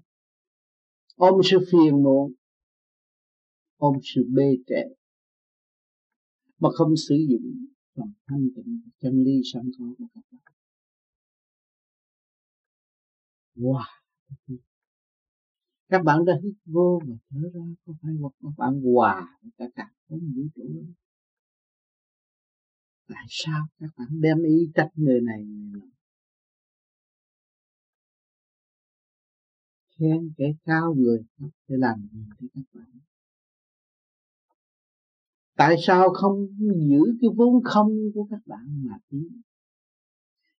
ôm 1.16 1.40
sự 1.44 1.58
phiền 1.72 2.02
muộn 2.02 2.32
ôm 3.76 3.98
sự 4.02 4.26
bê 4.34 4.56
trễ 4.66 4.82
mà 6.58 6.68
không 6.72 6.96
sử 7.08 7.14
dụng 7.28 7.66
lòng 7.94 8.12
thanh 8.26 8.48
tịnh 8.56 8.80
chân 9.00 9.24
lý 9.24 9.40
sẵn 9.52 9.70
có 9.78 9.84
của 9.98 10.04
các 10.14 10.20
bạn. 10.30 10.54
Wow. 13.56 13.82
Các 15.88 16.02
bạn 16.04 16.24
đã 16.24 16.32
hít 16.42 16.54
vô 16.64 17.00
và 17.06 17.14
thở 17.30 17.40
ra, 17.54 17.60
có 17.84 17.92
phải 18.02 18.12
hoặc 18.20 18.32
các 18.42 18.52
bạn 18.56 18.80
hòa 18.80 19.38
với 19.42 19.50
cả 19.58 19.64
cả 19.74 19.90
không 20.08 20.32
vũ 20.36 20.42
trụ 20.54 20.84
tại 23.08 23.26
sao 23.28 23.66
các 23.78 23.90
bạn 23.96 24.20
đem 24.20 24.42
ý 24.42 24.70
trách 24.74 24.90
người 24.94 25.20
này 25.20 25.44
người 25.44 25.70
nọ 25.72 25.86
khen 29.98 30.32
kẻ 30.36 30.52
cao 30.64 30.94
người 30.94 31.18
thấp 31.38 31.50
để 31.68 31.76
làm 31.78 32.08
gì 32.12 32.20
cho 32.40 32.46
các 32.54 32.62
bạn? 32.74 32.86
Tại 35.56 35.76
sao 35.86 36.08
không 36.10 36.46
giữ 36.58 36.98
cái 37.20 37.30
vốn 37.36 37.64
không 37.64 37.90
của 38.14 38.26
các 38.30 38.40
bạn 38.46 38.82
mà 38.84 38.98
tiến 39.08 39.42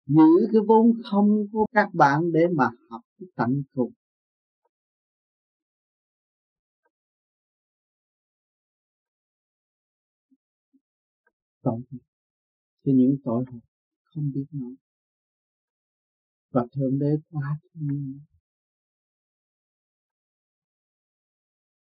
giữ 0.07 0.49
cái 0.53 0.61
vốn 0.69 0.93
không 1.11 1.47
của 1.53 1.67
các 1.73 1.89
bạn 1.95 2.33
để 2.33 2.41
mà 2.57 2.71
học 2.91 3.01
cái 3.19 3.29
tận 3.37 3.63
cùng. 3.75 3.93
Tội 11.63 11.81
cho 12.85 12.93
những 12.95 13.17
tội 13.25 13.45
hồn 13.51 13.61
không 14.03 14.33
biết 14.35 14.47
nói. 14.53 14.75
Và 16.51 16.67
thượng 16.73 16.99
đế 16.99 17.17
quá 17.31 17.59
thương 17.75 18.19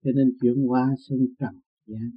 cho 0.04 0.10
nên 0.14 0.38
chuyển 0.40 0.66
qua 0.66 0.94
sân 1.08 1.18
trần 1.38 1.60
gian 1.86 2.10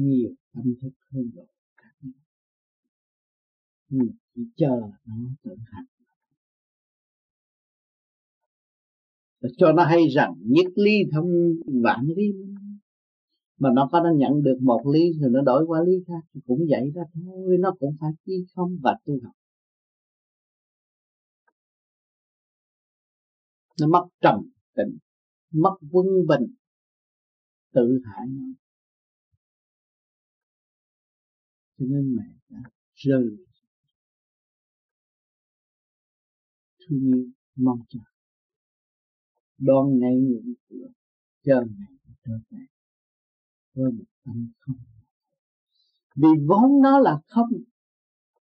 nhiều 0.00 0.30
tâm 0.52 0.74
thức 0.82 0.90
hơn 1.12 1.30
độ 1.34 1.46
các 1.76 1.92
nhau 2.02 2.12
nhưng 3.88 4.10
chỉ 4.34 4.42
chờ 4.56 4.80
nó 5.06 5.14
tự 5.42 5.56
hành 5.72 5.84
và 9.40 9.48
cho 9.56 9.72
nó 9.72 9.84
hay 9.84 10.08
rằng 10.08 10.34
nhất 10.38 10.66
ly 10.74 10.92
thông 11.12 11.30
vạn 11.82 12.06
ly. 12.16 12.32
Mà 13.58 13.70
nó 13.74 13.88
có 13.92 14.00
nó 14.00 14.10
nhận 14.16 14.42
được 14.42 14.58
một 14.60 14.82
ly 14.92 15.12
rồi 15.20 15.30
nó 15.30 15.40
đổi 15.40 15.64
qua 15.66 15.80
ly 15.86 16.04
khác 16.06 16.28
thì 16.34 16.40
cũng 16.46 16.66
vậy 16.70 16.90
đó 16.94 17.02
thôi, 17.14 17.56
nó 17.60 17.74
cũng 17.80 17.96
phải 18.00 18.10
chi 18.26 18.32
không 18.54 18.76
và 18.82 18.96
tu 19.04 19.14
học. 19.24 19.32
Nó 23.80 23.86
mất 23.86 24.08
trầm 24.20 24.50
tĩnh 24.74 24.98
mất 25.50 25.76
quân 25.92 26.06
bình 26.28 26.54
tự 27.72 28.00
hại 28.04 28.26
nó. 28.28 28.44
Cho 31.80 31.86
nên 31.88 32.16
mẹ 32.16 32.22
đã 32.48 32.70
rơi 32.94 33.36
thương 36.80 37.00
yêu 37.00 37.26
mong 37.56 37.78
chờ. 37.88 37.98
Đón 39.58 39.98
ngay 39.98 40.16
nguyện 40.16 40.54
của 40.68 40.88
chờ 41.42 41.64
ngày 41.78 42.14
trở 42.24 42.32
về 42.50 42.58
với 43.74 43.92
một 43.92 44.04
tâm 44.24 44.52
không. 44.58 44.76
Vì 46.16 46.28
vốn 46.46 46.82
nó 46.82 46.98
là 46.98 47.20
không, 47.26 47.48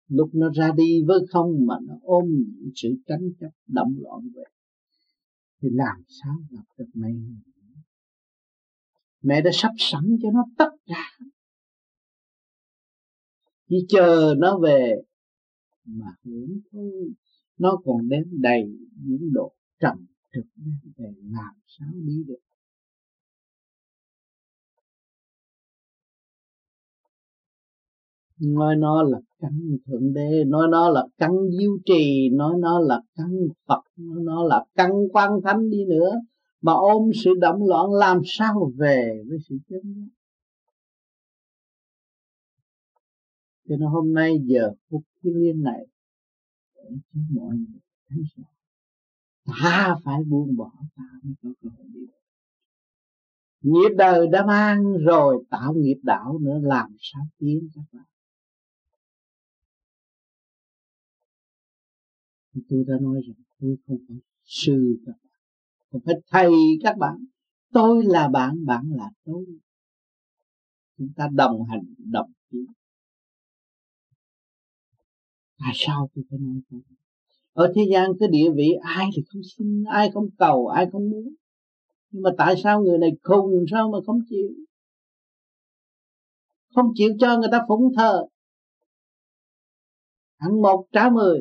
lúc 0.07 0.29
nó 0.33 0.49
ra 0.49 0.71
đi 0.77 1.03
với 1.07 1.19
không 1.29 1.67
mà 1.67 1.75
nó 1.81 1.93
ôm 2.01 2.25
sự 2.75 2.89
tranh 3.07 3.29
chấp 3.39 3.51
động 3.67 3.95
loạn 3.97 4.21
về, 4.35 4.43
thì 5.61 5.67
làm 5.71 6.03
sao 6.07 6.35
gặp 6.49 6.63
được 6.77 6.89
mẹ 6.93 7.09
mẹ 9.21 9.41
đã 9.41 9.51
sắp 9.53 9.71
sẵn 9.77 10.17
cho 10.21 10.31
nó 10.31 10.45
tất 10.57 10.69
cả 10.85 11.19
chỉ 13.69 13.85
chờ 13.87 14.35
nó 14.37 14.59
về 14.59 14.95
mà 15.85 16.05
hưởng 16.23 16.59
thôi. 16.71 17.13
Nó 17.57 17.77
còn 17.85 18.09
đến 18.09 18.23
đầy 18.31 18.63
những 19.05 19.33
độ 19.33 19.53
trầm 19.79 20.05
trực 20.33 20.45
đến 20.55 20.75
về 20.97 21.13
làm 21.31 21.55
sao 21.67 21.89
đi 21.93 22.23
được. 22.27 22.39
Nói 28.39 28.75
nó 28.75 29.03
là 29.03 29.19
căn 29.39 29.77
thượng 29.85 30.13
đế, 30.13 30.43
nói 30.47 30.67
nó 30.71 30.89
là 30.89 31.07
căn 31.17 31.31
diêu 31.59 31.77
trì, 31.85 32.29
nói 32.29 32.53
nó 32.59 32.79
là 32.79 33.01
căn 33.15 33.31
phật, 33.67 33.81
nói 33.97 34.19
nó 34.23 34.43
là 34.43 34.65
căn 34.75 34.91
quan 35.11 35.31
thánh 35.43 35.69
đi 35.69 35.85
nữa. 35.85 36.11
Mà 36.61 36.73
ôm 36.73 37.11
sự 37.23 37.31
động 37.41 37.65
loạn 37.67 37.91
làm 37.91 38.21
sao 38.25 38.71
về 38.77 39.23
với 39.29 39.37
sự 39.49 39.55
chân 39.69 39.81
giác? 39.93 40.18
Cho 43.69 43.75
nên 43.77 43.89
hôm 43.89 44.13
nay 44.13 44.33
giờ 44.43 44.71
phút 44.89 45.03
thiên 45.23 45.33
liên 45.35 45.63
này 45.63 45.87
để 46.75 46.89
cho 47.13 47.19
mọi 47.29 47.55
người 47.55 47.79
thấy 48.09 48.19
rõ 48.35 48.43
ta 49.61 49.95
phải 50.03 50.23
buông 50.23 50.55
bỏ, 50.57 50.71
ta 50.95 51.03
mới 51.23 51.33
có 51.43 51.49
cơ 51.61 51.69
hội 51.77 51.87
đi 51.93 52.01
nghiệp 53.61 53.95
đời 53.97 54.27
đã 54.27 54.45
mang 54.45 54.83
rồi, 54.97 55.43
tạo 55.49 55.73
nghiệp 55.73 55.99
đạo 56.03 56.39
nữa, 56.39 56.59
làm 56.61 56.95
sao 56.99 57.21
tiến 57.39 57.69
các 57.75 57.83
bạn 57.91 58.05
tôi 62.69 62.83
đã 62.87 62.93
nói 63.01 63.21
rằng 63.27 63.43
tôi 63.59 63.77
không 63.87 63.97
phải 64.07 64.17
sư 64.43 64.97
các 65.05 65.11
bạn, 65.11 65.31
không 65.91 66.01
phải 66.05 66.15
thầy 66.31 66.51
các 66.83 66.97
bạn. 66.97 67.25
Tôi 67.73 68.05
là 68.05 68.27
bạn 68.27 68.65
bạn 68.65 68.89
là 68.89 69.09
tôi. 69.25 69.45
Chúng 70.97 71.09
ta 71.15 71.27
đồng 71.33 71.63
hành, 71.63 71.83
đồng 71.97 72.31
tiến 72.49 72.65
tại 75.59 75.71
sao 75.75 76.09
tôi 76.15 76.25
phải 76.29 76.39
nói 76.39 76.61
không 76.69 76.81
ở 77.59 77.73
thế 77.75 77.81
gian 77.91 78.11
cái 78.19 78.29
địa 78.29 78.49
vị, 78.55 78.69
ai 78.81 79.05
thì 79.15 79.23
không 79.29 79.41
xin, 79.43 79.83
ai 79.83 80.11
không 80.13 80.29
cầu, 80.37 80.67
ai 80.67 80.85
không 80.91 81.09
muốn. 81.09 81.33
Nhưng 82.11 82.23
mà 82.23 82.29
tại 82.37 82.55
sao 82.63 82.81
người 82.81 82.97
này 82.97 83.09
khùng 83.23 83.65
sao 83.71 83.91
mà 83.91 83.97
không 84.05 84.19
chịu? 84.29 84.49
Không 86.75 86.85
chịu 86.95 87.09
cho 87.19 87.37
người 87.37 87.49
ta 87.51 87.65
phụng 87.67 87.95
thờ. 87.97 88.23
Ăn 90.37 90.61
một 90.61 90.87
trả 90.91 91.09
mười. 91.09 91.39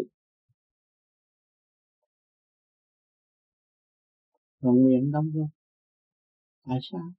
Còn 4.60 4.82
nguyện 4.82 5.10
đông 5.12 5.30
không 5.34 5.48
tại 6.64 6.78
sao? 6.82 7.12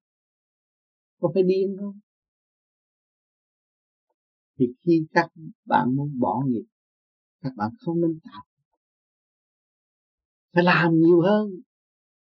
Có 1.20 1.32
phải 1.34 1.44
điên 1.44 1.78
không? 1.80 2.00
Thì 4.58 4.66
khi 4.86 5.06
các 5.14 5.30
bạn 5.66 5.96
muốn 5.96 6.20
bỏ 6.20 6.44
nghiệp 6.48 6.66
các 7.42 7.54
bạn 7.56 7.70
không 7.80 8.02
nên 8.02 8.20
tạo. 8.24 8.44
Phải 10.54 10.64
làm 10.64 10.92
nhiều 10.94 11.22
hơn 11.22 11.50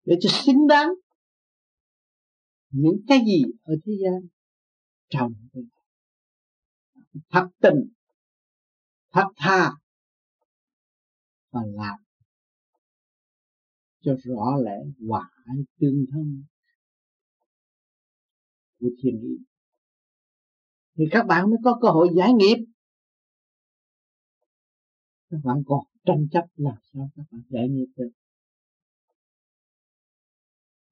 để 0.06 0.16
cho 0.22 0.30
xứng 0.34 0.68
đáng 0.68 0.90
những 2.70 2.98
cái 3.08 3.20
gì 3.26 3.44
ở 3.64 3.74
thế 3.86 3.94
gian 4.04 4.28
trồng 5.10 5.34
thật 7.30 7.48
tình, 7.62 7.94
thật 9.12 9.28
tha 9.36 9.72
và 11.52 11.62
làm 11.74 12.00
cho 14.02 14.16
rõ 14.24 14.56
lẽ 14.66 15.08
hòa 15.08 15.30
ái 15.46 15.58
tương 15.80 16.06
thân 16.12 16.44
của 18.80 18.90
thiên 19.04 19.22
ý 19.22 19.38
thì 20.98 21.04
các 21.12 21.26
bạn 21.26 21.50
mới 21.50 21.58
có 21.64 21.80
cơ 21.82 21.88
hội 21.88 22.10
giải 22.16 22.34
nghiệp 22.34 22.58
các 25.34 25.40
bạn 25.44 25.64
còn 25.66 25.80
tranh 26.06 26.28
chấp 26.32 26.46
làm 26.56 26.76
sao 26.94 27.10
các 27.16 27.24
bạn 27.32 27.42
giải 27.50 27.70
nghiệp 27.70 27.88
được? 27.96 28.10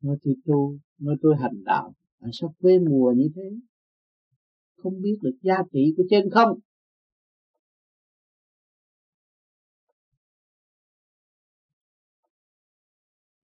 Nói 0.01 0.17
tôi 0.23 0.35
tu, 0.45 0.77
nói 0.97 1.15
tôi 1.21 1.35
hành 1.39 1.63
đạo 1.63 1.93
tại 2.19 2.29
sao 2.33 2.55
quê 2.59 2.79
mùa 2.79 3.13
như 3.17 3.29
thế. 3.35 3.51
Không 4.75 5.01
biết 5.01 5.17
được 5.21 5.37
giá 5.41 5.55
trị 5.71 5.93
của 5.97 6.03
trên 6.09 6.29
không? 6.31 6.59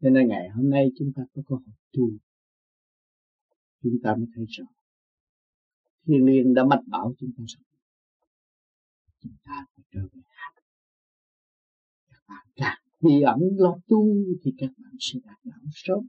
Cho 0.01 0.09
nên 0.09 0.27
ngày 0.27 0.49
hôm 0.49 0.69
nay 0.69 0.87
chúng 0.97 1.11
ta 1.15 1.23
có 1.33 1.41
cơ 1.47 1.55
hội 1.55 1.75
tu. 1.93 2.09
Chúng 3.83 3.97
ta 4.03 4.15
mới 4.15 4.27
thấy 4.35 4.45
rõ. 4.49 4.65
Thiên 6.05 6.25
liên 6.25 6.53
đã 6.53 6.63
mách 6.63 6.83
bảo 6.87 7.13
chúng 7.19 7.31
ta 7.37 7.43
rằng 7.47 7.63
chúng 9.19 9.35
ta 9.43 9.65
phải 9.75 9.83
trở 9.91 10.01
về 10.13 10.21
càng 12.57 12.77
vì 12.99 13.21
ẩn 13.21 13.39
lo 13.57 13.77
tu 13.87 14.07
thì 14.43 14.51
các 14.57 14.69
bạn 14.77 14.93
sẽ 14.99 15.19
đạt 15.23 15.37
đạo 15.43 15.59
sớm. 15.71 15.99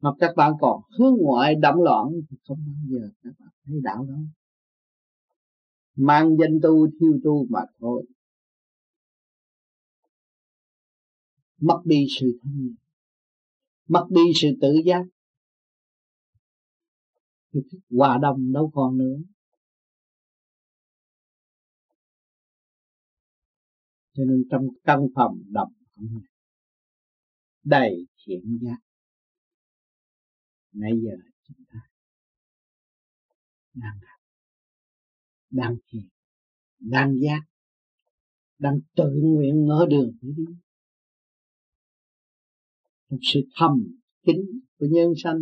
Mà 0.00 0.10
các 0.18 0.32
bạn 0.36 0.52
còn 0.60 0.82
hướng 0.98 1.14
ngoại 1.18 1.54
đậm 1.54 1.74
loạn 1.78 2.06
thì 2.30 2.36
không 2.48 2.58
bao 2.66 2.76
giờ 2.88 3.08
các 3.22 3.30
bạn 3.38 3.48
thấy 3.64 3.80
đạo 3.82 4.06
đâu. 4.08 4.18
Mang 5.96 6.36
danh 6.40 6.60
tu, 6.62 6.86
thiêu 7.00 7.20
tu 7.24 7.46
mà 7.50 7.60
thôi. 7.80 8.06
Mất 11.60 11.80
đi 11.84 12.06
sự 12.20 12.38
thanh 12.42 12.66
nhẹ. 12.66 12.74
Mất 13.88 14.06
đi 14.10 14.22
sự 14.34 14.48
tự 14.60 14.74
giác. 14.84 15.02
Thì 17.52 17.60
hòa 17.90 18.18
đồng 18.22 18.52
đâu 18.52 18.70
còn 18.74 18.98
nữa. 18.98 19.16
Cho 24.20 24.24
nên 24.24 24.44
trong 24.50 24.62
căn 24.84 24.98
phòng 25.14 25.38
động 25.48 25.72
đầy 27.64 28.06
thiện 28.26 28.58
giác. 28.62 28.76
Nãy 30.72 30.92
giờ 31.02 31.16
chúng 31.42 31.64
ta 31.72 31.78
đang 33.74 33.94
học 33.94 34.20
đang 35.50 35.76
thiền. 35.86 36.08
Đang 36.78 37.14
giác. 37.20 37.40
Đang 38.58 38.78
tự 38.96 39.10
nguyện 39.22 39.64
ngỡ 39.64 39.86
đường 39.90 40.10
để 40.22 40.28
đi. 40.36 40.44
Trong 43.08 43.18
sự 43.22 43.40
thầm 43.54 43.72
kín 44.22 44.36
của 44.78 44.86
nhân 44.90 45.12
sanh 45.22 45.40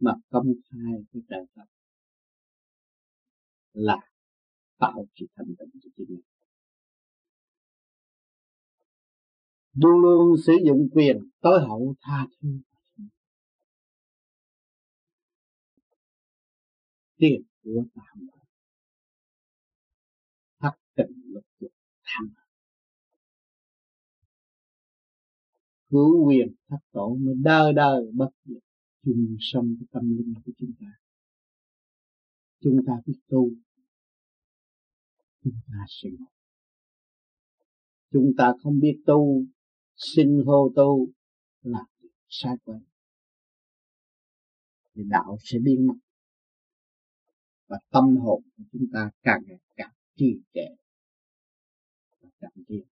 mà 0.00 0.12
công 0.28 0.46
khai 0.46 0.92
với 1.12 1.22
trời 1.28 1.46
Phật 1.54 1.66
là 3.72 3.98
tạo 4.78 5.06
sự 5.14 5.26
thành 5.36 5.54
tựu 5.58 5.68
cho 5.82 5.90
chính 5.96 6.06
mình. 6.08 6.37
Luôn 9.82 10.02
luôn 10.02 10.36
sử 10.46 10.52
dụng 10.66 10.88
quyền 10.92 11.18
tối 11.40 11.60
hậu 11.60 11.94
tha 12.00 12.26
thứ. 12.40 12.48
Tiền 17.16 17.42
của 17.62 17.84
tạm. 17.94 18.26
Thất 20.60 20.78
tình 20.94 21.22
lục 21.24 21.44
dục 21.60 21.72
tham. 22.02 22.34
Cứu 25.90 26.26
quyền 26.26 26.54
thất 26.68 26.78
tổ 26.92 27.16
mới 27.20 27.34
đời 27.44 27.72
đời 27.72 28.02
bất 28.14 28.30
diệt 28.44 28.62
chung 29.04 29.36
sống 29.40 29.74
cái 29.80 29.86
tâm 29.92 30.10
linh 30.16 30.34
của 30.44 30.52
chúng 30.58 30.72
ta. 30.80 30.86
Chúng 32.60 32.80
ta 32.86 32.92
biết 33.06 33.18
tu. 33.28 33.50
Chúng 35.44 35.60
ta 35.66 35.84
sẽ 35.88 36.08
ngộ. 36.18 36.26
Chúng 38.12 38.32
ta 38.38 38.52
không 38.62 38.80
biết 38.80 39.02
tu 39.06 39.44
xin 39.98 40.42
hô 40.46 40.72
tu 40.76 41.08
là 41.62 41.80
sai 42.28 42.54
quay 42.64 42.80
thì 44.94 45.02
đạo 45.06 45.36
sẽ 45.40 45.58
biến 45.58 45.86
mất. 45.86 45.94
Và 47.66 47.78
tâm 47.90 48.16
hồn 48.16 48.42
của 48.56 48.62
chúng 48.72 48.86
ta 48.92 49.10
càng 49.22 49.40
ngày 49.46 49.58
càng 49.76 49.92
trì 50.16 50.40
trệ 50.54 50.68
và 52.20 52.28
càng 52.40 52.64
tiến 52.66 52.84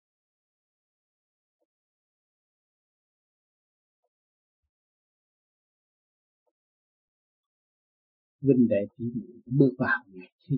vinh 8.40 8.68
đệ 8.68 8.86
tỷ 8.96 9.04
muội 9.14 9.42
bước 9.46 9.74
vào 9.78 10.04
ngày 10.06 10.30
thi, 10.46 10.56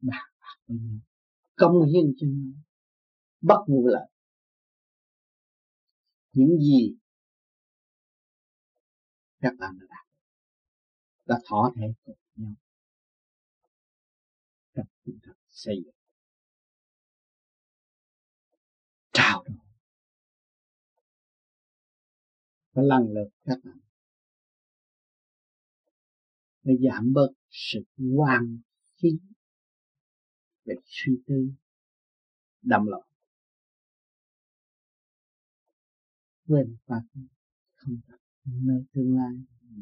bàn 0.00 0.30
bạc 0.40 0.56
với 0.66 0.76
nhau. 0.76 0.98
Công 1.54 1.86
hiến 1.86 2.14
cho 2.16 2.26
nhau. 2.26 2.52
Bất 3.40 3.64
vụ 3.68 3.86
lợi 3.86 4.11
những 6.32 6.58
gì 6.58 6.94
các 9.40 9.52
bạn 9.58 9.78
đã 9.80 9.86
đạt. 9.90 10.06
Ta 11.24 11.34
thỏa 11.48 11.70
thể 11.76 11.86
cùng 12.04 12.16
nhau. 12.34 12.54
Trong 14.74 14.86
tinh 15.04 15.18
thần 15.22 15.36
xây 15.48 15.74
dựng. 15.84 15.94
Trao 19.12 19.44
đổi. 19.44 19.56
Và 22.72 22.82
lần 22.82 23.12
lượt 23.14 23.28
các 23.44 23.58
bạn. 23.64 23.78
Để 26.62 26.74
giảm 26.80 27.12
bớt 27.12 27.28
sự 27.50 27.78
quan 28.16 28.60
phí. 29.00 29.08
Về 30.64 30.74
suy 30.84 31.12
tư. 31.26 31.52
Đậm 32.62 32.86
loạn 32.86 33.11
quên 36.46 36.76
pháp 36.86 37.02
không 37.74 38.00
thật 38.08 38.16
nơi 38.44 38.84
tương 38.92 39.16
lai. 39.16 39.34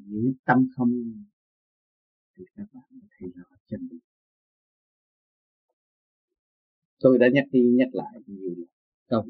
Giữ 0.07 0.33
tâm 0.45 0.67
không 0.77 0.91
thì 2.37 2.45
các 2.55 2.67
bạn 2.73 3.01
thấy 3.19 3.29
rõ 3.35 3.57
chân 3.67 3.89
lý 3.91 3.99
tôi 6.99 7.19
đã 7.19 7.27
nhắc 7.33 7.45
đi 7.53 7.61
nhắc 7.79 7.89
lại 7.93 8.21
nhiều 8.27 8.55
lần 8.57 8.69
câu 9.07 9.27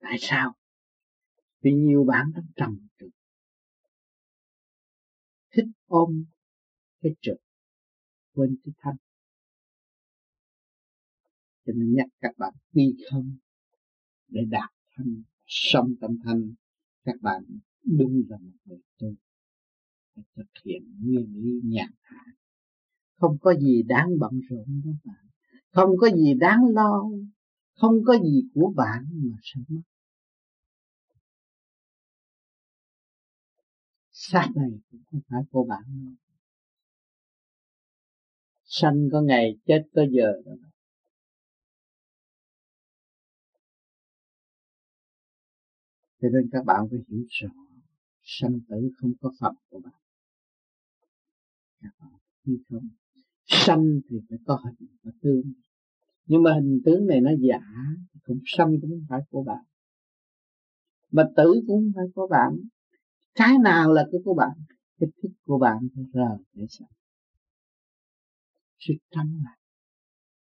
tại 0.00 0.16
sao? 0.20 0.54
Vì 1.60 1.70
nhiều 1.72 2.04
bạn 2.04 2.32
đã 2.34 2.42
trầm 2.56 2.88
trực 2.98 3.10
thích 5.50 5.66
ôm 5.86 6.24
cái 7.00 7.12
trực 7.20 7.36
quên 8.34 8.56
cái 8.64 8.72
thanh 8.78 8.96
cho 11.66 11.72
nên 11.76 11.94
nhắc 11.94 12.06
các 12.20 12.38
bạn 12.38 12.54
đi 12.72 12.96
không 13.10 13.36
để 14.28 14.40
đạt 14.50 14.77
thanh 14.98 15.22
sông 15.46 15.94
tâm 16.00 16.18
thanh, 16.24 16.54
các 17.04 17.14
bạn 17.22 17.42
đúng 17.84 18.22
là 18.28 18.38
một 18.38 18.52
người 18.64 18.78
tu 18.98 19.14
phải 20.14 20.24
thực 20.36 20.64
hiện 20.64 20.82
nguyên 21.00 21.34
lý 21.34 21.60
nhàn 21.64 21.90
hạ. 22.00 22.24
Không 23.16 23.38
có 23.40 23.54
gì 23.54 23.82
đáng 23.82 24.08
bận 24.20 24.40
rộn 24.48 24.82
các 24.84 24.90
bạn. 25.04 25.26
Không 25.72 25.90
có 26.00 26.10
gì 26.10 26.34
đáng 26.34 26.60
lo. 26.74 27.04
Không 27.74 27.94
có 28.06 28.18
gì 28.18 28.42
của 28.54 28.72
bạn 28.76 29.04
mà 29.12 29.36
sợ 29.42 29.60
mất. 29.68 29.80
Xác 34.10 34.48
này 34.56 34.70
cũng 34.90 35.00
không 35.10 35.20
phải 35.28 35.42
của 35.50 35.64
bạn 35.64 35.82
đâu. 36.04 36.14
Sanh 38.64 39.08
có 39.12 39.20
ngày 39.20 39.56
chết 39.66 39.82
có 39.94 40.02
giờ 40.10 40.32
đó 40.44 40.67
cho 46.20 46.28
nên 46.28 46.48
các 46.52 46.64
bạn 46.64 46.86
phải 46.90 46.98
hiểu 47.08 47.24
rõ 47.28 47.48
sanh 48.22 48.60
tử 48.68 48.90
không 48.96 49.12
có 49.20 49.32
phật 49.40 49.52
của 49.68 49.80
bạn. 49.80 49.94
Các 51.80 51.90
bạn 52.00 52.10
như 52.44 52.58
không? 52.68 52.88
Sanh 53.46 54.00
thì 54.10 54.16
phải 54.28 54.38
có 54.46 54.60
hình 54.64 54.88
và 55.02 55.12
tướng. 55.22 55.52
Nhưng 56.26 56.42
mà 56.42 56.54
hình 56.54 56.80
tướng 56.84 57.06
này 57.06 57.20
nó 57.20 57.30
giả, 57.40 57.60
cũng 58.22 58.38
sanh 58.46 58.80
cũng 58.80 58.90
không 58.90 59.06
phải 59.08 59.20
của 59.30 59.42
bạn. 59.42 59.64
Mà 61.10 61.24
tử 61.36 61.62
cũng 61.66 61.82
không 61.84 61.92
phải 61.94 62.04
của 62.14 62.26
bạn. 62.26 62.58
Cái 63.34 63.58
nào 63.64 63.92
là 63.92 64.06
cái 64.12 64.20
của 64.24 64.34
bạn, 64.34 64.58
cái 65.00 65.08
thức 65.22 65.32
của 65.44 65.58
bạn 65.58 65.88
phải 65.94 66.04
rờ 66.12 66.38
để 66.52 66.66
sanh. 66.68 66.88
Sự 68.78 68.94
trắng 69.10 69.40
lặng 69.44 69.58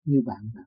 như 0.04 0.22
bạn 0.26 0.50
là 0.54 0.64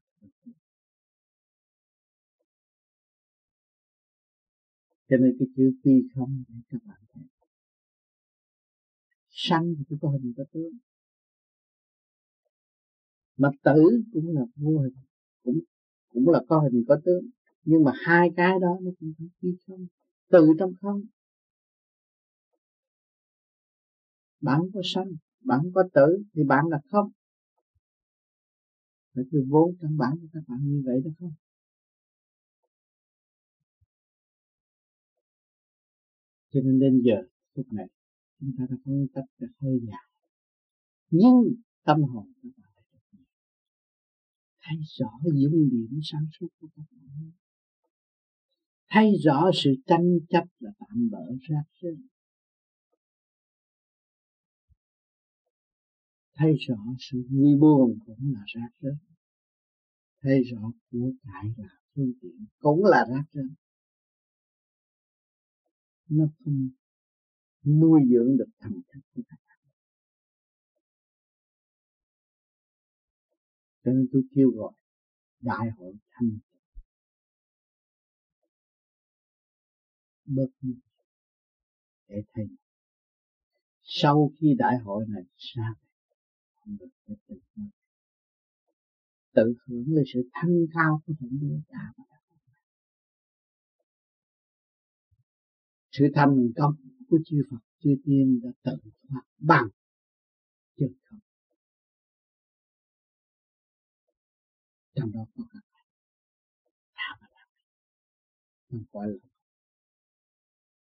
cho 5.12 5.18
nên 5.18 5.36
cái 5.40 5.48
chữ 5.56 5.72
quy 5.84 6.04
không 6.16 6.44
để 6.48 6.56
các 6.70 6.82
bạn 6.86 6.98
thấy. 7.14 7.24
Sanh 9.30 9.76
thì 9.90 9.96
có 10.02 10.10
hình, 10.10 10.34
có 10.38 10.44
tướng. 10.54 10.72
Mà 13.38 13.50
tử 13.64 14.04
cũng 14.14 14.36
là 14.36 14.42
vô 14.56 14.80
hình, 14.80 14.94
cũng 15.44 15.60
cũng 16.10 16.30
là 16.30 16.42
có 16.48 16.60
hình, 16.60 16.84
có 16.88 17.00
tướng. 17.06 17.30
Nhưng 17.64 17.84
mà 17.84 17.92
hai 18.06 18.30
cái 18.36 18.60
đó 18.62 18.78
nó 18.82 18.92
cũng 19.00 19.14
phải 19.18 19.28
quy 19.42 19.58
không, 19.68 19.88
từ 20.30 20.48
trong 20.60 20.74
không. 20.82 21.02
Bạn 24.42 24.62
có 24.74 24.82
sanh, 24.84 25.12
bạn 25.40 25.62
có 25.74 25.84
tử 25.94 26.24
thì 26.34 26.44
bạn 26.44 26.68
là 26.68 26.80
không. 26.92 27.12
Phải 29.16 29.24
từ 29.32 29.46
vốn 29.50 29.76
căn 29.82 29.98
bản 29.98 30.12
của 30.22 30.28
các 30.34 30.44
bạn 30.48 30.60
như 30.64 30.84
vậy 30.86 31.02
đó 31.06 31.12
không? 31.20 31.34
Cho 36.52 36.60
nên 36.64 36.80
đến 36.80 37.02
giờ, 37.06 37.18
phút 37.56 37.74
này, 37.74 37.88
chúng 38.40 38.52
ta 38.58 38.64
đã 38.70 38.76
phân 38.86 39.08
cách 39.14 39.26
được 39.40 39.52
hơi 39.62 39.80
dài. 39.88 40.06
Nhưng 41.10 41.36
tâm 41.84 42.04
hồn 42.04 42.28
các 42.44 42.50
bạn 42.58 42.72
thấy 44.64 44.78
rõ 44.98 45.12
dung 45.24 45.70
điểm 45.72 46.00
sáng 46.04 46.26
suốt 46.40 46.48
của 46.60 46.68
các 46.76 46.84
bạn 46.92 47.32
thấy 48.94 49.12
rõ 49.24 49.52
sự 49.54 49.70
tranh 49.86 50.20
chấp 50.30 50.44
là 50.60 50.72
tạm 50.80 51.10
bỡ 51.12 51.36
rác 51.42 51.64
rưởi. 51.82 51.98
Thấy 56.34 56.54
rõ 56.68 56.76
sự 57.00 57.24
vui 57.30 57.56
buồn 57.60 58.00
cũng 58.06 58.34
là 58.34 58.44
rác 58.46 58.70
rưởi. 58.82 58.96
Thấy 60.22 60.44
rõ 60.44 60.72
của 60.92 61.12
cải 61.24 61.52
là 61.58 61.70
phương 61.96 62.14
tiện 62.22 62.46
cũng 62.60 62.86
là 62.86 63.06
rác 63.10 63.24
rưởi 63.34 63.50
nó 66.12 66.26
không 66.44 66.70
nuôi 67.64 68.02
dưỡng 68.12 68.38
được 68.38 68.52
thần 68.60 68.74
thức 68.94 69.00
của 69.14 69.22
các 69.28 69.40
bạn 69.48 69.60
cho 73.84 73.92
nên 73.92 74.08
tôi 74.12 74.22
kêu 74.36 74.52
gọi 74.56 74.74
đại 75.40 75.70
hội 75.78 75.94
thanh 76.12 76.38
bớt 80.26 80.48
đi 80.62 80.74
để 82.08 82.24
thấy 82.34 82.46
sau 83.82 84.32
khi 84.40 84.56
đại 84.58 84.78
hội 84.78 85.06
này 85.08 85.24
ra 85.38 85.74
không 86.54 86.78
được 86.78 86.90
để 87.08 87.16
tự 87.28 87.36
tự 89.34 89.54
hưởng 89.66 89.86
lên 89.88 90.04
sự 90.14 90.30
thanh 90.34 90.66
cao 90.74 91.02
của 91.06 91.14
thượng 91.20 91.40
đế 91.42 91.62
cả 91.68 91.94
sự 95.92 96.06
thành 96.16 96.52
công 96.56 96.76
của 97.10 97.20
chư 97.26 97.42
Phật, 97.50 97.58
chư 97.80 97.90
Tiên 98.06 98.42
đã 98.44 98.50
tự 98.64 98.90
phát 99.10 99.22
bằng 99.38 99.68
chân 100.78 100.94
không. 101.04 101.20
Trong 104.96 105.12
đó 105.12 105.26
có 105.36 105.44
các 105.54 105.64
bạn 105.74 105.86
đã 106.96 107.18
và 107.22 107.28
làm 107.36 107.48
không 108.70 108.84
phải 108.92 109.08
là 109.08 109.30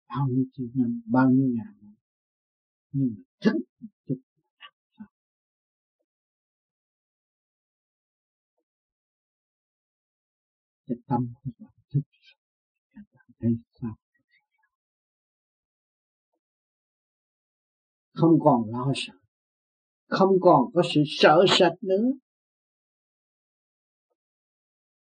bao 0.08 0.28
nhiêu 0.28 0.44
triệu 0.52 0.66
năm 0.74 1.02
bao 1.06 1.30
nhiêu 1.30 1.48
ngàn 1.48 1.74
năm 1.80 1.94
nhưng 2.92 3.14
mà 3.16 3.22
thức 3.40 3.56
một 3.80 3.88
chút 4.06 4.20
cái 10.86 10.96
tâm 11.06 11.32
của 11.42 11.50
bạn 11.58 11.72
thức 11.90 12.02
các 12.94 13.04
bạn 13.12 13.26
thấy 13.40 13.56
sao? 13.80 13.96
Không 18.24 18.38
còn 18.40 18.70
lo 18.70 18.92
sợ. 18.94 19.12
Không 20.06 20.36
còn 20.40 20.64
có 20.74 20.82
sự 20.94 21.02
sợ 21.06 21.44
sệt 21.48 21.72
nữa. 21.80 22.10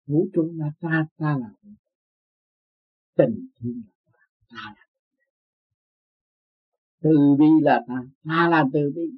Vũ 0.05 0.27
trụ 0.33 0.53
là 0.55 0.71
ta 0.79 1.07
ta 1.17 1.37
là 1.39 1.49
tình 3.15 3.47
thương 3.59 3.81
là 3.85 3.93
ta 4.13 4.19
ta 4.49 4.73
là 4.75 4.85
từ 6.99 7.09
bi 7.39 7.45
là 7.61 7.79
ta 7.87 7.95
ta 8.23 8.49
là 8.49 8.65
từ 8.73 8.91
bi. 8.95 9.17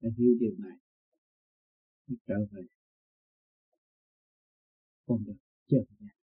Phải 0.00 0.10
hiểu 0.18 0.34
điều 0.40 0.54
này 0.58 0.76
trở 2.26 2.34
về. 2.50 2.62
Con 5.06 5.24
được 5.24 5.36
chân 5.68 5.80
nhạc 5.98 6.19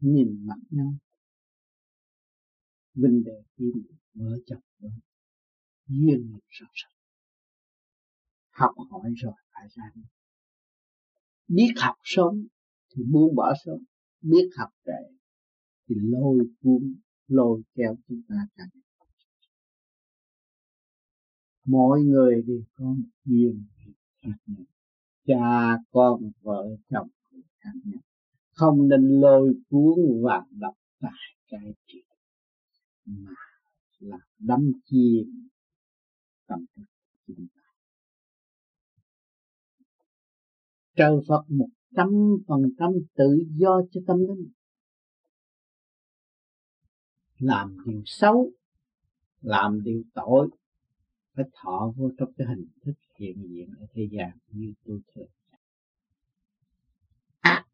nhìn 0.00 0.46
mặt 0.46 0.58
nhau. 0.70 0.94
Vinh 2.94 3.24
đề 3.24 3.42
kim 3.56 3.72
vợ 4.14 4.38
chồng 4.46 4.62
vợ 4.78 4.88
duyên 5.86 6.30
nghiệp 6.30 6.44
sâu 6.50 6.68
sắc 6.74 6.98
học 8.58 8.74
hỏi 8.90 9.12
rồi, 9.16 9.32
phải 9.52 9.68
ra 9.70 9.82
đi. 9.94 10.02
Biết 11.48 11.72
học 11.76 11.96
sớm 12.04 12.46
thì 12.90 13.02
buông 13.12 13.34
bỏ 13.34 13.54
sớm, 13.64 13.78
biết 14.20 14.48
học 14.56 14.70
trễ 14.84 15.16
thì 15.88 15.94
lôi 15.98 16.38
cuốn, 16.60 16.94
lôi 17.28 17.62
kéo 17.74 17.96
chúng 18.08 18.22
ta 18.28 18.34
càng 18.56 18.68
mỗi 21.64 22.02
người 22.02 22.42
đều 22.46 22.62
có 22.74 22.84
một 22.84 23.08
duyên 23.24 23.64
khác 24.22 24.36
nhau. 24.46 24.64
Cha 25.26 25.78
con 25.90 26.30
vợ 26.42 26.76
chồng 26.90 27.08
khác 27.58 27.72
nhau 27.84 28.07
không 28.58 28.88
nên 28.88 29.20
lôi 29.20 29.54
cuốn 29.68 29.94
và 30.22 30.44
đọc 30.50 30.74
tại 31.00 31.10
cái 31.48 31.74
chuyện 31.86 32.04
mà 33.04 33.30
là 33.98 34.18
đắm 34.38 34.72
chìm 34.84 35.48
tâm 36.46 36.64
thức 36.76 36.82
chúng 37.26 37.46
ta. 37.54 37.62
Trời 40.96 41.12
Phật 41.28 41.44
một 41.48 41.68
trăm 41.96 42.08
phần 42.48 42.62
trăm 42.78 42.90
tự 43.14 43.44
do 43.50 43.80
cho 43.90 44.00
tâm 44.06 44.18
linh. 44.18 44.52
Làm 47.38 47.76
điều 47.86 48.02
xấu, 48.04 48.52
làm 49.40 49.82
điều 49.82 50.02
tội, 50.14 50.48
phải 51.34 51.44
thọ 51.52 51.92
vô 51.96 52.10
trong 52.18 52.32
cái 52.36 52.46
hình 52.46 52.66
thức 52.84 52.92
hiện 53.18 53.36
diện 53.48 53.70
ở 53.78 53.86
thế 53.92 54.08
gian 54.12 54.30
như 54.50 54.72
tôi 54.84 55.00
thường 55.14 55.28
ác 57.40 57.64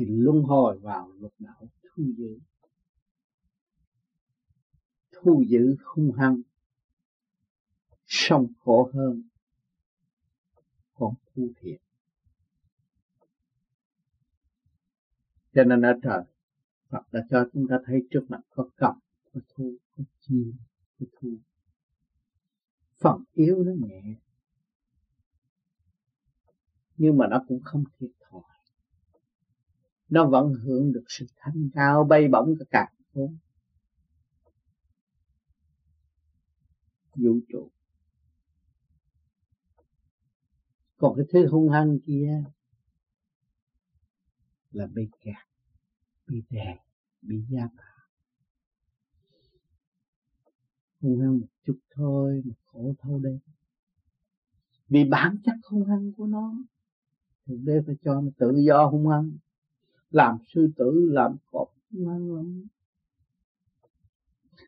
thì 0.00 0.06
luân 0.08 0.42
hồi 0.42 0.78
vào 0.78 1.12
lục 1.18 1.34
đạo 1.38 1.68
thu 1.82 2.02
giữ 2.16 2.38
thu 5.12 5.44
giữ 5.48 5.76
hung 5.84 6.12
hăng 6.12 6.40
sống 8.06 8.46
khổ 8.64 8.90
hơn 8.94 9.22
còn 10.94 11.14
thu 11.34 11.52
thiện 11.60 11.80
cho 15.54 15.64
nên 15.64 15.82
ở 15.82 15.92
trời, 16.02 16.22
Phật 16.88 17.02
đã 17.12 17.20
cho 17.30 17.48
chúng 17.52 17.66
ta 17.68 17.76
thấy 17.86 18.06
trước 18.10 18.26
mặt 18.28 18.40
có 18.50 18.68
cầm 18.76 18.94
có 19.32 19.40
thu, 19.54 19.74
có 19.96 20.04
chi 20.20 20.52
có 21.00 21.06
thu. 21.20 21.28
Phần 22.98 23.24
yếu 23.32 23.64
nó 23.64 23.72
nhẹ, 23.86 24.02
nhưng 26.96 27.18
mà 27.18 27.26
nó 27.28 27.44
cũng 27.48 27.60
không 27.62 27.84
thiệt 27.98 28.10
nó 30.10 30.26
vẫn 30.26 30.54
hưởng 30.54 30.92
được 30.92 31.04
sự 31.08 31.26
thanh 31.36 31.70
cao, 31.74 32.04
bay 32.04 32.28
bổng 32.28 32.54
cả 32.58 32.64
cả 32.70 32.92
vũ 37.14 37.38
trụ. 37.48 37.70
Còn 40.96 41.16
cái 41.16 41.26
thứ 41.32 41.48
hung 41.48 41.70
hăng 41.70 41.98
kia 42.06 42.44
là 44.70 44.86
bị 44.86 45.08
kẹt 45.20 45.34
bị 46.26 46.42
đè 46.50 46.78
bị 47.22 47.44
giam 47.50 47.68
hung 51.00 51.20
hăng 51.20 51.40
một 51.40 51.46
chút 51.66 51.78
thôi, 51.90 52.42
mà 52.44 52.54
khổ 52.64 52.94
thâu 52.98 53.18
đây 53.18 53.38
vì 54.88 55.04
bản 55.04 55.36
chất 55.44 55.54
hung 55.64 55.84
hăng 55.84 56.12
của 56.12 56.26
nó 56.26 56.54
thượng 57.46 57.64
đế 57.64 57.80
phải 57.86 57.96
cho 58.04 58.20
nó 58.20 58.30
tự 58.38 58.52
do 58.66 58.86
hung 58.86 59.08
hăng 59.08 59.30
làm 60.10 60.38
sư 60.54 60.70
tử, 60.76 61.08
làm 61.12 61.36
cọp 61.50 61.68
hung 61.92 62.36
lắm 62.36 62.68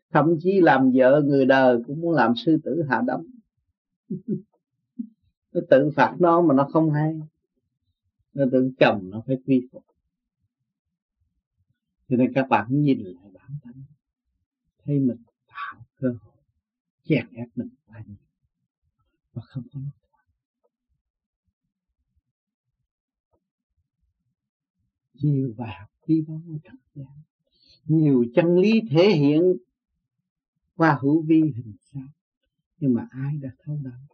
thậm 0.09 0.37
chí 0.39 0.61
làm 0.61 0.91
vợ 0.95 1.21
người 1.25 1.45
đời 1.45 1.77
cũng 1.87 2.01
muốn 2.01 2.13
làm 2.13 2.33
sư 2.35 2.57
tử 2.63 2.83
hạ 2.89 3.01
đấm 3.07 3.25
nó 5.53 5.61
tự 5.69 5.91
phạt 5.95 6.15
nó 6.19 6.41
mà 6.41 6.53
nó 6.53 6.67
không 6.71 6.91
hay. 6.91 7.19
Nó 8.33 8.45
tự 8.51 8.71
chồng 8.79 9.09
nó 9.09 9.23
phải 9.27 9.37
quy 9.45 9.67
phục. 9.71 9.85
Cho 12.09 12.17
nên 12.17 12.33
các 12.33 12.47
bạn 12.49 12.67
nhìn 12.69 12.99
lại 12.99 13.31
bản 13.33 13.57
thân, 13.63 13.83
thấy 14.85 14.99
mình 14.99 15.23
tạo 15.47 15.85
cơ 15.97 16.07
hội, 16.07 16.35
chèn 17.03 17.27
ép 17.33 17.47
mình 17.55 17.69
quá 17.85 18.03
nhiều 18.07 18.15
và 19.33 19.41
không 19.45 19.63
có 19.73 19.79
lối 19.79 19.89
thoát 20.01 20.23
nhiều 25.23 25.53
bài 25.57 25.75
học 25.79 25.89
quý 26.01 26.21
báu 26.27 26.41
trần 26.63 26.75
gian 26.95 27.21
nhiều 27.85 28.25
chân 28.35 28.57
lý 28.57 28.81
thể 28.91 29.09
hiện 29.09 29.41
qua 30.75 30.97
hữu 31.01 31.21
vi 31.21 31.41
hình 31.41 31.73
sao, 31.93 32.07
nhưng 32.79 32.93
mà 32.93 33.07
ai 33.11 33.37
đã 33.37 33.49
thấu 33.59 33.79
đáo? 33.83 34.07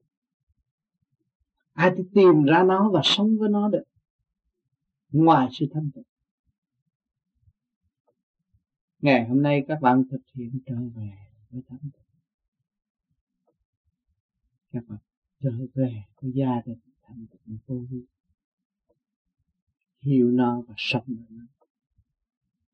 Ai 1.73 1.91
thì 1.97 2.03
tìm 2.13 2.43
ra 2.43 2.63
nó 2.63 2.89
và 2.89 3.01
sống 3.03 3.37
với 3.37 3.49
nó 3.49 3.69
được? 3.69 3.83
Ngoài 5.11 5.47
sự 5.51 5.65
thanh 5.73 5.91
tịnh. 5.95 6.03
Ngày 8.99 9.27
hôm 9.27 9.41
nay 9.41 9.63
các 9.67 9.81
bạn 9.81 10.03
thực 10.11 10.21
hiện 10.33 10.59
trở 10.65 10.75
về 10.75 11.11
với 11.49 11.61
thanh 11.67 11.79
tịnh 11.79 12.09
các 14.71 14.83
bạn 14.87 14.99
trở 15.43 15.51
về 15.73 16.03
với 16.21 16.31
gia 16.31 16.61
đình 16.65 16.79
thanh 17.03 17.25
tịnh 17.27 17.57
vô 17.67 17.75
vi 17.89 18.05
hiểu 20.01 20.31
nó 20.31 20.61
và 20.61 20.73
sống 20.77 21.03
với 21.07 21.25
nó. 21.29 21.45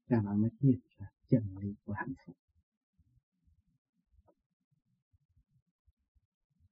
Các 0.07 0.21
bạn 0.25 0.41
mới 0.41 0.49
biết 0.59 0.79
là 0.97 1.11
chân 1.29 1.43
lý 1.61 1.73
của 1.85 1.93
hạnh 1.93 2.13
phúc. 2.25 2.35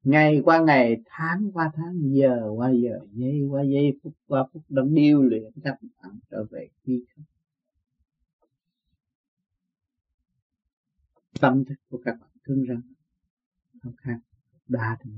Ngày 0.03 0.41
qua 0.45 0.59
ngày, 0.59 1.01
tháng 1.05 1.51
qua 1.53 1.71
tháng, 1.75 1.99
giờ 2.01 2.49
qua 2.55 2.71
giờ, 2.71 2.99
giây 3.11 3.41
qua 3.49 3.63
giây, 3.63 3.99
phút 4.03 4.13
qua 4.27 4.47
phút, 4.53 4.63
đang 4.69 4.95
điêu 4.95 5.21
luyện 5.21 5.51
các 5.63 5.77
bạn 6.01 6.19
trở 6.29 6.43
về 6.51 6.67
quy 6.85 7.05
không 7.15 7.23
tâm 11.41 11.65
thức 11.65 11.75
của 11.89 12.01
các 12.05 12.15
bạn 12.19 12.29
cứng 12.43 12.65
rắn, 12.67 12.81
không 13.81 13.95
khác, 13.97 14.19
đa 14.67 14.97
thì 15.01 15.11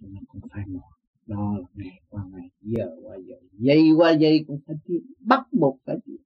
nó 0.00 0.20
cũng 0.28 0.40
phải 0.50 0.66
mỏi 0.66 0.95
đó 1.26 1.58
là 1.58 1.68
ngày 1.74 2.00
qua 2.08 2.24
ngày, 2.32 2.50
giờ 2.60 2.96
qua 3.02 3.16
giờ 3.16 3.34
giây 3.52 3.82
qua 3.96 4.10
giây 4.10 4.44
cũng 4.46 4.60
phải 4.66 4.76
tiến 4.84 5.06
bắt 5.18 5.46
buộc 5.52 5.80
phải 5.84 5.96
tiến 6.04 6.16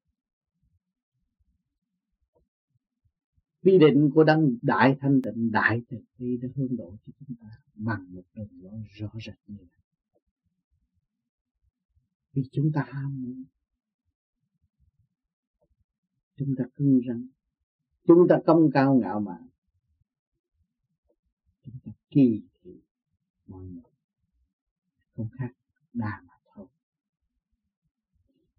quy 3.62 3.78
định 3.78 4.10
của 4.14 4.24
đấng 4.24 4.58
đại 4.62 4.96
thanh 5.00 5.20
tịnh, 5.22 5.52
đại 5.52 5.82
từ 5.88 5.96
bi 6.18 6.36
đã 6.36 6.48
hướng 6.56 6.76
độ 6.76 6.96
cho 7.06 7.12
chúng 7.18 7.36
ta 7.40 7.46
bằng 7.74 8.14
một 8.14 8.22
đường 8.34 8.48
lối 8.62 8.82
rõ 8.90 9.10
rệt 9.26 9.38
như 9.46 9.56
vậy. 9.58 9.80
Vì 12.32 12.42
chúng 12.52 12.72
ta 12.74 12.86
ham 12.88 13.22
muốn. 13.22 13.44
Chúng 16.36 16.54
ta 16.58 16.64
cưng 16.76 17.00
rắn. 17.08 17.28
Chúng 18.06 18.26
ta 18.28 18.40
công 18.46 18.70
cao 18.74 18.94
ngạo 18.94 19.20
mạn. 19.20 19.48
Chúng 21.64 21.74
ta 21.84 21.92
kỳ 22.10 22.42
thị 22.62 22.80
mọi 23.46 23.64
người 23.64 23.89
không 25.20 25.38
khác 25.38 25.52
đà 25.92 26.20
mà 26.26 26.34
thôi. 26.54 26.66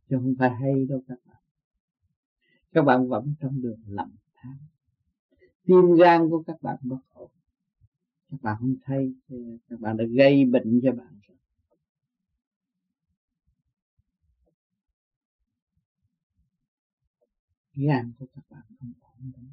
Chứ 0.10 0.18
không 0.22 0.36
phải 0.40 0.50
hay 0.50 0.86
đâu 0.90 1.04
các 1.08 1.18
bạn. 1.26 1.38
Các 2.72 2.82
bạn 2.82 3.08
vẫn 3.08 3.34
trong 3.40 3.62
đường 3.62 3.80
lầm 3.88 4.16
than. 4.36 4.58
Tim 5.64 5.96
gan 6.00 6.30
của 6.30 6.44
các 6.48 6.62
bạn 6.62 6.78
bất 6.82 7.00
ổn. 7.14 7.32
Các 8.32 8.42
bạn 8.42 8.58
không 8.60 8.76
thấy 8.84 9.16
các 9.70 9.80
bạn 9.80 9.98
đã 9.98 10.04
gây 10.18 10.46
bệnh 10.46 10.80
cho 10.84 10.92
bạn 10.92 11.20
rồi. 11.28 11.38
Gan 17.74 18.14
của 18.20 18.26
các 18.36 18.44
bạn 18.50 18.64
không 18.80 18.94
ổn 19.02 19.32
đâu 19.38 19.46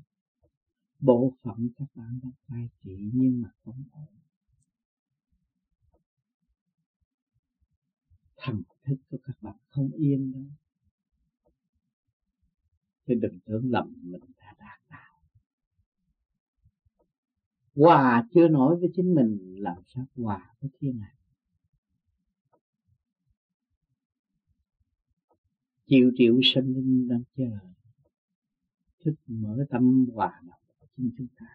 bộ 1.00 1.32
phận 1.42 1.68
các 1.78 1.88
bạn 1.94 2.20
đang 2.22 2.32
cai 2.48 2.68
trị 2.84 3.10
nhưng 3.12 3.42
mà 3.42 3.50
không 3.64 3.84
ổn. 3.92 4.17
Thần 8.38 8.62
thức 8.84 8.96
của 9.10 9.18
các 9.22 9.42
bạn, 9.42 9.56
không 9.68 9.90
yên 9.92 10.32
đâu. 10.32 10.44
Chứ 13.06 13.14
đừng 13.14 13.38
tưởng 13.44 13.70
lầm 13.70 13.94
mình 14.02 14.20
đã 14.36 14.54
đạt 14.58 14.80
đạo. 14.90 15.20
Hòa 17.74 18.28
chưa 18.34 18.48
nổi 18.48 18.76
với 18.80 18.90
chính 18.96 19.14
mình 19.14 19.56
làm 19.58 19.82
sao 19.86 20.06
hòa 20.16 20.54
với 20.60 20.70
thiên 20.80 20.98
hạ. 20.98 21.14
Triệu 25.86 26.10
triệu 26.16 26.40
sinh 26.54 26.74
linh 26.74 27.08
đang 27.08 27.22
chờ. 27.36 27.58
Thức 29.04 29.14
mở 29.26 29.64
tâm 29.70 30.06
hòa 30.14 30.40
đồng 30.46 30.60
của 30.78 30.86
chính 30.96 31.10
chúng 31.18 31.26
ta. 31.36 31.46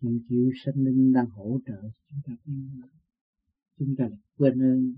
Triệu 0.00 0.18
triệu 0.28 0.50
sinh 0.64 0.84
linh 0.84 1.12
đang 1.12 1.26
hỗ 1.26 1.60
trợ 1.66 1.90
chúng 2.08 2.20
ta 2.26 2.32
tiến 2.44 2.80
chúng 3.78 3.94
ta 3.98 4.04
quên 4.36 4.62
ơn. 4.62 4.94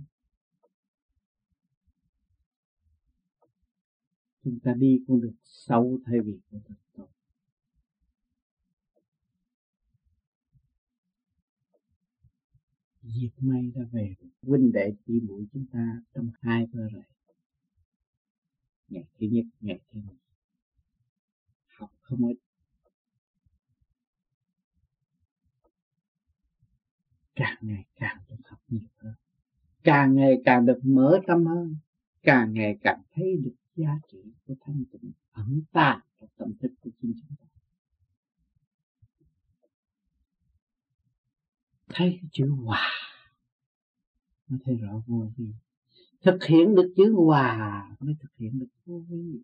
Chúng 4.44 4.59
ta 4.61 4.74
đi 4.74 5.05
con 5.09 5.20
đường 5.20 5.35
sâu 5.44 6.01
thay 6.07 6.20
vì 6.20 6.39
con 6.51 6.61
đường 6.69 6.78
tốt 6.93 7.09
diệt 13.20 13.32
may 13.39 13.70
đã 13.74 13.82
về 13.93 14.15
được 14.20 14.28
huynh 14.43 14.73
đệ 14.73 14.93
tỷ 15.07 15.20
muội 15.20 15.47
chúng 15.53 15.66
ta 15.73 16.03
trong 16.15 16.31
hai 16.40 16.66
vơ 16.73 16.89
rầy 16.93 17.03
ngày 18.89 19.05
thứ 19.19 19.27
nhất, 19.31 19.44
ngày 19.61 19.81
thứ 19.90 20.01
nhì 20.01 20.16
học 21.66 21.90
không 22.01 22.28
ít 22.28 22.36
càng 27.37 27.57
ngày 27.61 27.85
càng 27.97 28.19
được 28.29 28.37
học 28.45 28.61
nhiều 28.69 28.89
hơn. 28.97 29.15
Càng 29.85 30.15
ngày 30.15 30.43
càng 30.45 30.67
được 30.67 30.81
mở 30.83 31.21
tâm 31.27 31.47
hơn. 31.47 31.77
Càng 32.23 32.53
ngày 32.53 32.79
càng 32.83 33.03
thấy 33.15 33.37
được 33.45 33.55
giá 33.77 33.99
trị 34.13 34.19
của 34.47 34.55
thanh 34.61 34.85
tịnh, 34.93 35.13
ẩn 35.33 35.63
ta 35.73 36.03
trong 36.21 36.29
tâm 36.37 36.53
thức 36.61 36.73
của 36.81 36.91
chính 37.03 37.13
chúng 37.21 37.37
ta. 37.37 37.47
Thấy 41.89 42.19
cái 42.21 42.31
chữ 42.33 42.51
hòa, 42.51 42.91
nó 44.49 44.57
thấy 44.65 44.77
rõ 44.77 45.03
vô 45.07 45.31
vi. 45.37 45.53
Thực 46.23 46.45
hiện 46.45 46.75
được 46.75 46.93
chữ 46.97 47.13
hòa 47.17 47.89
mới 48.01 48.15
thực 48.21 48.37
hiện 48.37 48.59
được 48.59 48.67
vô 48.85 49.03
vi. 49.09 49.43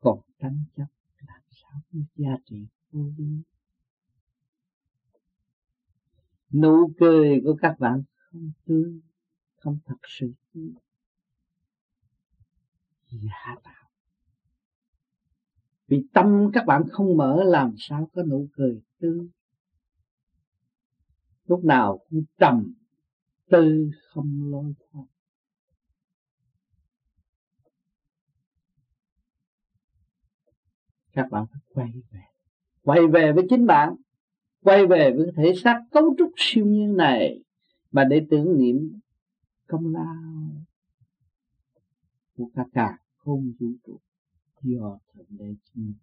Còn 0.00 0.20
tranh 0.38 0.64
chấp 0.76 0.86
làm 1.26 1.40
sao 1.50 1.80
biết 1.92 2.04
giá 2.16 2.36
trị 2.46 2.66
vô 2.92 3.10
vi? 3.16 3.42
Nụ 6.52 6.90
cười 6.98 7.40
của 7.44 7.56
các 7.62 7.78
bạn 7.78 8.02
không 8.16 8.50
tươi 8.66 9.00
không 9.56 9.78
thật 9.86 9.96
sự 10.08 10.32
tươi 10.54 10.72
giả 13.10 13.18
dạ 13.46 13.54
tạo 13.62 13.90
vì 15.88 16.04
tâm 16.12 16.50
các 16.52 16.66
bạn 16.66 16.82
không 16.90 17.16
mở, 17.16 17.44
làm 17.44 17.74
sao 17.78 18.10
có 18.14 18.22
nụ 18.22 18.48
cười 18.52 18.82
tươi 18.98 19.28
lúc 21.44 21.64
nào 21.64 21.98
cũng 22.10 22.24
trầm, 22.38 22.74
tư 23.50 23.90
không 24.12 24.50
lôi 24.50 24.74
thoát 24.78 25.04
các 31.16 31.26
bạn 31.30 31.46
phải 31.52 31.60
quay 31.74 31.92
về. 32.10 32.20
Quay 32.82 33.06
về 33.06 33.32
với 33.32 33.46
chính 33.50 33.66
bạn 33.66 33.94
quay 34.66 34.86
về 34.86 35.12
với 35.16 35.32
thể 35.36 35.54
xác 35.64 35.82
cấu 35.90 36.14
trúc 36.18 36.30
siêu 36.36 36.66
nhiên 36.66 36.96
này 36.96 37.42
mà 37.92 38.04
để 38.04 38.26
tưởng 38.30 38.58
niệm 38.58 38.98
công 39.66 39.94
lao 39.94 40.16
của 42.36 42.48
cả 42.54 42.64
cả 42.72 42.98
không 43.16 43.52
vũ 43.60 43.66
trụ 43.86 43.98
do 44.62 44.98
thượng 45.14 45.26
đế 45.30 45.54
chính 45.64 45.94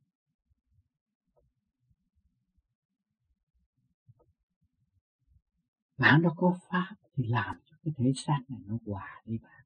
bạn 5.97 6.21
nó 6.21 6.33
có 6.37 6.57
pháp 6.69 6.95
thì 7.15 7.23
làm 7.27 7.55
cho 7.65 7.77
cái 7.83 7.93
thể 7.97 8.11
xác 8.15 8.39
này 8.47 8.59
nó 8.65 8.77
hòa 8.85 9.21
đi 9.25 9.37
bạn. 9.37 9.65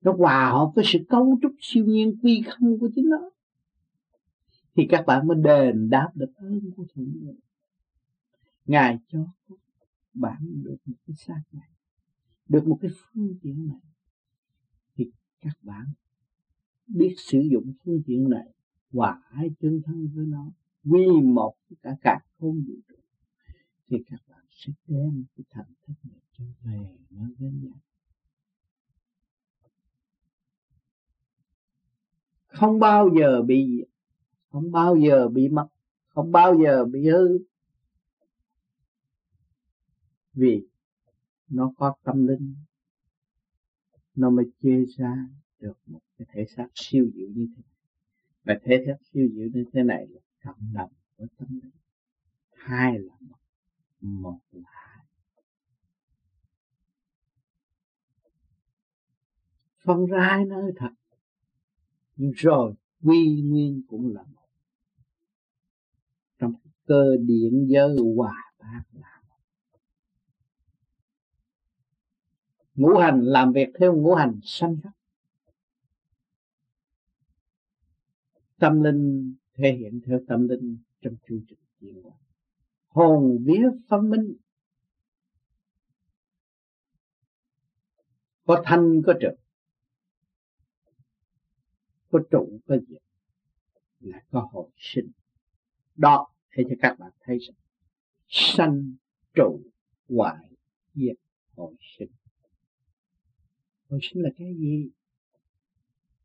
Nó 0.00 0.12
hòa 0.18 0.50
hợp 0.50 0.72
với 0.74 0.84
sự 0.88 0.98
cấu 1.08 1.38
trúc 1.42 1.52
siêu 1.60 1.84
nhiên 1.84 2.18
quy 2.22 2.42
không 2.46 2.78
của 2.78 2.88
chính 2.94 3.08
nó 3.08 3.30
thì 4.76 4.86
các 4.88 5.06
bạn 5.06 5.26
mới 5.26 5.36
đền 5.44 5.90
đáp 5.90 6.10
được 6.14 6.34
ơn 6.34 6.70
của 6.76 6.84
thượng 6.94 7.12
đế. 7.14 7.34
Ngài 8.66 8.98
cho 9.08 9.26
bạn 10.14 10.62
được 10.64 10.76
một 10.86 10.96
cái 11.06 11.16
xác 11.16 11.40
này, 11.52 11.68
được 12.48 12.66
một 12.66 12.78
cái 12.82 12.90
phương 12.94 13.34
tiện 13.42 13.66
này. 13.66 13.80
Thì 14.96 15.10
các 15.40 15.56
bạn 15.62 15.86
biết 16.86 17.14
sử 17.18 17.40
dụng 17.40 17.72
phương 17.84 18.02
tiện 18.06 18.30
này, 18.30 18.52
hòa 18.92 19.22
hai 19.24 19.50
tương 19.60 19.82
thân 19.82 20.08
với 20.14 20.26
nó, 20.26 20.50
quy 20.84 21.20
một 21.22 21.54
cả 21.82 21.96
cả 22.00 22.20
không 22.38 22.64
vũ 22.66 22.74
trụ, 22.88 22.96
thì 23.88 24.02
các 24.10 24.20
bạn 24.28 24.44
sẽ 24.50 24.72
đem 24.86 25.24
cái 25.36 25.44
thành 25.50 25.72
thức 25.86 25.94
này 26.02 26.20
trở 26.32 26.44
về 26.62 26.96
nó 27.10 27.28
với 27.38 27.50
nhau. 27.50 27.80
Không 32.46 32.78
bao 32.78 33.10
giờ 33.18 33.42
bị 33.42 33.75
không 34.48 34.72
bao 34.72 34.96
giờ 34.96 35.28
bị 35.28 35.48
mất, 35.48 35.66
không 36.08 36.32
bao 36.32 36.54
giờ 36.64 36.84
bị 36.84 37.08
hư. 37.08 37.38
Vì 40.32 40.66
nó 41.48 41.72
có 41.76 41.94
tâm 42.02 42.26
linh, 42.26 42.54
nó 44.14 44.30
mới 44.30 44.50
chia 44.62 44.84
ra 44.98 45.28
được 45.58 45.78
một 45.86 46.00
cái 46.18 46.26
thể 46.32 46.44
xác 46.56 46.68
siêu 46.74 47.10
diệu 47.14 47.28
như 47.28 47.48
thế 47.56 47.62
này. 47.62 47.72
Và 48.44 48.60
thể 48.64 48.84
xác 48.86 48.96
siêu 49.12 49.28
diệu 49.34 49.48
như 49.54 49.64
thế 49.72 49.82
này 49.82 50.06
là 50.06 50.20
cộng 50.44 50.72
đồng 50.74 50.90
của 51.16 51.26
tâm 51.38 51.48
linh. 51.62 51.70
Hai 52.52 52.98
là 52.98 53.14
một 53.20 53.36
một 54.00 54.38
là 54.52 54.70
hai. 54.72 55.06
Phân 59.84 60.06
ra 60.06 60.20
hai 60.20 60.44
nơi 60.44 60.72
thật. 60.76 60.90
Nhưng 62.16 62.32
rồi 62.36 62.74
quy 63.06 63.42
nguyên 63.42 63.82
cũng 63.88 64.14
là 64.14 64.22
một. 64.22 64.48
Trong 66.38 66.54
cơ 66.86 67.16
điện 67.20 67.66
giới 67.68 67.96
hòa 68.16 68.52
bát 68.58 68.82
là 68.92 69.20
ngũ 72.74 72.98
hành 72.98 73.20
làm 73.20 73.52
việc 73.52 73.68
theo 73.78 73.96
ngũ 73.96 74.14
hành 74.14 74.40
sanh 74.42 74.76
khắc 74.82 74.92
tâm 78.58 78.82
linh 78.82 79.34
thể 79.54 79.72
hiện 79.72 80.00
theo 80.06 80.20
tâm 80.28 80.48
linh 80.48 80.78
trong 81.00 81.14
chu 81.28 81.40
trình 81.48 81.58
tiến 81.80 82.02
hóa. 82.02 82.12
Hồn 82.88 83.38
vía 83.44 83.68
phân 83.88 84.10
minh. 84.10 84.36
Có 88.44 88.62
thanh 88.64 89.02
có 89.06 89.14
trực 89.20 89.45
có 92.10 92.18
trụ 92.30 92.60
có 92.66 92.76
diệt 92.88 93.02
là 94.00 94.22
có 94.30 94.48
hồi 94.52 94.68
sinh. 94.76 95.10
Đó 95.96 96.28
để 96.56 96.64
cho 96.68 96.76
các 96.80 96.98
bạn 96.98 97.10
thấy 97.20 97.38
rằng, 97.38 97.56
sanh 98.28 98.94
trụ 99.34 99.60
hoại 100.08 100.50
diệt 100.94 101.16
hồi 101.56 101.74
sinh. 101.98 102.10
Hồi 103.88 104.00
sinh 104.02 104.22
là 104.22 104.30
cái 104.38 104.54
gì? 104.54 104.90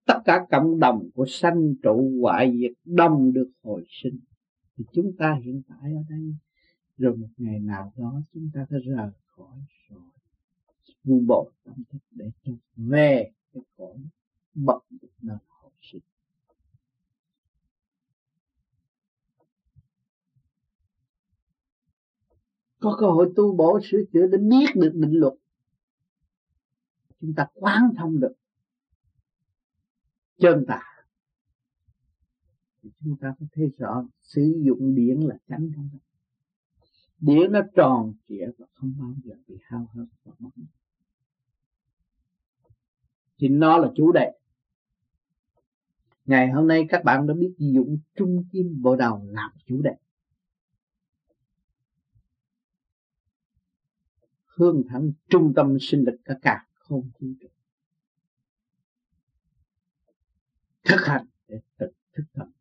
Tất 0.05 0.21
cả 0.25 0.45
cộng 0.51 0.79
đồng 0.79 1.09
của 1.15 1.25
sanh 1.29 1.75
trụ 1.83 2.11
hoại 2.21 2.57
diệt 2.57 2.71
đông 2.85 3.33
được 3.33 3.51
hồi 3.63 3.85
sinh. 3.89 4.19
Thì 4.77 4.83
chúng 4.93 5.15
ta 5.17 5.39
hiện 5.43 5.61
tại 5.67 5.93
ở 5.93 6.03
đây, 6.09 6.35
rồi 6.97 7.17
một 7.17 7.27
ngày 7.37 7.59
nào 7.59 7.93
đó 7.97 8.21
chúng 8.33 8.49
ta 8.53 8.65
sẽ 8.69 8.77
rời 8.79 9.11
khỏi 9.25 9.59
rồi. 9.89 10.01
Vu 11.03 11.19
bộ 11.27 11.51
tâm 11.63 11.75
thức 11.89 11.99
để 12.11 12.31
cho 12.43 12.51
về 12.75 13.31
cái 13.53 13.63
cõi 13.77 13.97
bậc 14.53 14.83
được 15.01 15.09
nơi 15.21 15.37
sinh 15.81 16.01
có 22.81 22.97
cơ 22.99 23.07
hội 23.07 23.33
tu 23.35 23.55
bổ 23.55 23.79
sửa 23.83 23.97
chữa 24.13 24.27
để 24.27 24.37
biết 24.37 24.65
được 24.75 24.91
định 24.93 25.19
luật. 25.19 25.33
Chúng 27.21 27.33
ta 27.35 27.47
quán 27.53 27.93
thông 27.97 28.19
được. 28.19 28.33
Chân 30.37 30.65
tà. 30.67 30.81
Chúng 32.81 33.17
ta 33.21 33.33
có 33.39 33.45
thấy 33.51 33.71
rõ 33.77 34.05
sử 34.21 34.61
dụng 34.65 34.95
điện 34.95 35.27
là 35.27 35.37
tránh 35.47 35.71
không 35.75 35.89
điện 37.17 37.51
nó 37.51 37.59
tròn 37.75 38.13
trịa 38.27 38.47
và 38.57 38.65
không 38.73 38.93
bao 38.99 39.13
giờ 39.23 39.35
bị 39.47 39.57
hao 39.63 39.87
hết. 39.93 40.05
Và 40.23 40.33
mất 40.39 40.49
thì 43.37 43.47
nó 43.47 43.77
là 43.77 43.91
chủ 43.95 44.11
đề 44.11 44.40
ngày 46.31 46.51
hôm 46.51 46.67
nay 46.67 46.85
các 46.89 47.03
bạn 47.03 47.27
đã 47.27 47.33
biết 47.33 47.53
dụng 47.57 47.97
trung 48.15 48.43
kim 48.51 48.81
bộ 48.81 48.95
đầu 48.95 49.27
làm 49.31 49.51
chủ 49.65 49.81
đề. 49.81 49.91
Hương 54.45 54.83
thẳng 54.89 55.11
trung 55.29 55.53
tâm 55.55 55.77
sinh 55.81 56.03
lực 56.05 56.17
cả 56.25 56.35
cả 56.41 56.65
không 56.73 57.09
vũ 57.19 57.27
trụ 57.41 57.47
thực 60.83 61.05
hành 61.05 61.25
để 61.47 61.59
thực 61.79 61.91
thức 62.13 62.23
tâm 62.33 62.51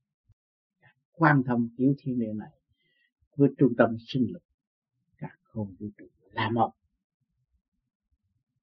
quan 1.13 1.43
tâm 1.47 1.69
yếu 1.77 1.95
thiên 1.99 2.19
địa 2.19 2.33
này 2.33 2.53
với 3.37 3.51
trung 3.59 3.73
tâm 3.79 3.97
sinh 4.07 4.33
lực, 4.33 4.43
cả 5.19 5.37
không 5.43 5.75
vũ 5.79 5.87
trụ 5.99 6.07
là 6.31 6.51
một. 6.51 6.73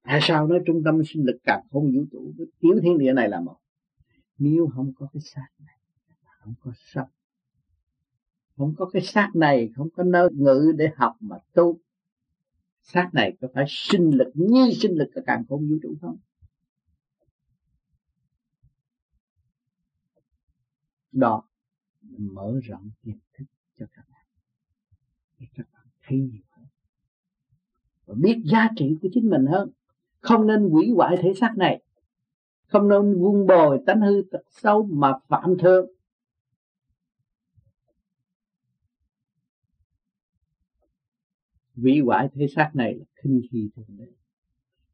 Tại 0.03 0.19
sao 0.21 0.47
nói 0.47 0.59
trung 0.65 0.81
tâm 0.85 1.01
sinh 1.05 1.25
lực, 1.25 1.37
cả 1.43 1.61
không 1.71 1.91
vũ 1.95 2.05
trụ 2.11 2.33
với 2.37 2.47
tiểu 2.59 2.79
thiên 2.83 2.97
địa 2.97 3.13
này 3.13 3.29
là 3.29 3.41
một? 3.41 3.57
Nếu 4.37 4.69
không 4.75 4.93
có 4.95 5.07
cái 5.13 5.21
xác 5.21 5.47
này, 5.59 5.77
không 6.39 6.53
có 6.63 6.71
sống. 6.75 7.09
Không 8.57 8.75
có 8.77 8.89
cái 8.93 9.01
xác 9.01 9.31
này, 9.35 9.69
không 9.75 9.89
có 9.89 10.03
nơi 10.03 10.29
ngự 10.33 10.71
để 10.77 10.89
học 10.95 11.15
mà 11.19 11.37
tu. 11.53 11.79
Xác 12.81 13.09
này 13.13 13.37
có 13.41 13.47
phải 13.53 13.65
sinh 13.67 14.11
lực, 14.11 14.31
như 14.33 14.71
sinh 14.81 14.91
lực 14.91 15.09
của 15.15 15.21
càng 15.25 15.43
không 15.49 15.69
vũ 15.69 15.75
trụ 15.83 15.95
không? 16.01 16.17
Đó, 21.11 21.43
mở 22.17 22.59
rộng 22.63 22.89
kiến 23.03 23.19
thức 23.33 23.45
cho 23.79 23.85
các 23.93 24.05
bạn. 24.09 24.25
Để 25.39 25.47
các 25.55 25.67
bạn 25.73 25.85
thấy 26.03 26.17
nhiều 26.17 26.43
hơn. 26.49 26.65
Và 28.05 28.13
biết 28.17 28.37
giá 28.45 28.69
trị 28.75 28.97
của 29.01 29.09
chính 29.13 29.29
mình 29.29 29.45
hơn. 29.45 29.71
Không 30.19 30.47
nên 30.47 30.69
hủy 30.69 30.89
hoại 30.95 31.17
thể 31.21 31.33
xác 31.33 31.53
này 31.57 31.83
không 32.67 32.89
nên 32.89 33.21
vun 33.21 33.47
bồi 33.47 33.79
tánh 33.85 34.01
hư 34.01 34.23
tật 34.31 34.41
xấu 34.49 34.83
mà 34.83 35.13
phạm 35.27 35.57
thượng. 35.57 35.91
Hủy 41.75 41.99
hoại 41.99 42.29
thế 42.33 42.47
xác 42.55 42.71
này 42.73 42.93
là 42.93 43.05
khinh 43.15 43.41
khi 43.51 43.69
thượng 43.75 43.97
đế. 43.97 44.05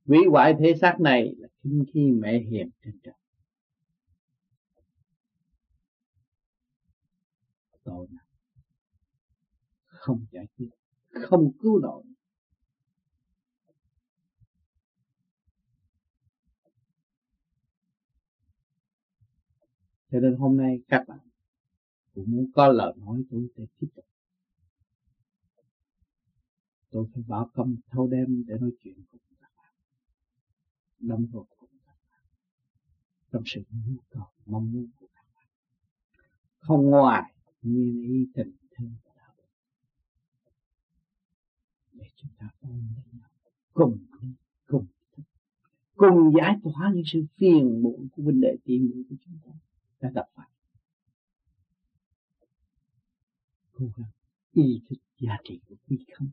Hủy 0.06 0.20
hoại 0.30 0.56
thế 0.60 0.74
xác 0.82 0.98
này 1.00 1.36
là 1.38 1.48
khinh 1.64 1.84
khi 1.94 2.12
mẹ 2.12 2.40
hiền 2.40 2.70
trên 2.84 3.00
trời. 3.04 3.14
Tội 7.84 8.08
nặng 8.10 8.26
không 9.86 10.26
giải 10.32 10.48
quyết, 10.58 10.70
không 11.22 11.52
cứu 11.60 11.80
nổi. 11.80 12.04
Cho 20.14 20.20
nên 20.20 20.36
hôm 20.36 20.58
nay 20.58 20.80
các 20.88 21.04
bạn 21.08 21.20
cũng 22.14 22.32
muốn 22.32 22.52
có 22.56 22.68
lời 22.68 22.94
nói 22.98 23.24
tôi 23.30 23.48
để 23.56 23.66
tiếp 23.80 23.88
tục. 23.96 24.06
Tôi 26.90 27.08
phải 27.14 27.24
bảo 27.28 27.50
công 27.54 27.76
thâu 27.90 28.08
đêm 28.08 28.44
để 28.48 28.58
nói 28.62 28.72
chuyện 28.84 28.96
cùng 29.12 29.22
các 29.40 29.52
bạn. 29.58 29.74
Đâm 31.00 31.26
vào 31.32 31.48
cùng 31.60 31.70
các 31.86 31.98
bạn. 32.10 32.24
Trong 33.32 33.44
sự 33.46 33.62
nhu 33.88 33.98
cầu, 34.10 34.28
mong 34.46 34.72
muốn 34.72 34.88
của 35.00 35.08
các 35.14 35.26
bạn. 35.36 35.46
Không 36.60 36.86
ngoài 36.86 37.34
nguyên 37.62 38.02
ý 38.02 38.28
tình 38.34 38.52
thương 38.76 38.92
và 39.04 39.12
đạo 39.18 39.34
đức. 39.38 39.44
Để 41.94 42.06
chúng 42.16 42.32
ta 42.38 42.50
ôm 42.60 42.88
lấy 42.96 43.04
nhau, 43.20 43.30
cùng 43.74 43.98
đi, 44.22 44.28
cùng 44.68 44.86
thức. 45.12 45.24
Cùng 45.96 46.34
giải 46.38 46.56
tỏa 46.64 46.92
những 46.96 47.06
sự 47.06 47.26
phiền 47.38 47.84
muộn 47.84 48.08
của 48.12 48.24
vấn 48.24 48.42
đề 48.42 48.58
tiền 48.64 48.92
muộn 48.92 49.04
của 49.10 49.16
chúng 49.26 49.38
ta 49.46 49.52
đã 50.04 50.10
gặp 50.16 50.26
phải. 50.36 50.50
Cố 53.72 53.92
gắng 53.98 54.12
ý 54.52 54.82
thức 54.90 54.96
giá 55.18 55.38
trị 55.44 55.60
của 55.68 55.76
quý 55.88 56.06
không? 56.14 56.30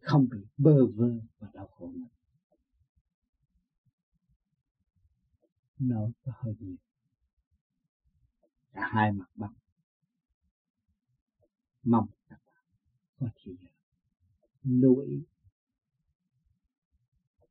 Không 0.00 0.28
bị 0.28 0.38
bơ 0.56 0.86
vơ 0.86 1.10
và 1.38 1.48
đau 1.54 1.66
khổ 1.66 1.92
nữa. 1.92 2.08
Nó 5.78 6.08
có 6.24 6.32
hơi 6.36 6.54
nhiều. 6.60 6.76
Cả 8.72 8.88
hai 8.92 9.12
mặt 9.12 9.30
bằng. 9.34 9.54
Mong 11.82 12.06
các 12.28 12.40
bạn 12.46 12.64
có 13.20 13.26
thể 13.34 13.52
lưu 14.62 15.00
ý 15.00 15.22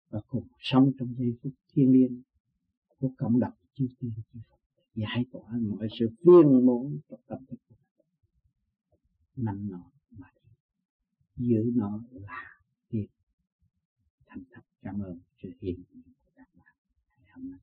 và 0.10 0.22
cùng 0.28 0.48
sống 0.60 0.92
trong 1.00 1.16
giây 1.18 1.38
phút 1.44 1.54
thiêng 1.74 1.92
liêng 1.92 2.22
của 3.00 3.12
cộng 3.18 3.40
đồng 3.40 3.54
chư 3.74 3.88
tiên 4.00 4.12
chư 4.34 4.40
Phật 4.50 4.58
giải 4.96 5.26
tỏa 5.32 5.58
mọi 5.70 5.88
sự 6.00 6.10
phiền 6.10 6.66
muộn 6.66 7.00
trong 7.10 7.20
tâm 7.28 7.46
thức 7.46 7.58
của 7.70 7.76
các 7.80 7.96
bạn 7.98 8.10
nằm 9.36 9.72
nó 9.72 9.92
mà 10.12 10.28
giữ 11.36 11.72
nó 11.76 12.04
là 12.12 12.60
tiền 12.90 13.08
thành 14.26 14.44
thật 14.52 14.62
cảm 14.82 15.02
ơn 15.02 15.20
sự 15.42 15.50
hiện 15.62 15.84
diện 15.94 16.04
của 16.24 16.32
các 16.36 16.48
bạn 16.56 16.76
ngày 17.18 17.32
hôm 17.36 17.52
nay. 17.52 17.60